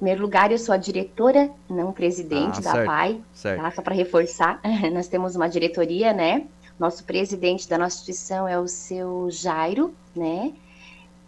primeiro 0.00 0.22
lugar, 0.22 0.50
eu 0.50 0.58
sou 0.58 0.74
a 0.74 0.78
diretora, 0.78 1.50
não 1.68 1.92
presidente 1.92 2.58
ah, 2.58 2.62
da 2.62 2.72
certo, 2.72 2.86
PAI, 2.86 3.20
certo. 3.34 3.60
Tá? 3.60 3.70
só 3.70 3.82
para 3.82 3.94
reforçar. 3.94 4.60
Nós 4.92 5.06
temos 5.08 5.36
uma 5.36 5.46
diretoria, 5.46 6.12
né? 6.14 6.46
Nosso 6.78 7.04
presidente 7.04 7.68
da 7.68 7.76
nossa 7.76 7.96
instituição 7.96 8.48
é 8.48 8.58
o 8.58 8.66
seu 8.66 9.28
Jairo, 9.30 9.94
né? 10.16 10.52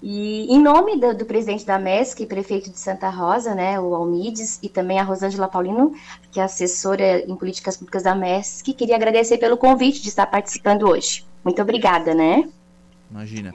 E 0.03 0.53
em 0.53 0.59
nome 0.59 0.97
do, 0.97 1.14
do, 1.14 1.27
presidente 1.27 1.64
da 1.66 1.79
MESC, 1.79 2.27
prefeito 2.27 2.70
de 2.70 2.79
Santa 2.79 3.09
Rosa, 3.09 3.55
né, 3.55 3.79
o 3.79 3.95
Almides, 3.95 4.59
e 4.61 4.68
também 4.68 4.99
a 4.99 5.05
Rosângela 5.05 5.47
Paulino, 5.47 5.95
que 6.33 6.41
é 6.41 6.43
assessora 6.43 7.20
em 7.20 7.37
políticas 7.37 7.77
públicas 7.77 8.03
da 8.03 8.12
MESC, 8.12 8.73
queria 8.73 8.97
agradecer 8.97 9.39
pelo 9.39 9.57
convite 9.57 10.03
de 10.03 10.09
estar 10.09 10.27
participando 10.27 10.89
hoje. 10.89 11.25
Muito 11.45 11.62
obrigada, 11.62 12.14
né? 12.14 12.49
Imagina. 13.09 13.55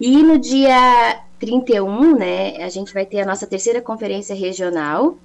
E 0.00 0.22
no 0.22 0.38
dia 0.38 1.20
31, 1.38 2.16
né, 2.16 2.62
a 2.62 2.68
gente 2.68 2.92
vai 2.92 3.06
ter 3.06 3.20
a 3.20 3.26
nossa 3.26 3.46
terceira 3.46 3.80
conferência 3.80 4.34
regional. 4.34 5.16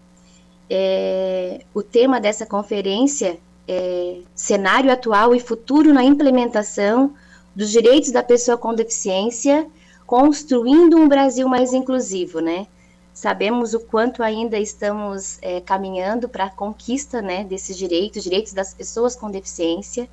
É, 0.70 1.61
o 1.74 1.82
tema 1.84 2.20
dessa 2.20 2.45
conferência 2.45 3.39
é 3.68 4.22
cenário 4.36 4.91
atual 4.91 5.34
e 5.34 5.39
futuro 5.39 5.93
na 5.93 6.03
implementação 6.03 7.14
dos 7.55 7.70
direitos 7.70 8.11
da 8.11 8.24
pessoa 8.24 8.57
com 8.57 8.74
deficiência, 8.74 9.68
construindo 10.05 10.97
um 10.97 11.07
Brasil 11.07 11.47
mais 11.47 11.74
inclusivo, 11.74 12.39
né? 12.39 12.68
Sabemos 13.14 13.76
o 13.76 13.80
quanto 13.80 14.24
ainda 14.24 14.57
estamos 14.57 15.38
é, 15.41 15.61
caminhando 15.61 16.28
para 16.28 16.45
a 16.45 16.49
conquista 16.49 17.22
né, 17.22 17.43
desses 17.43 17.78
direitos, 17.78 18.24
direitos 18.24 18.53
das 18.53 18.74
pessoas 18.74 19.16
com 19.16 19.30
deficiência. 19.30 20.09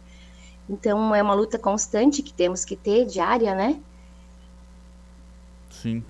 Então, 0.68 1.14
é 1.14 1.22
uma 1.22 1.32
luta 1.32 1.58
constante 1.58 2.22
que 2.22 2.32
temos 2.32 2.62
que 2.64 2.76
ter, 2.76 3.06
diária, 3.06 3.54
né? 3.54 3.80
Sim. 5.80 6.04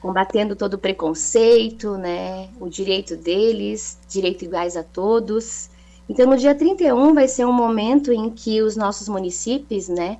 Combatendo 0.00 0.54
todo 0.54 0.78
preconceito, 0.78 1.96
né? 1.96 2.48
O 2.60 2.68
direito 2.68 3.16
deles, 3.16 3.98
direito 4.08 4.44
iguais 4.44 4.76
a 4.76 4.82
todos. 4.82 5.70
Então, 6.08 6.26
no 6.26 6.36
dia 6.36 6.54
31 6.54 7.14
vai 7.14 7.26
ser 7.26 7.44
um 7.44 7.52
momento 7.52 8.12
em 8.12 8.30
que 8.30 8.62
os 8.62 8.76
nossos 8.76 9.08
municípios, 9.08 9.88
né, 9.88 10.18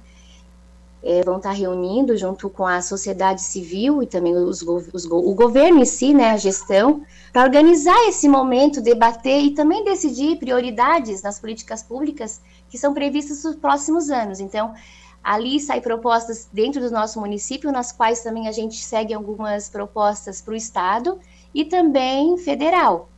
é, 1.02 1.22
vão 1.22 1.36
estar 1.36 1.52
reunindo 1.52 2.16
junto 2.16 2.50
com 2.50 2.66
a 2.66 2.82
sociedade 2.82 3.40
civil 3.40 4.02
e 4.02 4.06
também 4.06 4.34
os, 4.34 4.62
os, 4.62 5.04
o 5.04 5.34
governo 5.34 5.80
em 5.80 5.84
si, 5.84 6.12
né, 6.12 6.30
a 6.30 6.36
gestão, 6.36 7.04
para 7.32 7.44
organizar 7.44 8.08
esse 8.08 8.28
momento, 8.28 8.80
debater 8.80 9.40
e 9.40 9.52
também 9.52 9.84
decidir 9.84 10.36
prioridades 10.38 11.22
nas 11.22 11.38
políticas 11.38 11.82
públicas 11.84 12.40
que 12.68 12.76
são 12.76 12.92
previstas 12.92 13.44
nos 13.44 13.54
próximos 13.54 14.10
anos. 14.10 14.40
Então, 14.40 14.74
ali 15.26 15.58
saem 15.58 15.82
propostas 15.82 16.48
dentro 16.52 16.80
do 16.80 16.88
nosso 16.88 17.18
município, 17.18 17.72
nas 17.72 17.90
quais 17.90 18.20
também 18.20 18.46
a 18.46 18.52
gente 18.52 18.76
segue 18.76 19.12
algumas 19.12 19.68
propostas 19.68 20.40
para 20.40 20.54
o 20.54 20.56
Estado 20.56 21.18
e 21.52 21.64
também 21.64 22.38
federal. 22.38 23.08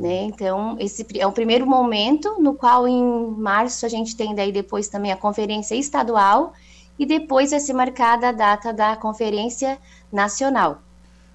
Né? 0.00 0.22
Então, 0.22 0.78
esse 0.80 1.06
é 1.18 1.26
o 1.26 1.32
primeiro 1.32 1.66
momento 1.66 2.40
no 2.40 2.54
qual 2.54 2.88
em 2.88 3.04
março 3.36 3.84
a 3.84 3.88
gente 3.90 4.16
tem 4.16 4.34
daí 4.34 4.50
depois 4.50 4.88
também 4.88 5.12
a 5.12 5.16
conferência 5.16 5.74
estadual 5.74 6.54
e 6.98 7.04
depois 7.04 7.50
vai 7.50 7.60
ser 7.60 7.74
marcada 7.74 8.30
a 8.30 8.32
data 8.32 8.72
da 8.72 8.96
conferência 8.96 9.78
nacional. 10.10 10.80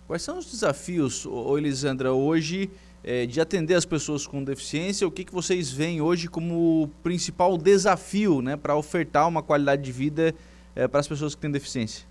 Quais 0.08 0.24
são 0.24 0.40
os 0.40 0.50
desafios, 0.50 1.28
Elisandra, 1.56 2.12
hoje 2.12 2.72
é, 3.08 3.26
de 3.26 3.40
atender 3.40 3.74
as 3.74 3.86
pessoas 3.86 4.28
com 4.28 4.44
deficiência? 4.44 5.08
O 5.08 5.12
que, 5.12 5.24
que 5.24 5.34
vocês 5.34 5.72
veem 5.72 6.02
hoje 6.02 6.28
como 6.28 6.90
principal 7.02 7.58
desafio 7.58 8.42
né, 8.42 8.58
para 8.58 8.76
ofertar 8.76 9.26
uma 9.30 9.42
qualidade 9.42 9.82
de 9.82 9.94
vida 9.94 10.36
é, 10.76 10.90
para 10.90 11.00
as 11.00 11.08
pessoas 11.08 11.34
que 11.34 11.40
têm 11.40 11.50
deficiência? 11.50 12.06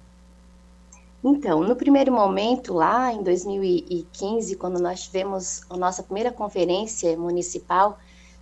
Então, 1.22 1.60
no 1.60 1.76
primeiro 1.76 2.10
momento, 2.10 2.72
lá 2.72 3.12
em 3.12 3.22
2015, 3.22 4.56
quando 4.56 4.80
nós 4.80 5.02
tivemos 5.02 5.60
a 5.68 5.76
nossa 5.76 6.02
primeira 6.02 6.32
conferência 6.32 7.14
municipal, 7.18 7.98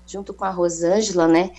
junto 0.06 0.32
com 0.32 0.44
a 0.44 0.50
Rosângela, 0.50 1.26
né, 1.26 1.50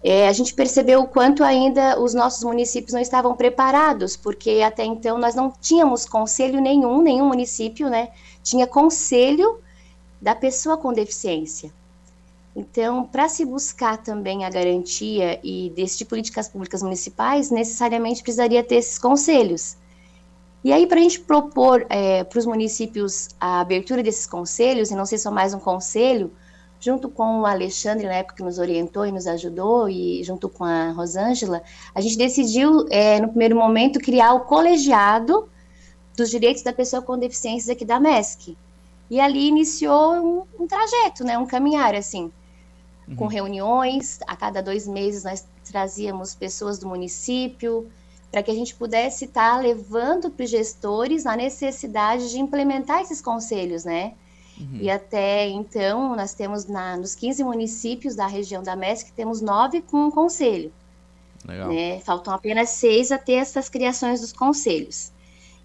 é, 0.00 0.28
a 0.28 0.32
gente 0.32 0.54
percebeu 0.54 1.00
o 1.00 1.08
quanto 1.08 1.42
ainda 1.42 1.98
os 2.00 2.14
nossos 2.14 2.44
municípios 2.44 2.92
não 2.92 3.00
estavam 3.00 3.34
preparados, 3.34 4.16
porque 4.16 4.62
até 4.64 4.84
então 4.84 5.18
nós 5.18 5.34
não 5.34 5.50
tínhamos 5.60 6.06
conselho 6.06 6.60
nenhum, 6.60 7.02
nenhum 7.02 7.26
município, 7.26 7.90
né, 7.90 8.10
tinha 8.44 8.64
conselho 8.64 9.65
da 10.20 10.34
pessoa 10.34 10.76
com 10.76 10.92
deficiência. 10.92 11.72
Então, 12.54 13.04
para 13.04 13.28
se 13.28 13.44
buscar 13.44 13.98
também 13.98 14.44
a 14.44 14.50
garantia 14.50 15.38
e 15.44 15.70
desse 15.76 15.98
de 15.98 16.06
políticas 16.06 16.48
públicas 16.48 16.82
municipais, 16.82 17.50
necessariamente 17.50 18.22
precisaria 18.22 18.64
ter 18.64 18.76
esses 18.76 18.98
conselhos. 18.98 19.76
E 20.64 20.72
aí, 20.72 20.86
para 20.86 20.98
a 20.98 21.02
gente 21.02 21.20
propor 21.20 21.86
é, 21.90 22.24
para 22.24 22.38
os 22.38 22.46
municípios 22.46 23.28
a 23.38 23.60
abertura 23.60 24.02
desses 24.02 24.26
conselhos, 24.26 24.90
e 24.90 24.96
não 24.96 25.04
ser 25.04 25.18
só 25.18 25.30
mais 25.30 25.52
um 25.52 25.60
conselho, 25.60 26.32
junto 26.80 27.10
com 27.10 27.40
o 27.40 27.46
Alexandre, 27.46 28.06
na 28.06 28.14
época 28.14 28.36
que 28.36 28.42
nos 28.42 28.58
orientou 28.58 29.04
e 29.04 29.12
nos 29.12 29.26
ajudou, 29.26 29.88
e 29.88 30.24
junto 30.24 30.48
com 30.48 30.64
a 30.64 30.92
Rosângela, 30.92 31.62
a 31.94 32.00
gente 32.00 32.16
decidiu, 32.16 32.86
é, 32.90 33.20
no 33.20 33.28
primeiro 33.28 33.54
momento, 33.54 33.98
criar 33.98 34.32
o 34.32 34.40
colegiado 34.40 35.46
dos 36.16 36.30
direitos 36.30 36.62
da 36.62 36.72
pessoa 36.72 37.02
com 37.02 37.18
deficiências 37.18 37.68
aqui 37.68 37.84
da 37.84 38.00
MESC. 38.00 38.56
E 39.08 39.20
ali 39.20 39.48
iniciou 39.48 40.14
um, 40.14 40.62
um 40.62 40.66
trajeto, 40.66 41.24
né, 41.24 41.38
um 41.38 41.46
caminhar, 41.46 41.94
assim, 41.94 42.30
uhum. 43.08 43.16
com 43.16 43.26
reuniões, 43.26 44.18
a 44.26 44.34
cada 44.34 44.60
dois 44.60 44.86
meses 44.86 45.24
nós 45.24 45.46
trazíamos 45.64 46.34
pessoas 46.34 46.78
do 46.78 46.88
município, 46.88 47.88
para 48.30 48.42
que 48.42 48.50
a 48.50 48.54
gente 48.54 48.74
pudesse 48.74 49.26
estar 49.26 49.56
tá 49.56 49.60
levando 49.60 50.30
para 50.30 50.44
os 50.44 50.50
gestores 50.50 51.26
a 51.26 51.36
necessidade 51.36 52.30
de 52.30 52.38
implementar 52.38 53.00
esses 53.00 53.20
conselhos, 53.20 53.84
né? 53.84 54.14
Uhum. 54.58 54.78
E 54.80 54.90
até 54.90 55.48
então, 55.48 56.16
nós 56.16 56.34
temos 56.34 56.66
na, 56.66 56.96
nos 56.96 57.14
15 57.14 57.44
municípios 57.44 58.16
da 58.16 58.26
região 58.26 58.62
da 58.62 58.74
MESC, 58.74 59.12
temos 59.12 59.40
nove 59.40 59.82
com 59.82 60.06
um 60.06 60.10
conselho. 60.10 60.72
Né? 61.68 62.00
Faltam 62.00 62.34
apenas 62.34 62.70
seis 62.70 63.12
a 63.12 63.18
ter 63.18 63.34
essas 63.34 63.68
criações 63.68 64.20
dos 64.20 64.32
conselhos. 64.32 65.12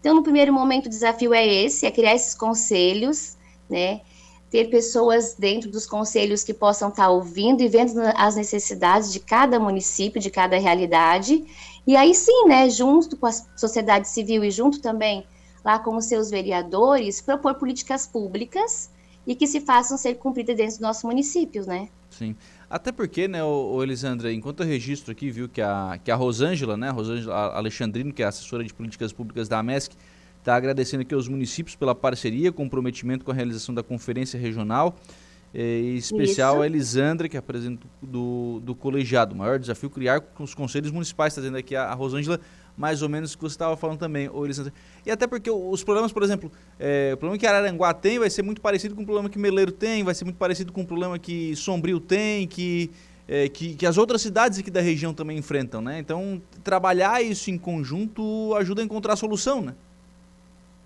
Então, 0.02 0.14
no 0.14 0.24
primeiro 0.24 0.52
momento, 0.52 0.88
o 0.88 0.90
desafio 0.90 1.34
é 1.34 1.48
esse, 1.48 1.86
é 1.86 1.92
criar 1.92 2.16
esses 2.16 2.36
conselhos, 2.36 3.38
né? 3.70 4.02
ter 4.50 4.70
pessoas 4.70 5.34
dentro 5.40 5.72
dos 5.72 5.86
conselhos 5.86 6.44
que 6.44 6.54
possam 6.54 6.90
estar 6.90 7.04
tá 7.04 7.10
ouvindo 7.10 7.62
e 7.62 7.70
vendo 7.70 8.02
as 8.18 8.36
necessidades 8.36 9.14
de 9.14 9.22
cada 9.22 9.58
município, 9.58 10.20
de 10.20 10.30
cada 10.30 10.60
realidade, 10.60 11.46
e 11.88 11.96
aí 11.96 12.14
sim, 12.14 12.48
né, 12.48 12.70
junto 12.70 13.16
com 13.16 13.28
a 13.28 13.32
sociedade 13.32 14.10
civil 14.10 14.44
e 14.44 14.52
junto 14.52 14.82
também 14.82 15.26
lá 15.64 15.80
com 15.80 15.96
os 15.96 16.06
seus 16.06 16.30
vereadores, 16.30 17.22
propor 17.22 17.56
políticas 17.56 18.06
públicas 18.06 18.90
e 19.26 19.36
que 19.36 19.48
se 19.48 19.62
façam 19.62 19.98
ser 19.98 20.16
cumpridas 20.16 20.58
dentro 20.58 20.74
dos 20.74 20.82
nossos 20.82 21.04
municípios, 21.04 21.66
né? 21.66 21.88
Sim. 22.10 22.36
Até 22.72 22.90
porque, 22.90 23.28
né, 23.28 23.44
o, 23.44 23.74
o 23.74 23.84
Elisandra, 23.84 24.32
enquanto 24.32 24.64
eu 24.64 24.66
registro 24.66 25.12
aqui, 25.12 25.30
viu 25.30 25.50
que 25.50 25.62
a, 25.62 26.00
que 26.02 26.10
a 26.10 26.16
Rosângela, 26.16 26.78
né, 26.78 26.90
Rosângela 26.90 27.54
Alexandrino, 27.54 28.14
que 28.14 28.24
é 28.24 28.26
assessora 28.26 28.64
de 28.64 28.74
políticas 28.74 29.12
públicas 29.12 29.50
da 29.50 29.60
AMESC, 29.60 29.94
está 30.40 30.56
agradecendo 30.56 31.02
aqui 31.02 31.14
aos 31.14 31.28
municípios 31.28 31.76
pela 31.76 31.94
parceria, 31.94 32.50
comprometimento 32.50 33.26
com 33.26 33.32
a 33.32 33.34
realização 33.34 33.76
da 33.76 33.84
conferência 33.84 34.40
regional, 34.40 34.96
eh, 35.54 35.82
em 35.82 35.96
especial 35.98 36.54
Isso. 36.54 36.62
a 36.62 36.66
Elisandra, 36.66 37.28
que 37.28 37.36
é 37.36 37.42
presidente 37.42 37.82
do, 38.02 38.62
do 38.64 38.74
colegiado. 38.74 39.36
O 39.36 39.38
maior 39.38 39.60
desafio 39.60 39.88
é 39.88 39.94
criar 39.94 40.22
com 40.22 40.46
os 40.46 40.56
conselhos 40.56 40.92
municipais, 40.92 41.34
está 41.34 41.42
dizendo 41.42 41.58
aqui 41.58 41.76
a, 41.76 41.88
a 41.88 41.94
Rosângela, 41.94 42.40
mais 42.78 43.02
ou 43.02 43.10
menos 43.10 43.34
o 43.34 43.38
que 43.38 43.44
você 43.44 43.54
estava 43.54 43.76
falando 43.78 44.00
também, 44.00 44.30
Elisandra. 44.34 44.74
E 45.06 45.12
até 45.12 45.28
porque 45.28 45.50
os 45.50 45.84
problemas, 45.84 46.12
por 46.12 46.24
exemplo, 46.24 46.52
é, 46.80 47.12
o 47.14 47.18
problema 47.18 47.40
que 47.40 47.46
Araranguá 47.46 47.94
tem 47.94 48.20
vai 48.20 48.30
ser 48.30 48.42
muito 48.42 48.62
parecido 48.62 48.96
com 48.96 49.02
o 49.02 49.06
problema 49.06 49.30
que 49.30 49.38
Meleiro 49.38 49.72
tem, 49.72 50.04
vai 50.04 50.14
ser 50.14 50.26
muito 50.26 50.38
parecido 50.38 50.72
com 50.72 50.82
o 50.82 50.86
problema 50.86 51.18
que 51.20 51.56
Sombrio 51.56 52.00
tem, 52.00 52.48
que, 52.48 52.90
é, 53.28 53.50
que, 53.50 53.76
que, 53.76 53.86
as 53.86 53.98
outras 53.98 54.22
cidades 54.22 54.60
aqui 54.60 54.72
da 54.72 54.82
região 54.82 55.14
também 55.14 55.38
enfrentam, 55.38 55.82
né? 55.82 56.00
Então, 56.00 56.42
trabalhar 56.64 57.24
isso 57.24 57.50
em 57.52 57.58
conjunto 57.58 58.54
ajuda 58.56 58.82
a 58.82 58.86
encontrar 58.86 59.14
a 59.14 59.18
solução, 59.18 59.62
né? 59.62 59.76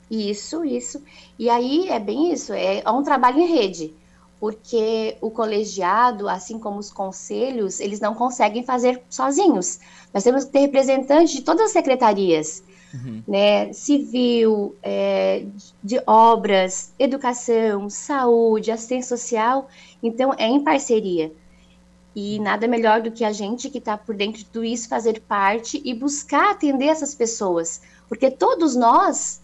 Isso, 0.10 0.64
isso. 0.64 1.02
E 1.38 1.50
aí 1.50 1.90
é 1.90 2.00
bem 2.00 2.32
isso, 2.32 2.54
é, 2.54 2.82
é 2.86 2.92
um 2.92 3.04
trabalho 3.04 3.40
em 3.40 3.48
rede, 3.48 3.94
porque 4.40 5.18
o 5.22 5.32
colegiado, 5.32 6.28
assim 6.28 6.60
como 6.60 6.80
os 6.80 6.92
conselhos, 6.92 7.80
eles 7.80 8.00
não 8.00 8.14
conseguem 8.14 8.64
fazer 8.64 9.02
sozinhos. 9.10 9.80
Nós 10.14 10.24
temos 10.24 10.46
que 10.46 10.52
ter 10.52 10.60
representantes 10.60 11.34
de 11.34 11.42
todas 11.42 11.68
as 11.68 11.72
secretarias, 11.72 12.64
uhum. 12.94 13.24
né, 13.28 13.72
civil, 13.74 14.76
é, 14.84 15.46
de 15.84 16.02
obras, 16.06 16.94
educação, 17.00 17.90
saúde, 17.90 18.72
assistência 18.72 19.18
social. 19.18 19.70
Então, 20.04 20.34
é 20.38 20.48
em 20.48 20.64
parceria. 20.64 21.32
E 22.16 22.40
nada 22.40 22.68
melhor 22.68 23.02
do 23.02 23.12
que 23.12 23.26
a 23.26 23.32
gente 23.32 23.70
que 23.70 23.78
está 23.78 23.98
por 23.98 24.16
dentro 24.16 24.40
de 24.40 24.46
tudo 24.46 24.64
isso 24.64 24.88
fazer 24.88 25.22
parte 25.22 25.82
e 25.84 25.94
buscar 25.94 26.52
atender 26.52 26.86
essas 26.86 27.14
pessoas, 27.14 27.82
porque 28.08 28.32
todos 28.32 28.74
nós 28.74 29.42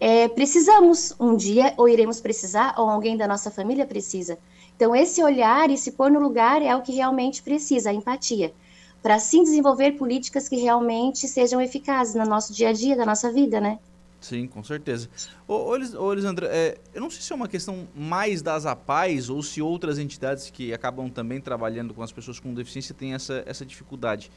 é, 0.00 0.26
precisamos 0.28 1.14
um 1.20 1.36
dia, 1.36 1.74
ou 1.76 1.86
iremos 1.86 2.20
precisar, 2.20 2.74
ou 2.78 2.88
alguém 2.88 3.18
da 3.18 3.28
nossa 3.28 3.50
família 3.50 3.84
precisa. 3.84 4.38
Então, 4.74 4.96
esse 4.96 5.22
olhar 5.22 5.68
e 5.68 5.76
se 5.76 5.92
pôr 5.92 6.10
no 6.10 6.18
lugar 6.18 6.62
é 6.62 6.74
o 6.74 6.80
que 6.80 6.92
realmente 6.92 7.42
precisa, 7.42 7.90
a 7.90 7.92
empatia, 7.92 8.54
para 9.02 9.16
assim 9.16 9.42
desenvolver 9.42 9.92
políticas 9.92 10.48
que 10.48 10.56
realmente 10.56 11.28
sejam 11.28 11.60
eficazes 11.60 12.14
no 12.14 12.24
nosso 12.24 12.54
dia 12.54 12.70
a 12.70 12.72
dia, 12.72 12.96
da 12.96 13.04
nossa 13.04 13.30
vida, 13.30 13.60
né? 13.60 13.78
Sim, 14.20 14.46
com 14.46 14.64
certeza. 14.64 15.08
Ô, 15.46 15.54
ô, 15.54 16.12
Elisandra, 16.12 16.46
é, 16.50 16.78
eu 16.94 17.00
não 17.00 17.10
sei 17.10 17.20
se 17.20 17.32
é 17.32 17.36
uma 17.36 17.48
questão 17.48 17.86
mais 17.94 18.40
das 18.40 18.64
APAES 18.66 19.28
ou 19.28 19.42
se 19.42 19.60
outras 19.60 19.98
entidades 19.98 20.50
que 20.50 20.72
acabam 20.72 21.10
também 21.10 21.40
trabalhando 21.40 21.92
com 21.92 22.02
as 22.02 22.12
pessoas 22.12 22.38
com 22.38 22.52
deficiência 22.54 22.94
têm 22.94 23.14
essa, 23.14 23.42
essa 23.46 23.64
dificuldade 23.64 24.30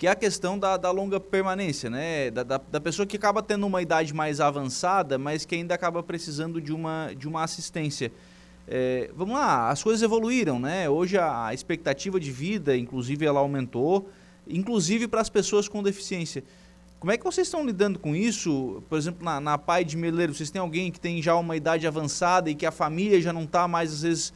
que 0.00 0.06
é 0.06 0.10
a 0.10 0.14
questão 0.14 0.58
da, 0.58 0.78
da 0.78 0.90
longa 0.90 1.20
permanência, 1.20 1.90
né? 1.90 2.30
Da, 2.30 2.42
da, 2.42 2.56
da, 2.56 2.80
pessoa 2.80 3.04
que 3.04 3.18
acaba 3.18 3.42
tendo 3.42 3.66
uma 3.66 3.82
idade 3.82 4.14
mais 4.14 4.40
avançada, 4.40 5.18
mas 5.18 5.44
que 5.44 5.54
ainda 5.54 5.74
acaba 5.74 6.02
precisando 6.02 6.58
de 6.58 6.72
uma, 6.72 7.12
de 7.14 7.28
uma 7.28 7.44
assistência. 7.44 8.10
É, 8.66 9.10
vamos 9.14 9.34
lá, 9.34 9.68
as 9.68 9.82
coisas 9.82 10.02
evoluíram, 10.02 10.58
né? 10.58 10.88
Hoje 10.88 11.18
a, 11.18 11.48
a 11.48 11.52
expectativa 11.52 12.18
de 12.18 12.32
vida, 12.32 12.74
inclusive, 12.74 13.26
ela 13.26 13.40
aumentou, 13.40 14.08
inclusive 14.48 15.06
para 15.06 15.20
as 15.20 15.28
pessoas 15.28 15.68
com 15.68 15.82
deficiência. 15.82 16.42
Como 16.98 17.12
é 17.12 17.18
que 17.18 17.24
vocês 17.24 17.46
estão 17.46 17.66
lidando 17.66 17.98
com 17.98 18.16
isso? 18.16 18.82
Por 18.88 18.96
exemplo, 18.96 19.22
na, 19.22 19.38
na 19.38 19.58
Pai 19.58 19.84
de 19.84 19.98
Meleiro, 19.98 20.32
vocês 20.32 20.50
têm 20.50 20.62
alguém 20.62 20.90
que 20.90 20.98
tem 20.98 21.20
já 21.20 21.36
uma 21.36 21.58
idade 21.58 21.86
avançada 21.86 22.48
e 22.48 22.54
que 22.54 22.64
a 22.64 22.70
família 22.70 23.20
já 23.20 23.34
não 23.34 23.42
está 23.42 23.68
mais, 23.68 23.92
às 23.92 24.00
vezes, 24.00 24.32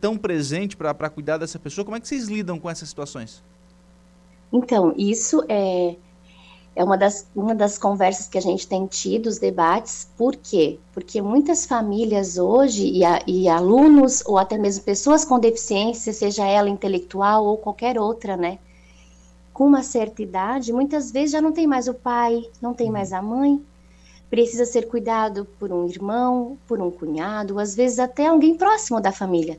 tão 0.00 0.16
presente 0.16 0.76
para 0.76 1.10
cuidar 1.10 1.38
dessa 1.38 1.58
pessoa? 1.58 1.84
Como 1.84 1.96
é 1.96 2.00
que 2.00 2.06
vocês 2.06 2.28
lidam 2.28 2.56
com 2.56 2.70
essas 2.70 2.88
situações? 2.88 3.42
Então, 4.52 4.94
isso 4.96 5.44
é, 5.48 5.96
é 6.74 6.84
uma 6.84 6.96
das, 6.96 7.26
uma 7.34 7.54
das 7.54 7.76
conversas 7.76 8.28
que 8.28 8.38
a 8.38 8.40
gente 8.40 8.66
tem 8.66 8.86
tido, 8.86 9.26
os 9.26 9.38
debates. 9.38 10.08
Por 10.16 10.36
quê? 10.36 10.78
Porque 10.94 11.20
muitas 11.20 11.66
famílias 11.66 12.38
hoje, 12.38 12.88
e, 12.88 13.04
a, 13.04 13.20
e 13.26 13.48
alunos, 13.48 14.22
ou 14.24 14.38
até 14.38 14.56
mesmo 14.56 14.84
pessoas 14.84 15.24
com 15.24 15.38
deficiência, 15.38 16.12
seja 16.12 16.46
ela 16.46 16.68
intelectual 16.68 17.44
ou 17.44 17.56
qualquer 17.58 17.98
outra, 17.98 18.36
né? 18.36 18.58
Com 19.52 19.66
uma 19.66 19.82
certa 19.82 20.22
idade, 20.22 20.72
muitas 20.72 21.10
vezes 21.10 21.32
já 21.32 21.40
não 21.40 21.52
tem 21.52 21.66
mais 21.66 21.88
o 21.88 21.94
pai, 21.94 22.48
não 22.62 22.72
tem 22.72 22.90
mais 22.90 23.12
a 23.12 23.20
mãe, 23.20 23.60
precisa 24.30 24.64
ser 24.64 24.86
cuidado 24.86 25.46
por 25.58 25.72
um 25.72 25.86
irmão, 25.86 26.56
por 26.66 26.80
um 26.80 26.90
cunhado, 26.90 27.58
às 27.58 27.74
vezes 27.74 27.98
até 27.98 28.28
alguém 28.28 28.56
próximo 28.56 29.00
da 29.00 29.10
família. 29.10 29.58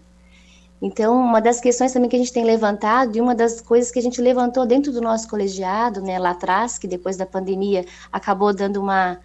Então, 0.82 1.20
uma 1.20 1.42
das 1.42 1.60
questões 1.60 1.92
também 1.92 2.10
que 2.10 2.16
a 2.16 2.20
gente 2.20 2.32
tem 2.32 2.46
levantado, 2.46 3.18
e 3.18 3.22
uma 3.22 3.36
das 3.36 3.60
coisas 3.60 3.92
que 3.92 4.00
a 4.00 4.02
gente 4.02 4.22
levantou 4.22 4.66
dentro 4.66 4.94
do 4.94 5.02
nosso 5.02 5.28
colegiado, 5.28 6.02
né, 6.02 6.18
lá 6.18 6.32
atrás, 6.32 6.78
que 6.78 6.88
depois 6.88 7.18
da 7.18 7.26
pandemia 7.26 7.86
acabou 8.12 8.54
dando 8.54 8.82
uma, 8.82 9.20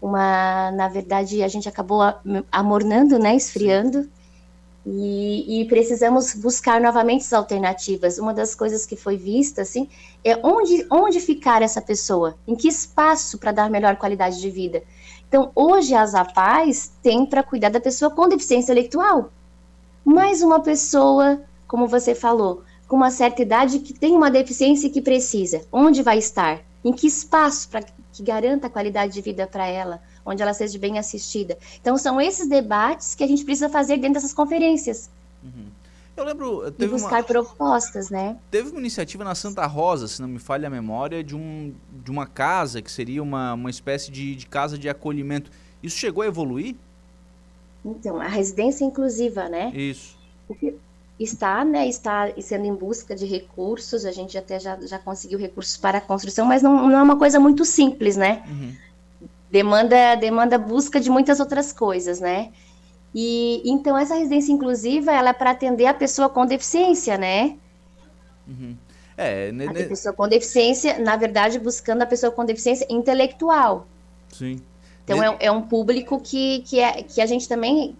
uma 0.00 0.70
na 0.70 0.88
verdade, 0.88 1.42
a 1.42 1.48
gente 1.48 1.68
acabou 1.68 2.00
amornando, 2.50 3.18
né, 3.18 3.36
esfriando, 3.36 4.08
e, 4.84 5.60
e, 5.60 5.64
precisamos 5.66 6.34
buscar 6.34 6.80
novamente 6.80 7.20
as 7.20 7.32
alternativas. 7.32 8.18
Uma 8.18 8.34
das 8.34 8.52
coisas 8.52 8.84
que 8.84 8.96
foi 8.96 9.16
vista, 9.16 9.62
assim, 9.62 9.88
é 10.24 10.36
onde, 10.42 10.84
onde 10.90 11.20
ficar 11.20 11.62
essa 11.62 11.80
pessoa, 11.80 12.36
em 12.48 12.56
que 12.56 12.66
espaço 12.66 13.38
para 13.38 13.52
dar 13.52 13.70
melhor 13.70 13.94
qualidade 13.96 14.40
de 14.40 14.50
vida. 14.50 14.82
Então, 15.28 15.52
hoje 15.54 15.94
as 15.94 16.16
APAES 16.16 16.92
têm 17.00 17.24
para 17.24 17.44
cuidar 17.44 17.68
da 17.68 17.80
pessoa 17.80 18.10
com 18.10 18.28
deficiência 18.28 18.72
intelectual, 18.72 19.30
mais 20.04 20.42
uma 20.42 20.60
pessoa, 20.60 21.40
como 21.66 21.86
você 21.86 22.14
falou, 22.14 22.62
com 22.88 22.96
uma 22.96 23.10
certa 23.10 23.42
idade 23.42 23.78
que 23.78 23.92
tem 23.92 24.14
uma 24.14 24.30
deficiência 24.30 24.86
e 24.86 24.90
que 24.90 25.00
precisa. 25.00 25.64
Onde 25.72 26.02
vai 26.02 26.18
estar? 26.18 26.60
Em 26.84 26.92
que 26.92 27.06
espaço 27.06 27.68
para 27.68 27.82
que 27.82 28.22
garanta 28.22 28.66
a 28.66 28.70
qualidade 28.70 29.14
de 29.14 29.20
vida 29.22 29.46
para 29.46 29.66
ela, 29.66 30.02
onde 30.26 30.42
ela 30.42 30.52
seja 30.52 30.78
bem 30.78 30.98
assistida? 30.98 31.56
Então 31.80 31.96
são 31.96 32.20
esses 32.20 32.48
debates 32.48 33.14
que 33.14 33.24
a 33.24 33.26
gente 33.26 33.44
precisa 33.44 33.68
fazer 33.68 33.96
dentro 33.96 34.14
dessas 34.14 34.34
conferências. 34.34 35.08
Uhum. 35.42 35.66
Eu 36.16 36.24
lembro. 36.24 36.70
Teve 36.72 36.90
e 36.90 36.94
buscar 36.94 37.20
uma, 37.20 37.24
propostas, 37.24 38.10
né? 38.10 38.36
Teve 38.50 38.70
uma 38.70 38.80
iniciativa 38.80 39.24
na 39.24 39.34
Santa 39.34 39.66
Rosa, 39.66 40.06
se 40.06 40.20
não 40.20 40.28
me 40.28 40.38
falha 40.38 40.66
a 40.66 40.70
memória, 40.70 41.24
de, 41.24 41.34
um, 41.34 41.74
de 41.90 42.10
uma 42.10 42.26
casa 42.26 42.82
que 42.82 42.92
seria 42.92 43.22
uma, 43.22 43.54
uma 43.54 43.70
espécie 43.70 44.10
de, 44.10 44.34
de 44.36 44.46
casa 44.46 44.76
de 44.76 44.88
acolhimento. 44.88 45.50
Isso 45.82 45.96
chegou 45.96 46.22
a 46.22 46.26
evoluir? 46.26 46.76
Então, 47.84 48.20
a 48.20 48.28
residência 48.28 48.84
inclusiva, 48.84 49.48
né? 49.48 49.70
Isso. 49.74 50.16
Está, 51.18 51.64
né, 51.64 51.86
está 51.86 52.32
sendo 52.40 52.64
em 52.64 52.74
busca 52.74 53.14
de 53.14 53.26
recursos, 53.26 54.04
a 54.04 54.10
gente 54.10 54.36
até 54.36 54.58
já, 54.58 54.78
já 54.80 54.98
conseguiu 54.98 55.38
recursos 55.38 55.76
para 55.76 55.98
a 55.98 56.00
construção, 56.00 56.46
mas 56.46 56.62
não, 56.62 56.88
não 56.88 56.98
é 56.98 57.02
uma 57.02 57.16
coisa 57.16 57.38
muito 57.38 57.64
simples, 57.64 58.16
né? 58.16 58.42
Uhum. 58.48 58.76
Demanda, 59.50 60.14
demanda 60.16 60.58
busca 60.58 60.98
de 60.98 61.10
muitas 61.10 61.38
outras 61.38 61.72
coisas, 61.72 62.18
né? 62.18 62.50
E 63.14 63.62
então 63.64 63.96
essa 63.96 64.14
residência 64.14 64.52
inclusiva, 64.52 65.12
ela 65.12 65.30
é 65.30 65.32
para 65.32 65.50
atender 65.50 65.86
a 65.86 65.94
pessoa 65.94 66.28
com 66.28 66.46
deficiência, 66.46 67.18
né? 67.18 67.56
Uhum. 68.48 68.76
É, 69.16 69.52
a 69.68 69.88
pessoa 69.88 70.14
com 70.14 70.26
deficiência, 70.26 70.98
na 70.98 71.16
verdade, 71.16 71.58
buscando 71.58 72.02
a 72.02 72.06
pessoa 72.06 72.32
com 72.32 72.44
deficiência 72.44 72.86
intelectual. 72.90 73.86
Sim. 74.30 74.60
Então 75.04 75.22
é, 75.22 75.36
é 75.40 75.50
um 75.50 75.62
público 75.62 76.20
que, 76.20 76.60
que, 76.60 76.80
é, 76.80 77.02
que 77.02 77.20
a 77.20 77.26
gente 77.26 77.48
também 77.48 77.96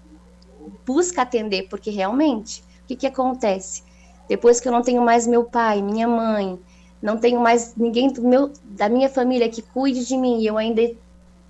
busca 0.87 1.23
atender, 1.23 1.69
porque 1.69 1.91
realmente, 1.91 2.63
o 2.85 2.87
que, 2.89 2.97
que 2.97 3.07
acontece? 3.07 3.83
Depois 4.29 4.61
que 4.61 4.69
eu 4.69 4.73
não 4.73 4.83
tenho 4.83 5.03
mais 5.03 5.27
meu 5.27 5.45
pai, 5.45 5.83
minha 5.83 6.07
mãe, 6.07 6.59
não 7.03 7.17
tenho 7.17 7.41
mais 7.41 7.75
ninguém 7.77 8.13
do 8.13 8.23
meu, 8.23 8.53
da 8.65 8.89
minha 8.89 9.09
família 9.09 9.49
que 9.49 9.61
cuide 9.61 10.07
de 10.07 10.17
mim, 10.17 10.41
e 10.41 10.47
eu 10.47 10.57
ainda 10.57 10.91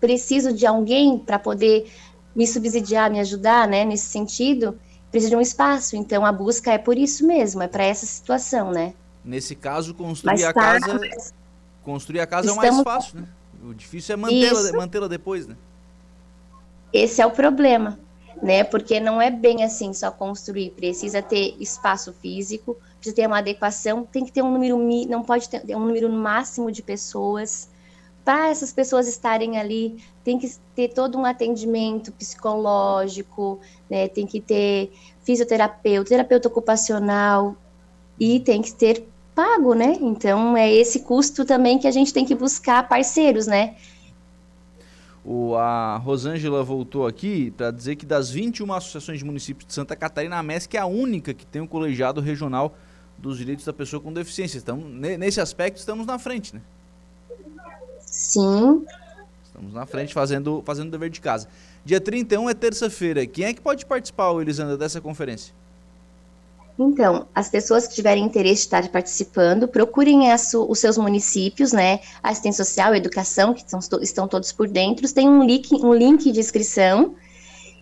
preciso 0.00 0.53
de 0.53 0.66
alguém 0.66 1.18
para 1.18 1.38
poder 1.38 1.90
me 2.34 2.46
subsidiar, 2.46 3.11
me 3.11 3.20
ajudar, 3.20 3.68
né, 3.68 3.84
nesse 3.84 4.07
sentido, 4.07 4.78
preciso 5.11 5.30
de 5.30 5.36
um 5.36 5.40
espaço. 5.40 5.94
Então 5.94 6.24
a 6.24 6.32
busca 6.32 6.72
é 6.72 6.78
por 6.78 6.96
isso 6.96 7.26
mesmo, 7.26 7.62
é 7.62 7.68
para 7.68 7.84
essa 7.84 8.07
situação, 8.07 8.70
né? 8.70 8.94
Nesse 9.24 9.55
caso, 9.55 9.94
construir 9.94 10.32
Mas, 10.32 10.44
a 10.44 10.53
tá, 10.53 10.61
casa, 10.61 11.00
construir 11.84 12.20
a 12.20 12.26
casa 12.26 12.48
é 12.48 12.53
o 12.53 12.57
mais 12.57 12.80
fácil, 12.80 13.20
né? 13.20 13.28
O 13.63 13.73
difícil 13.73 14.15
é 14.15 14.17
mantê-la 14.17 14.73
mantê 14.73 15.09
depois, 15.09 15.47
né? 15.47 15.57
Esse 16.93 17.23
é 17.23 17.27
o 17.27 17.31
problema, 17.31 17.99
né? 18.43 18.65
Porque 18.65 18.99
não 18.99 19.23
é 19.23 19.31
bem 19.31 19.63
assim 19.63 19.93
só 19.93 20.11
construir. 20.11 20.71
Precisa 20.71 21.23
ter 21.23 21.57
espaço 21.61 22.13
físico, 22.13 22.77
precisa 22.97 23.17
ter 23.17 23.27
uma 23.27 23.39
adequação, 23.39 24.05
tem 24.05 24.25
que 24.25 24.33
ter 24.33 24.43
um 24.43 24.53
número, 24.53 24.79
não 25.09 25.23
pode 25.23 25.49
ter 25.49 25.75
um 25.77 25.87
número 25.87 26.11
máximo 26.11 26.71
de 26.71 26.83
pessoas. 26.83 27.71
Para 28.25 28.51
essas 28.51 28.73
pessoas 28.73 29.09
estarem 29.09 29.59
ali, 29.59 30.03
tem 30.23 30.39
que 30.39 30.53
ter 30.75 30.89
todo 30.89 31.19
um 31.19 31.25
atendimento 31.25 32.13
psicológico, 32.13 33.61
né? 33.89 34.09
Tem 34.09 34.27
que 34.27 34.41
ter 34.41 34.93
fisioterapeuta, 35.23 36.11
terapeuta 36.11 36.49
ocupacional 36.49 37.57
e 38.19 38.39
tem 38.41 38.61
que 38.61 38.73
ter 38.75 39.09
pago, 39.35 39.74
né? 39.74 39.97
Então 40.01 40.57
é 40.57 40.72
esse 40.72 41.01
custo 41.01 41.45
também 41.45 41.78
que 41.78 41.87
a 41.87 41.91
gente 41.91 42.12
tem 42.12 42.24
que 42.24 42.35
buscar 42.35 42.89
parceiros, 42.89 43.47
né? 43.47 43.74
O, 45.24 45.55
a 45.55 45.97
Rosângela 45.99 46.64
voltou 46.64 47.07
aqui 47.07 47.53
para 47.53 47.70
dizer 47.70 47.95
que 47.97 48.05
das 48.05 48.30
21 48.30 48.72
associações 48.72 49.18
de 49.18 49.24
municípios 49.24 49.66
de 49.66 49.72
Santa 49.72 49.95
Catarina, 49.95 50.37
a 50.37 50.43
MESC 50.43 50.76
é 50.76 50.80
a 50.80 50.87
única 50.87 51.33
que 51.33 51.47
tem 51.47 51.62
um 51.62 51.66
colegiado 51.66 52.20
regional 52.20 52.74
dos 53.16 53.39
direitos 53.39 53.64
da 53.64 53.72
pessoa 53.72 54.03
com 54.03 54.12
deficiência. 54.12 54.59
Então, 54.59 54.76
nesse 54.76 55.41
aspecto, 55.41 55.76
estamos 55.76 56.07
na 56.07 56.18
frente, 56.18 56.57
né? 56.57 56.61
Sim. 58.01 58.85
Estamos 59.45 59.72
na 59.72 59.87
frente 59.87 60.12
fazendo, 60.12 60.61
fazendo 60.66 60.89
o 60.89 60.91
dever 60.91 61.09
de 61.09 61.20
casa. 61.20 61.47
Dia 61.85 62.01
31 62.01 62.51
é 62.51 62.55
terça-feira. 62.55 63.24
Quem 63.26 63.45
é 63.45 63.55
que 63.55 63.61
pode 63.61 63.87
participar, 63.87 64.35
Elisandra, 64.41 64.76
dessa 64.76 65.01
conferência? 65.01 65.55
Então, 66.79 67.27
as 67.35 67.49
pessoas 67.49 67.87
que 67.87 67.95
tiverem 67.95 68.25
interesse 68.25 68.62
de 68.62 68.66
estar 68.66 68.89
participando, 68.89 69.68
procurem 69.68 70.23
os 70.33 70.79
seus 70.79 70.97
municípios, 70.97 71.73
né? 71.73 72.01
Assistência 72.23 72.64
social, 72.64 72.95
educação, 72.95 73.53
que 73.53 73.61
estão, 73.61 73.81
estão 74.01 74.29
todos 74.29 74.53
por 74.53 74.68
dentro, 74.68 75.11
tem 75.12 75.29
um 75.29 75.45
link, 75.45 75.75
um 75.75 75.93
link 75.93 76.33
de 76.33 76.41
inscrição 76.41 77.14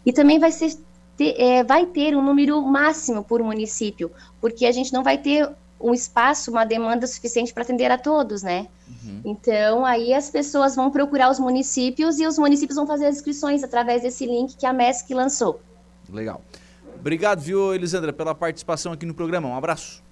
e 0.05 0.13
também 0.13 0.39
vai 0.39 0.51
ser 0.51 0.77
ter, 1.17 1.35
é, 1.39 1.63
vai 1.63 1.85
ter 1.85 2.17
um 2.17 2.23
número 2.23 2.61
máximo 2.63 3.23
por 3.23 3.43
município, 3.43 4.11
porque 4.41 4.65
a 4.65 4.73
gente 4.73 4.91
não 4.91 5.03
vai 5.03 5.19
ter 5.19 5.49
um 5.79 5.95
espaço, 5.95 6.51
uma 6.51 6.65
demanda 6.65 7.07
suficiente 7.07 7.53
para 7.53 7.63
atender 7.63 7.91
a 7.91 7.99
todos, 7.99 8.43
né? 8.43 8.67
Uhum. 8.89 9.21
Então, 9.25 9.85
aí 9.85 10.13
as 10.13 10.31
pessoas 10.31 10.75
vão 10.75 10.91
procurar 10.91 11.31
os 11.31 11.39
municípios 11.39 12.19
e 12.19 12.27
os 12.27 12.39
municípios 12.39 12.77
vão 12.77 12.87
fazer 12.87 13.07
as 13.07 13.17
inscrições 13.17 13.63
através 13.63 14.03
desse 14.03 14.27
link 14.27 14.57
que 14.57 14.67
a 14.67 14.73
MESC 14.73 15.15
lançou. 15.15 15.61
Legal. 16.11 16.43
Obrigado, 17.01 17.41
viu, 17.41 17.75
Elisandra, 17.75 18.13
pela 18.13 18.35
participação 18.35 18.93
aqui 18.93 19.07
no 19.07 19.15
programa. 19.15 19.49
Um 19.49 19.57
abraço. 19.57 20.05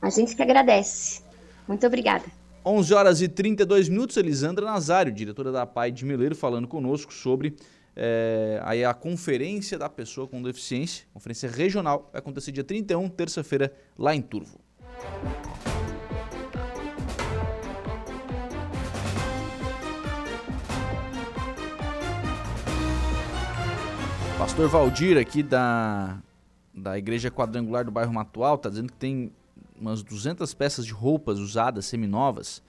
A 0.00 0.08
gente 0.10 0.36
que 0.36 0.40
agradece. 0.40 1.22
Muito 1.66 1.84
obrigada. 1.84 2.24
11 2.64 2.94
horas 2.94 3.20
e 3.20 3.28
32 3.28 3.88
minutos, 3.88 4.16
Elisandra 4.16 4.64
Nazário, 4.64 5.10
diretora 5.12 5.50
da 5.50 5.66
PAI 5.66 5.90
de 5.90 6.04
Meleiro, 6.04 6.36
falando 6.36 6.68
conosco 6.68 7.12
sobre 7.12 7.56
é, 7.96 8.60
aí 8.62 8.84
a 8.84 8.94
conferência 8.94 9.76
da 9.76 9.88
pessoa 9.88 10.28
com 10.28 10.40
deficiência, 10.40 11.04
conferência 11.12 11.50
regional, 11.50 12.08
vai 12.12 12.20
acontecer 12.20 12.52
dia 12.52 12.62
31, 12.62 13.08
terça-feira, 13.08 13.72
lá 13.98 14.14
em 14.14 14.22
Turvo. 14.22 14.60
Pastor 24.48 24.68
Valdir, 24.70 25.18
aqui 25.18 25.42
da, 25.42 26.18
da 26.74 26.96
Igreja 26.96 27.30
Quadrangular 27.30 27.84
do 27.84 27.90
bairro 27.90 28.14
Matual, 28.14 28.54
está 28.54 28.70
dizendo 28.70 28.90
que 28.90 28.96
tem 28.98 29.30
umas 29.78 30.02
200 30.02 30.52
peças 30.54 30.86
de 30.86 30.92
roupas 30.92 31.38
usadas, 31.38 31.84
seminovas, 31.84 32.62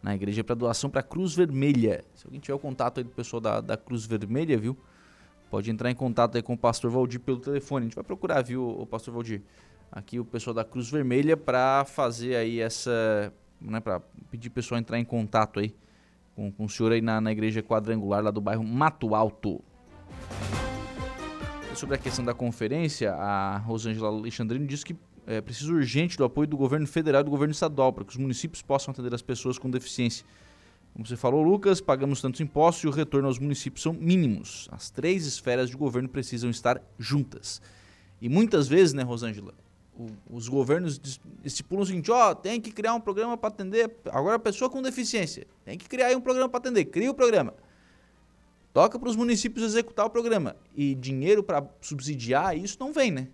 na 0.00 0.14
igreja 0.14 0.44
para 0.44 0.54
doação 0.54 0.88
para 0.88 1.00
a 1.00 1.02
Cruz 1.02 1.34
Vermelha. 1.34 2.04
Se 2.14 2.24
alguém 2.24 2.40
tiver 2.40 2.54
o 2.54 2.58
contato 2.58 2.98
aí 2.98 3.04
do 3.04 3.10
pessoal 3.10 3.40
da, 3.40 3.60
da 3.60 3.76
Cruz 3.76 4.06
Vermelha, 4.06 4.56
viu? 4.56 4.78
Pode 5.50 5.70
entrar 5.72 5.90
em 5.90 5.94
contato 5.94 6.36
aí 6.36 6.42
com 6.42 6.54
o 6.54 6.56
pastor 6.56 6.88
Valdir 6.90 7.18
pelo 7.18 7.40
telefone. 7.40 7.82
A 7.82 7.88
gente 7.88 7.96
vai 7.96 8.04
procurar, 8.04 8.40
viu, 8.40 8.66
o 8.66 8.86
pastor 8.86 9.12
Valdir? 9.12 9.42
Aqui 9.90 10.20
o 10.20 10.24
pessoal 10.24 10.54
da 10.54 10.64
Cruz 10.64 10.88
Vermelha 10.88 11.36
para 11.36 11.84
fazer 11.84 12.36
aí 12.36 12.60
essa. 12.60 13.32
Né, 13.60 13.80
para 13.80 14.00
pedir 14.30 14.48
o 14.48 14.52
pessoal 14.52 14.78
entrar 14.78 15.00
em 15.00 15.04
contato 15.04 15.58
aí 15.58 15.74
com, 16.36 16.50
com 16.52 16.64
o 16.64 16.68
senhor 16.68 16.92
aí 16.92 17.02
na, 17.02 17.20
na 17.20 17.32
igreja 17.32 17.60
quadrangular 17.60 18.22
lá 18.22 18.30
do 18.30 18.40
bairro 18.40 18.62
Mato 18.62 19.16
Alto 19.16 19.60
sobre 21.74 21.96
a 21.96 21.98
questão 21.98 22.24
da 22.24 22.32
conferência, 22.32 23.12
a 23.12 23.58
Rosângela 23.58 24.08
Alexandrino 24.08 24.66
disse 24.66 24.84
que 24.84 24.96
é 25.26 25.40
preciso 25.40 25.74
urgente 25.74 26.16
do 26.16 26.24
apoio 26.24 26.46
do 26.46 26.56
governo 26.56 26.86
federal 26.86 27.22
e 27.22 27.24
do 27.24 27.30
governo 27.30 27.52
estadual 27.52 27.92
para 27.92 28.04
que 28.04 28.10
os 28.10 28.16
municípios 28.16 28.62
possam 28.62 28.92
atender 28.92 29.14
as 29.14 29.22
pessoas 29.22 29.58
com 29.58 29.70
deficiência. 29.70 30.24
Como 30.92 31.06
você 31.06 31.16
falou, 31.16 31.42
Lucas, 31.42 31.80
pagamos 31.80 32.20
tantos 32.20 32.40
impostos 32.40 32.84
e 32.84 32.86
o 32.86 32.90
retorno 32.90 33.26
aos 33.26 33.38
municípios 33.38 33.82
são 33.82 33.92
mínimos. 33.92 34.68
As 34.70 34.90
três 34.90 35.26
esferas 35.26 35.68
de 35.68 35.76
governo 35.76 36.08
precisam 36.08 36.50
estar 36.50 36.80
juntas. 36.98 37.60
E 38.20 38.28
muitas 38.28 38.68
vezes, 38.68 38.94
né, 38.94 39.02
Rosângela, 39.02 39.54
o, 39.98 40.06
os 40.30 40.48
governos 40.48 41.00
estipulam 41.44 41.82
o 41.82 41.86
seguinte, 41.86 42.10
ó, 42.10 42.34
tem 42.34 42.60
que 42.60 42.70
criar 42.70 42.94
um 42.94 43.00
programa 43.00 43.36
para 43.36 43.48
atender 43.48 43.90
agora 44.12 44.36
a 44.36 44.38
pessoa 44.38 44.70
com 44.70 44.80
deficiência. 44.80 45.46
Tem 45.64 45.76
que 45.76 45.88
criar 45.88 46.16
um 46.16 46.20
programa 46.20 46.48
para 46.48 46.58
atender. 46.58 46.84
Cria 46.84 47.10
o 47.10 47.14
programa. 47.14 47.54
Toca 48.74 48.98
para 48.98 49.08
os 49.08 49.14
municípios 49.14 49.64
executar 49.64 50.04
o 50.04 50.10
programa. 50.10 50.56
E 50.74 50.96
dinheiro 50.96 51.44
para 51.44 51.64
subsidiar 51.80 52.58
isso 52.58 52.76
não 52.80 52.92
vem, 52.92 53.12
né? 53.12 53.28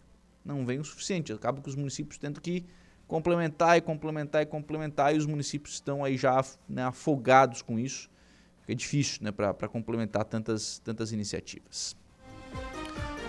Não 0.45 0.67
vem 0.67 0.79
o 0.79 0.85
suficiente. 0.85 1.33
Acaba 1.33 1.63
que 1.63 1.69
os 1.69 1.75
municípios 1.75 2.19
tendo 2.19 2.43
que 2.43 2.67
complementar 3.09 3.79
e 3.79 3.81
complementar 3.81 4.43
e 4.43 4.47
complementar, 4.47 5.15
e 5.15 5.19
os 5.19 5.25
municípios 5.25 5.77
estão 5.77 6.05
aí 6.05 6.19
já 6.19 6.45
né, 6.69 6.85
afogados 6.85 7.63
com 7.63 7.79
isso. 7.79 8.11
Fica 8.61 8.75
difícil 8.75 9.21
né, 9.23 9.33
para 9.33 9.67
complementar 9.67 10.27
tantas, 10.27 10.79
tantas 10.81 11.11
iniciativas. 11.11 11.97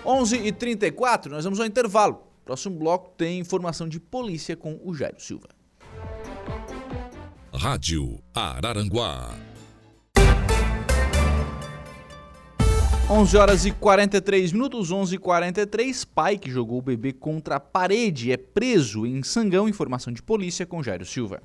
11h34, 0.04 1.30
nós 1.30 1.44
vamos 1.44 1.60
ao 1.60 1.66
intervalo. 1.66 2.26
Próximo 2.44 2.78
bloco 2.78 3.08
tem 3.16 3.40
informação 3.40 3.88
de 3.88 3.98
polícia 3.98 4.54
com 4.54 4.78
o 4.84 4.94
Jairo 4.94 5.18
Silva. 5.18 5.48
Rádio 7.54 8.22
Araranguá. 8.34 9.51
11 13.12 13.36
horas 13.36 13.66
e 13.66 13.70
43 13.70 14.52
minutos, 14.52 14.90
11 14.90 15.16
e 15.16 15.18
43 15.18 16.02
Pai 16.06 16.38
que 16.38 16.50
jogou 16.50 16.78
o 16.78 16.82
bebê 16.82 17.12
contra 17.12 17.56
a 17.56 17.60
parede 17.60 18.32
é 18.32 18.38
preso 18.38 19.04
em 19.04 19.22
Sangão. 19.22 19.68
Informação 19.68 20.10
de 20.10 20.22
polícia 20.22 20.64
com 20.64 20.82
Jairo 20.82 21.04
Silva. 21.04 21.42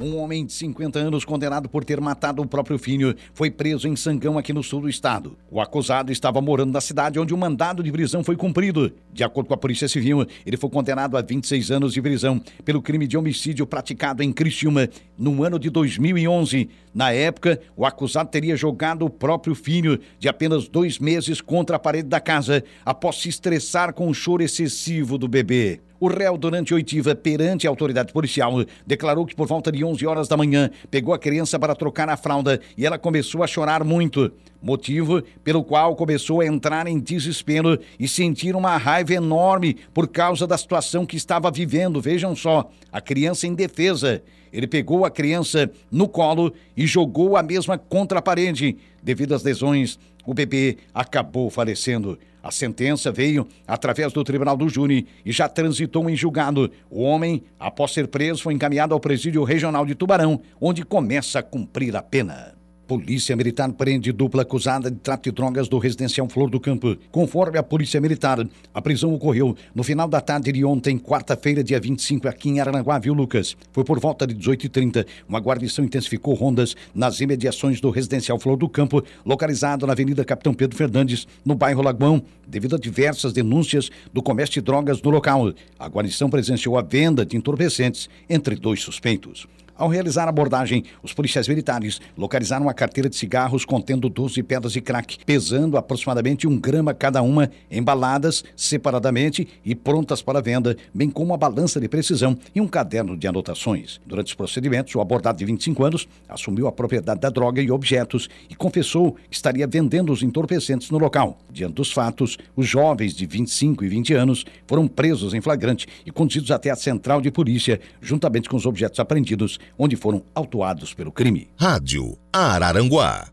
Um 0.00 0.16
homem 0.16 0.46
de 0.46 0.52
50 0.52 0.96
anos, 0.96 1.24
condenado 1.24 1.68
por 1.68 1.84
ter 1.84 2.00
matado 2.00 2.40
o 2.40 2.46
próprio 2.46 2.78
filho, 2.78 3.16
foi 3.34 3.50
preso 3.50 3.88
em 3.88 3.96
Sangão, 3.96 4.38
aqui 4.38 4.52
no 4.52 4.62
sul 4.62 4.82
do 4.82 4.88
estado. 4.88 5.36
O 5.50 5.60
acusado 5.60 6.12
estava 6.12 6.40
morando 6.40 6.72
na 6.72 6.80
cidade 6.80 7.18
onde 7.18 7.34
o 7.34 7.36
mandado 7.36 7.82
de 7.82 7.90
prisão 7.90 8.22
foi 8.22 8.36
cumprido. 8.36 8.92
De 9.12 9.24
acordo 9.24 9.48
com 9.48 9.54
a 9.54 9.56
Polícia 9.56 9.88
Civil, 9.88 10.24
ele 10.46 10.56
foi 10.56 10.70
condenado 10.70 11.16
a 11.16 11.20
26 11.20 11.72
anos 11.72 11.92
de 11.92 12.00
prisão 12.00 12.40
pelo 12.64 12.80
crime 12.80 13.08
de 13.08 13.18
homicídio 13.18 13.66
praticado 13.66 14.22
em 14.22 14.32
Criciúma 14.32 14.88
no 15.18 15.42
ano 15.42 15.58
de 15.58 15.68
2011. 15.68 16.70
Na 16.94 17.10
época, 17.10 17.60
o 17.76 17.84
acusado 17.84 18.30
teria 18.30 18.56
jogado 18.56 19.04
o 19.04 19.10
próprio 19.10 19.56
filho, 19.56 19.98
de 20.16 20.28
apenas 20.28 20.68
dois 20.68 21.00
meses, 21.00 21.40
contra 21.40 21.74
a 21.74 21.80
parede 21.80 22.08
da 22.08 22.20
casa, 22.20 22.62
após 22.84 23.16
se 23.16 23.28
estressar 23.28 23.92
com 23.92 24.08
o 24.08 24.14
choro 24.14 24.44
excessivo 24.44 25.18
do 25.18 25.26
bebê. 25.26 25.80
O 26.00 26.06
réu, 26.06 26.38
durante 26.38 26.72
oitiva 26.72 27.12
perante 27.12 27.66
a 27.66 27.70
autoridade 27.70 28.12
policial, 28.12 28.52
declarou 28.86 29.26
que 29.26 29.34
por 29.34 29.48
volta 29.48 29.72
de 29.72 29.84
11 29.84 30.06
horas 30.06 30.28
da 30.28 30.36
manhã 30.36 30.70
pegou 30.88 31.12
a 31.12 31.18
criança 31.18 31.58
para 31.58 31.74
trocar 31.74 32.08
a 32.08 32.16
fralda 32.16 32.60
e 32.76 32.86
ela 32.86 32.96
começou 32.96 33.42
a 33.42 33.48
chorar 33.48 33.82
muito. 33.82 34.30
Motivo 34.62 35.20
pelo 35.42 35.64
qual 35.64 35.96
começou 35.96 36.40
a 36.40 36.46
entrar 36.46 36.86
em 36.86 37.00
desespero 37.00 37.80
e 37.98 38.06
sentir 38.06 38.54
uma 38.54 38.76
raiva 38.76 39.14
enorme 39.14 39.76
por 39.92 40.06
causa 40.06 40.46
da 40.46 40.56
situação 40.56 41.04
que 41.04 41.16
estava 41.16 41.50
vivendo. 41.50 42.00
Vejam 42.00 42.36
só, 42.36 42.70
a 42.92 43.00
criança 43.00 43.48
indefesa. 43.48 44.22
Ele 44.52 44.68
pegou 44.68 45.04
a 45.04 45.10
criança 45.10 45.68
no 45.90 46.08
colo 46.08 46.52
e 46.76 46.86
jogou 46.86 47.36
a 47.36 47.42
mesma 47.42 47.76
contra 47.76 48.20
a 48.20 48.22
parede. 48.22 48.76
Devido 49.02 49.34
às 49.34 49.42
lesões, 49.42 49.98
o 50.28 50.34
bebê 50.34 50.76
acabou 50.92 51.48
falecendo. 51.48 52.18
A 52.42 52.50
sentença 52.50 53.10
veio 53.10 53.48
através 53.66 54.12
do 54.12 54.22
Tribunal 54.22 54.58
do 54.58 54.68
Júri 54.68 55.06
e 55.24 55.32
já 55.32 55.48
transitou 55.48 56.08
em 56.10 56.14
julgado. 56.14 56.70
O 56.90 57.00
homem, 57.00 57.42
após 57.58 57.92
ser 57.92 58.08
preso, 58.08 58.42
foi 58.42 58.52
encaminhado 58.52 58.92
ao 58.92 59.00
Presídio 59.00 59.42
Regional 59.42 59.86
de 59.86 59.94
Tubarão, 59.94 60.38
onde 60.60 60.84
começa 60.84 61.38
a 61.38 61.42
cumprir 61.42 61.96
a 61.96 62.02
pena. 62.02 62.57
Polícia 62.88 63.36
Militar 63.36 63.70
prende 63.74 64.10
dupla 64.12 64.40
acusada 64.40 64.90
de 64.90 64.96
tráfico 64.96 65.24
de 65.24 65.32
drogas 65.32 65.68
do 65.68 65.76
residencial 65.76 66.26
Flor 66.26 66.48
do 66.48 66.58
Campo. 66.58 66.96
Conforme 67.12 67.58
a 67.58 67.62
Polícia 67.62 68.00
Militar, 68.00 68.38
a 68.72 68.80
prisão 68.80 69.12
ocorreu 69.12 69.54
no 69.74 69.82
final 69.82 70.08
da 70.08 70.22
tarde 70.22 70.50
de 70.50 70.64
ontem, 70.64 70.98
quarta-feira, 70.98 71.62
dia 71.62 71.78
25, 71.78 72.26
aqui 72.26 72.48
em 72.48 72.60
Aranaguá, 72.60 72.98
viu, 72.98 73.12
Lucas? 73.12 73.54
Foi 73.72 73.84
por 73.84 74.00
volta 74.00 74.26
de 74.26 74.34
18h30. 74.34 75.06
Uma 75.28 75.38
guarnição 75.38 75.84
intensificou 75.84 76.32
rondas 76.32 76.74
nas 76.94 77.20
imediações 77.20 77.78
do 77.78 77.90
residencial 77.90 78.38
Flor 78.38 78.56
do 78.56 78.70
Campo, 78.70 79.04
localizado 79.22 79.86
na 79.86 79.92
Avenida 79.92 80.24
Capitão 80.24 80.54
Pedro 80.54 80.74
Fernandes, 80.74 81.28
no 81.44 81.54
bairro 81.54 81.82
Lagoão, 81.82 82.22
devido 82.46 82.76
a 82.76 82.78
diversas 82.78 83.34
denúncias 83.34 83.90
do 84.14 84.22
comércio 84.22 84.62
de 84.62 84.64
drogas 84.64 85.02
no 85.02 85.10
local. 85.10 85.52
A 85.78 85.88
guarnição 85.88 86.30
presenciou 86.30 86.78
a 86.78 86.82
venda 86.82 87.26
de 87.26 87.36
entorpecentes 87.36 88.08
entre 88.30 88.56
dois 88.56 88.80
suspeitos. 88.80 89.46
Ao 89.78 89.88
realizar 89.88 90.24
a 90.24 90.30
abordagem, 90.30 90.82
os 91.04 91.12
policiais 91.12 91.46
militares 91.46 92.00
localizaram 92.16 92.64
uma 92.64 92.74
carteira 92.74 93.08
de 93.08 93.14
cigarros 93.14 93.64
contendo 93.64 94.08
12 94.08 94.42
pedras 94.42 94.72
de 94.72 94.80
crack, 94.80 95.18
pesando 95.24 95.76
aproximadamente 95.76 96.48
um 96.48 96.58
grama 96.58 96.92
cada 96.92 97.22
uma, 97.22 97.48
embaladas 97.70 98.42
separadamente 98.56 99.46
e 99.64 99.76
prontas 99.76 100.20
para 100.20 100.42
venda, 100.42 100.76
bem 100.92 101.08
como 101.08 101.30
uma 101.30 101.36
balança 101.36 101.78
de 101.78 101.88
precisão 101.88 102.36
e 102.52 102.60
um 102.60 102.66
caderno 102.66 103.16
de 103.16 103.28
anotações. 103.28 104.00
Durante 104.04 104.26
os 104.26 104.34
procedimentos, 104.34 104.92
o 104.96 105.00
abordado 105.00 105.38
de 105.38 105.44
25 105.44 105.84
anos 105.84 106.08
assumiu 106.28 106.66
a 106.66 106.72
propriedade 106.72 107.20
da 107.20 107.30
droga 107.30 107.62
e 107.62 107.70
objetos 107.70 108.28
e 108.50 108.56
confessou 108.56 109.12
que 109.30 109.36
estaria 109.36 109.64
vendendo 109.64 110.12
os 110.12 110.24
entorpecentes 110.24 110.90
no 110.90 110.98
local. 110.98 111.38
Diante 111.52 111.74
dos 111.74 111.92
fatos, 111.92 112.36
os 112.56 112.66
jovens 112.66 113.14
de 113.14 113.24
25 113.26 113.84
e 113.84 113.88
20 113.88 114.12
anos 114.14 114.44
foram 114.66 114.88
presos 114.88 115.34
em 115.34 115.40
flagrante 115.40 115.86
e 116.04 116.10
conduzidos 116.10 116.50
até 116.50 116.68
a 116.68 116.76
central 116.76 117.20
de 117.20 117.30
polícia, 117.30 117.80
juntamente 118.02 118.48
com 118.48 118.56
os 118.56 118.66
objetos 118.66 118.98
apreendidos 118.98 119.60
onde 119.76 119.96
foram 119.96 120.22
autuados 120.34 120.94
pelo 120.94 121.10
crime. 121.12 121.48
Rádio 121.56 122.18
Araranguá. 122.32 123.28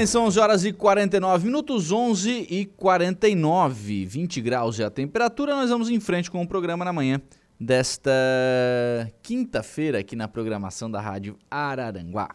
Bem, 0.00 0.06
são 0.06 0.24
11 0.24 0.40
horas 0.40 0.64
e 0.64 0.72
49 0.72 1.44
minutos, 1.44 1.92
11 1.92 2.46
e 2.48 2.64
49, 2.64 4.06
20 4.06 4.40
graus 4.40 4.80
é 4.80 4.84
a 4.84 4.90
temperatura. 4.90 5.54
Nós 5.54 5.68
vamos 5.68 5.90
em 5.90 6.00
frente 6.00 6.30
com 6.30 6.40
o 6.40 6.48
programa 6.48 6.86
na 6.86 6.92
manhã 6.92 7.20
desta 7.60 8.10
quinta-feira 9.22 9.98
aqui 9.98 10.16
na 10.16 10.26
programação 10.26 10.90
da 10.90 11.02
Rádio 11.02 11.36
Araranguá. 11.50 12.30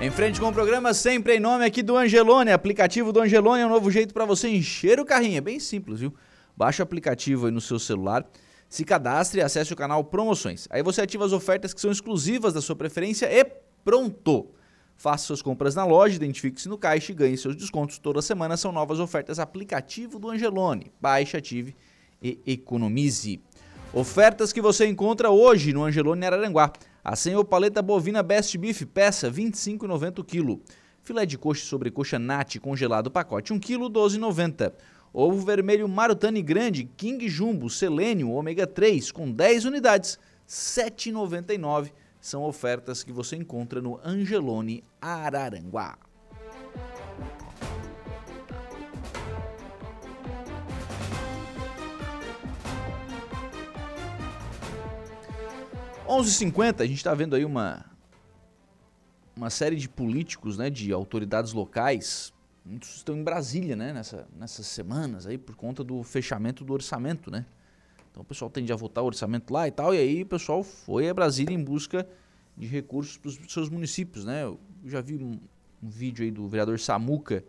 Em 0.00 0.12
frente 0.12 0.38
com 0.38 0.46
o 0.46 0.52
programa, 0.52 0.94
sempre 0.94 1.38
em 1.38 1.40
nome 1.40 1.64
aqui 1.64 1.82
do 1.82 1.96
Angelone. 1.96 2.52
Aplicativo 2.52 3.12
do 3.12 3.20
Angelone 3.20 3.62
é 3.62 3.66
um 3.66 3.70
novo 3.70 3.90
jeito 3.90 4.14
para 4.14 4.24
você 4.24 4.48
encher 4.48 5.00
o 5.00 5.04
carrinho. 5.04 5.38
É 5.38 5.40
bem 5.40 5.58
simples, 5.58 5.98
viu? 5.98 6.14
Baixa 6.56 6.84
o 6.84 6.84
aplicativo 6.84 7.46
aí 7.46 7.52
no 7.52 7.60
seu 7.60 7.80
celular, 7.80 8.24
se 8.68 8.84
cadastre 8.84 9.40
e 9.40 9.42
acesse 9.42 9.72
o 9.72 9.76
canal 9.76 10.04
Promoções. 10.04 10.68
Aí 10.70 10.84
você 10.84 11.02
ativa 11.02 11.24
as 11.24 11.32
ofertas 11.32 11.74
que 11.74 11.80
são 11.80 11.90
exclusivas 11.90 12.52
da 12.54 12.60
sua 12.60 12.76
preferência 12.76 13.26
e 13.26 13.44
pronto! 13.84 14.54
Faça 14.96 15.26
suas 15.26 15.42
compras 15.42 15.74
na 15.74 15.84
loja, 15.84 16.16
identifique-se 16.16 16.68
no 16.68 16.78
caixa 16.78 17.12
e 17.12 17.14
ganhe 17.14 17.36
seus 17.36 17.56
descontos. 17.56 17.98
Toda 17.98 18.22
semana 18.22 18.56
são 18.56 18.72
novas 18.72 19.00
ofertas 19.00 19.38
aplicativo 19.38 20.18
do 20.18 20.30
Angelone. 20.30 20.92
Baixe, 21.00 21.36
ative 21.36 21.76
e 22.22 22.40
economize. 22.46 23.40
Ofertas 23.92 24.52
que 24.52 24.60
você 24.60 24.86
encontra 24.86 25.30
hoje 25.30 25.72
no 25.72 25.84
Angelone 25.84 26.26
Araranguá. 26.26 26.72
A 27.04 27.14
senhor 27.14 27.44
paleta 27.44 27.82
bovina 27.82 28.22
Best 28.22 28.56
Beef, 28.56 28.82
peça 28.86 29.30
25,90 29.30 30.24
kg. 30.24 30.60
Filé 31.02 31.26
de 31.26 31.36
coxa 31.36 31.66
sobre 31.66 31.90
coxa 31.90 32.18
nat 32.18 32.58
congelado 32.58 33.10
pacote 33.10 33.52
1 33.52 33.60
kg 33.60 33.90
12,90. 33.90 34.72
Ovo 35.12 35.44
vermelho 35.44 35.86
Marutani 35.86 36.40
grande 36.40 36.84
King 36.96 37.28
Jumbo 37.28 37.68
Selênio 37.68 38.30
ômega 38.30 38.66
3 38.66 39.12
com 39.12 39.30
10 39.30 39.66
unidades 39.66 40.18
7,99 40.48 41.92
são 42.24 42.42
ofertas 42.42 43.04
que 43.04 43.12
você 43.12 43.36
encontra 43.36 43.82
no 43.82 44.00
Angelone 44.02 44.82
Araranguá. 44.98 45.98
Onze 56.08 56.32
cinquenta, 56.32 56.82
a 56.82 56.86
gente 56.86 56.96
está 56.96 57.12
vendo 57.12 57.36
aí 57.36 57.44
uma 57.44 57.84
uma 59.36 59.50
série 59.50 59.76
de 59.76 59.86
políticos, 59.86 60.56
né, 60.56 60.70
de 60.70 60.94
autoridades 60.94 61.52
locais, 61.52 62.32
muitos 62.64 62.96
estão 62.96 63.14
em 63.18 63.22
Brasília, 63.22 63.76
né, 63.76 63.92
nessa, 63.92 64.26
nessas 64.34 64.64
semanas 64.64 65.26
aí 65.26 65.36
por 65.36 65.56
conta 65.56 65.84
do 65.84 66.02
fechamento 66.02 66.64
do 66.64 66.72
orçamento, 66.72 67.30
né? 67.30 67.44
Então 68.14 68.22
o 68.22 68.24
pessoal 68.24 68.48
tende 68.48 68.72
a 68.72 68.76
votar 68.76 69.02
o 69.02 69.08
orçamento 69.08 69.52
lá 69.52 69.66
e 69.66 69.72
tal, 69.72 69.92
e 69.92 69.98
aí 69.98 70.22
o 70.22 70.26
pessoal 70.26 70.62
foi 70.62 71.08
a 71.08 71.12
Brasília 71.12 71.52
em 71.52 71.62
busca 71.62 72.08
de 72.56 72.64
recursos 72.64 73.16
para 73.18 73.28
os 73.28 73.52
seus 73.52 73.68
municípios, 73.68 74.24
né? 74.24 74.44
Eu 74.44 74.60
já 74.86 75.00
vi 75.00 75.16
um, 75.16 75.40
um 75.82 75.88
vídeo 75.88 76.24
aí 76.24 76.30
do 76.30 76.46
vereador 76.46 76.78
Samuca 76.78 77.44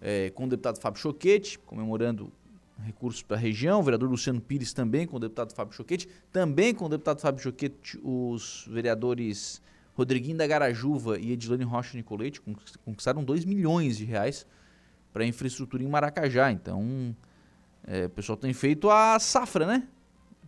é, 0.00 0.30
com 0.30 0.44
o 0.44 0.48
deputado 0.48 0.80
Fábio 0.80 0.98
Choquete, 0.98 1.58
comemorando 1.58 2.32
recursos 2.82 3.22
para 3.22 3.36
a 3.36 3.40
região, 3.40 3.80
o 3.80 3.82
vereador 3.82 4.08
Luciano 4.08 4.40
Pires 4.40 4.72
também 4.72 5.06
com 5.06 5.18
o 5.18 5.20
deputado 5.20 5.52
Fábio 5.52 5.74
Choquete, 5.74 6.08
também 6.32 6.74
com 6.74 6.86
o 6.86 6.88
deputado 6.88 7.20
Fábio 7.20 7.42
Choquete, 7.42 8.00
os 8.02 8.66
vereadores 8.66 9.60
Rodriguinho 9.94 10.38
da 10.38 10.46
Garajuva 10.46 11.18
e 11.18 11.32
Edilane 11.32 11.64
Rocha 11.64 11.94
Nicolete 11.98 12.40
conquistaram 12.82 13.22
2 13.22 13.44
milhões 13.44 13.98
de 13.98 14.06
reais 14.06 14.46
para 15.12 15.26
infraestrutura 15.26 15.82
em 15.82 15.86
Maracajá. 15.86 16.50
Então, 16.50 17.14
é, 17.84 18.06
o 18.06 18.10
pessoal 18.10 18.38
tem 18.38 18.54
feito 18.54 18.88
a 18.88 19.18
safra, 19.18 19.66
né? 19.66 19.86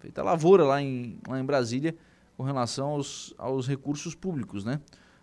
Feita 0.01 0.23
lavoura 0.23 0.65
lá 0.65 0.83
em, 0.83 1.19
lá 1.29 1.39
em 1.39 1.45
Brasília 1.45 1.95
com 2.37 2.43
relação 2.43 2.89
aos, 2.89 3.35
aos 3.37 3.69
recursos 3.69 4.15
públicos, 4.15 4.65
né? 4.65 4.81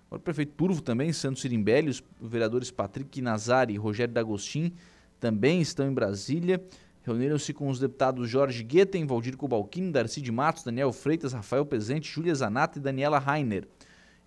O 0.09 0.19
prefeito 0.19 0.53
Turvo 0.53 0.81
também, 0.81 1.11
Santos 1.11 1.41
Sirimbelli, 1.41 1.89
os 1.89 2.03
vereadores 2.21 2.71
Patrick 2.71 3.21
Nazari 3.21 3.73
e 3.73 3.77
Rogério 3.77 4.13
D'Agostin 4.13 4.71
também 5.19 5.59
estão 5.59 5.89
em 5.89 5.93
Brasília. 5.93 6.63
Reuniram-se 7.03 7.53
com 7.53 7.69
os 7.69 7.79
deputados 7.79 8.29
Jorge 8.29 8.63
Guetem, 8.63 9.05
Valdir 9.05 9.35
Cobalquino, 9.35 9.91
Darcy 9.91 10.21
de 10.21 10.31
Matos, 10.31 10.63
Daniel 10.63 10.93
Freitas, 10.93 11.33
Rafael 11.33 11.65
Presente, 11.65 12.09
Júlia 12.09 12.35
Zanata 12.35 12.77
e 12.77 12.81
Daniela 12.81 13.17
Rainer. 13.17 13.67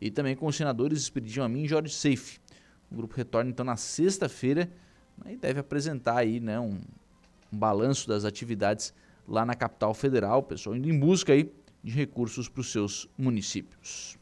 E 0.00 0.10
também 0.10 0.34
com 0.34 0.46
os 0.46 0.56
senadores 0.56 0.98
Espiridião 1.00 1.46
Amin 1.46 1.62
e 1.62 1.68
Jorge 1.68 1.94
Seife. 1.94 2.40
O 2.90 2.96
grupo 2.96 3.14
retorna 3.14 3.50
então 3.50 3.64
na 3.64 3.76
sexta-feira 3.76 4.68
né, 5.24 5.34
e 5.34 5.36
deve 5.36 5.60
apresentar 5.60 6.16
aí 6.16 6.40
né, 6.40 6.58
um, 6.58 6.78
um 7.52 7.56
balanço 7.56 8.08
das 8.08 8.24
atividades 8.24 8.92
lá 9.30 9.46
na 9.46 9.54
capital 9.54 9.94
federal, 9.94 10.42
pessoal 10.42 10.74
indo 10.74 10.90
em 10.90 10.98
busca 10.98 11.32
aí 11.32 11.48
de 11.84 11.92
recursos 11.92 12.48
para 12.48 12.60
os 12.60 12.72
seus 12.72 13.08
municípios. 13.16 14.18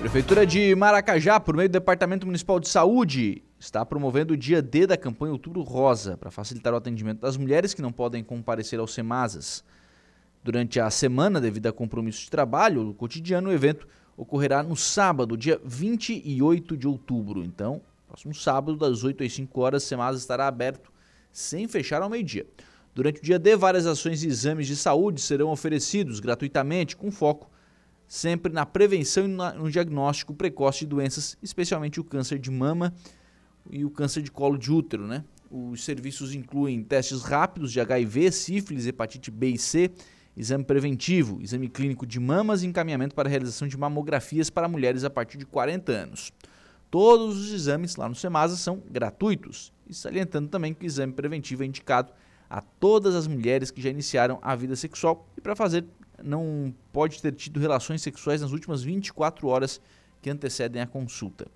Prefeitura 0.00 0.44
de 0.44 0.74
Maracajá, 0.74 1.38
por 1.38 1.56
meio 1.56 1.68
do 1.68 1.72
Departamento 1.72 2.26
Municipal 2.26 2.58
de 2.58 2.68
Saúde, 2.68 3.44
está 3.56 3.86
promovendo 3.86 4.34
o 4.34 4.36
dia 4.36 4.60
D 4.60 4.84
da 4.84 4.96
campanha 4.96 5.32
Outubro 5.32 5.62
Rosa 5.62 6.16
para 6.16 6.28
facilitar 6.28 6.74
o 6.74 6.76
atendimento 6.76 7.20
das 7.20 7.36
mulheres 7.36 7.72
que 7.72 7.80
não 7.80 7.92
podem 7.92 8.24
comparecer 8.24 8.80
aos 8.80 8.92
SEMASAS. 8.92 9.64
Durante 10.42 10.80
a 10.80 10.90
semana, 10.90 11.40
devido 11.40 11.68
a 11.68 11.72
compromisso 11.72 12.22
de 12.22 12.30
trabalho 12.30 12.88
o 12.88 12.94
cotidiano, 12.94 13.48
o 13.48 13.52
evento 13.52 13.86
ocorrerá 14.16 14.62
no 14.62 14.76
sábado, 14.76 15.36
dia 15.36 15.60
28 15.64 16.76
de 16.76 16.86
outubro. 16.86 17.44
Então, 17.44 17.80
próximo 18.08 18.34
sábado, 18.34 18.76
das 18.76 19.04
8 19.04 19.22
às 19.22 19.32
5 19.32 19.60
horas, 19.60 19.84
o 19.84 19.86
SEMASA 19.86 20.18
estará 20.18 20.48
aberto 20.48 20.92
sem 21.30 21.68
fechar 21.68 22.02
ao 22.02 22.10
meio-dia. 22.10 22.46
Durante 22.94 23.20
o 23.20 23.22
dia 23.22 23.38
D, 23.38 23.56
várias 23.56 23.86
ações 23.86 24.22
e 24.22 24.26
exames 24.26 24.66
de 24.66 24.76
saúde 24.76 25.20
serão 25.20 25.48
oferecidos 25.48 26.20
gratuitamente, 26.20 26.96
com 26.96 27.10
foco 27.10 27.50
sempre 28.06 28.52
na 28.52 28.66
prevenção 28.66 29.24
e 29.24 29.28
no 29.28 29.70
diagnóstico 29.70 30.34
precoce 30.34 30.80
de 30.80 30.86
doenças, 30.86 31.38
especialmente 31.42 31.98
o 31.98 32.04
câncer 32.04 32.38
de 32.38 32.50
mama 32.50 32.92
e 33.70 33.84
o 33.84 33.90
câncer 33.90 34.22
de 34.22 34.30
colo 34.30 34.58
de 34.58 34.70
útero, 34.70 35.06
né? 35.06 35.24
Os 35.50 35.84
serviços 35.84 36.34
incluem 36.34 36.82
testes 36.82 37.22
rápidos 37.22 37.72
de 37.72 37.80
HIV, 37.80 38.32
sífilis, 38.32 38.86
hepatite 38.86 39.30
B 39.30 39.50
e 39.50 39.58
C, 39.58 39.90
exame 40.36 40.64
preventivo, 40.64 41.40
exame 41.40 41.68
clínico 41.68 42.06
de 42.06 42.18
mamas 42.18 42.62
e 42.62 42.66
encaminhamento 42.66 43.14
para 43.14 43.28
realização 43.28 43.68
de 43.68 43.76
mamografias 43.76 44.50
para 44.50 44.68
mulheres 44.68 45.04
a 45.04 45.10
partir 45.10 45.38
de 45.38 45.46
40 45.46 45.92
anos. 45.92 46.32
Todos 46.90 47.38
os 47.38 47.52
exames 47.52 47.96
lá 47.96 48.08
no 48.08 48.14
SEMASA 48.14 48.56
são 48.56 48.82
gratuitos. 48.90 49.72
E 49.88 49.94
salientando 49.94 50.48
também 50.48 50.74
que 50.74 50.84
o 50.84 50.86
exame 50.86 51.12
preventivo 51.12 51.62
é 51.62 51.66
indicado 51.66 52.12
a 52.48 52.60
todas 52.60 53.14
as 53.14 53.26
mulheres 53.26 53.70
que 53.70 53.80
já 53.80 53.88
iniciaram 53.88 54.38
a 54.42 54.54
vida 54.54 54.76
sexual 54.76 55.26
e 55.36 55.40
para 55.40 55.56
fazer 55.56 55.86
não 56.22 56.74
pode 56.92 57.20
ter 57.20 57.32
tido 57.34 57.58
relações 57.58 58.02
sexuais 58.02 58.40
nas 58.40 58.52
últimas 58.52 58.82
24 58.82 59.48
horas 59.48 59.80
que 60.20 60.30
antecedem 60.30 60.80
a 60.80 60.86
consulta. 60.86 61.46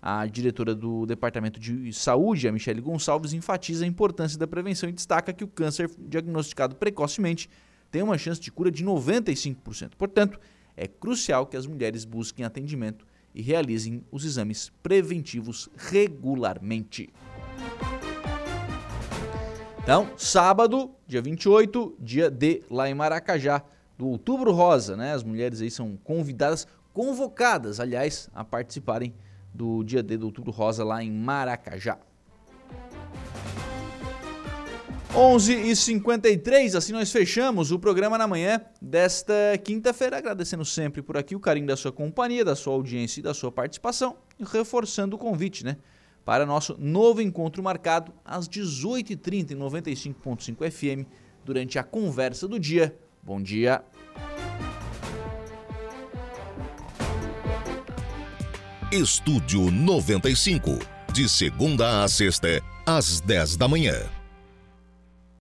A 0.00 0.26
diretora 0.26 0.74
do 0.74 1.06
Departamento 1.06 1.58
de 1.58 1.92
Saúde, 1.92 2.46
a 2.46 2.52
Michele 2.52 2.80
Gonçalves, 2.80 3.32
enfatiza 3.32 3.84
a 3.84 3.88
importância 3.88 4.38
da 4.38 4.46
prevenção 4.46 4.88
e 4.88 4.92
destaca 4.92 5.32
que 5.32 5.42
o 5.42 5.48
câncer 5.48 5.90
diagnosticado 5.98 6.76
precocemente 6.76 7.48
tem 7.94 8.02
uma 8.02 8.18
chance 8.18 8.40
de 8.40 8.50
cura 8.50 8.72
de 8.72 8.84
95%. 8.84 9.92
Portanto, 9.96 10.40
é 10.76 10.88
crucial 10.88 11.46
que 11.46 11.56
as 11.56 11.64
mulheres 11.64 12.04
busquem 12.04 12.44
atendimento 12.44 13.06
e 13.32 13.40
realizem 13.40 14.04
os 14.10 14.24
exames 14.24 14.72
preventivos 14.82 15.68
regularmente. 15.76 17.14
Então, 19.80 20.10
sábado, 20.16 20.90
dia 21.06 21.22
28, 21.22 21.96
dia 22.00 22.28
D, 22.28 22.64
lá 22.68 22.90
em 22.90 22.94
Maracajá, 22.94 23.62
do 23.96 24.08
Outubro 24.08 24.50
Rosa, 24.50 24.96
né? 24.96 25.12
As 25.12 25.22
mulheres 25.22 25.60
aí 25.60 25.70
são 25.70 25.96
convidadas, 26.02 26.66
convocadas, 26.92 27.78
aliás, 27.78 28.28
a 28.34 28.42
participarem 28.42 29.14
do 29.54 29.84
dia 29.84 30.02
D 30.02 30.16
do 30.16 30.26
Outubro 30.26 30.50
Rosa 30.50 30.82
lá 30.82 31.00
em 31.00 31.12
Maracajá. 31.12 31.96
11h53, 35.14 36.74
assim 36.74 36.92
nós 36.92 37.12
fechamos 37.12 37.70
o 37.70 37.78
programa 37.78 38.18
na 38.18 38.26
manhã 38.26 38.60
desta 38.82 39.32
quinta-feira, 39.62 40.18
agradecendo 40.18 40.64
sempre 40.64 41.02
por 41.02 41.16
aqui 41.16 41.36
o 41.36 41.40
carinho 41.40 41.68
da 41.68 41.76
sua 41.76 41.92
companhia, 41.92 42.44
da 42.44 42.56
sua 42.56 42.74
audiência 42.74 43.20
e 43.20 43.22
da 43.22 43.32
sua 43.32 43.52
participação, 43.52 44.16
e 44.38 44.44
reforçando 44.44 45.14
o 45.14 45.18
convite, 45.18 45.64
né? 45.64 45.76
Para 46.24 46.44
nosso 46.44 46.76
novo 46.78 47.22
encontro 47.22 47.62
marcado 47.62 48.12
às 48.24 48.48
18h30 48.48 49.52
em 49.52 49.56
95.5 49.56 50.70
FM, 50.70 51.08
durante 51.44 51.78
a 51.78 51.84
conversa 51.84 52.48
do 52.48 52.58
dia 52.58 52.96
Bom 53.24 53.40
dia. 53.40 53.82
Estúdio 58.92 59.70
95, 59.70 60.78
de 61.10 61.26
segunda 61.26 62.04
a 62.04 62.08
sexta, 62.08 62.62
às 62.84 63.20
10 63.20 63.56
da 63.56 63.66
manhã. 63.66 64.23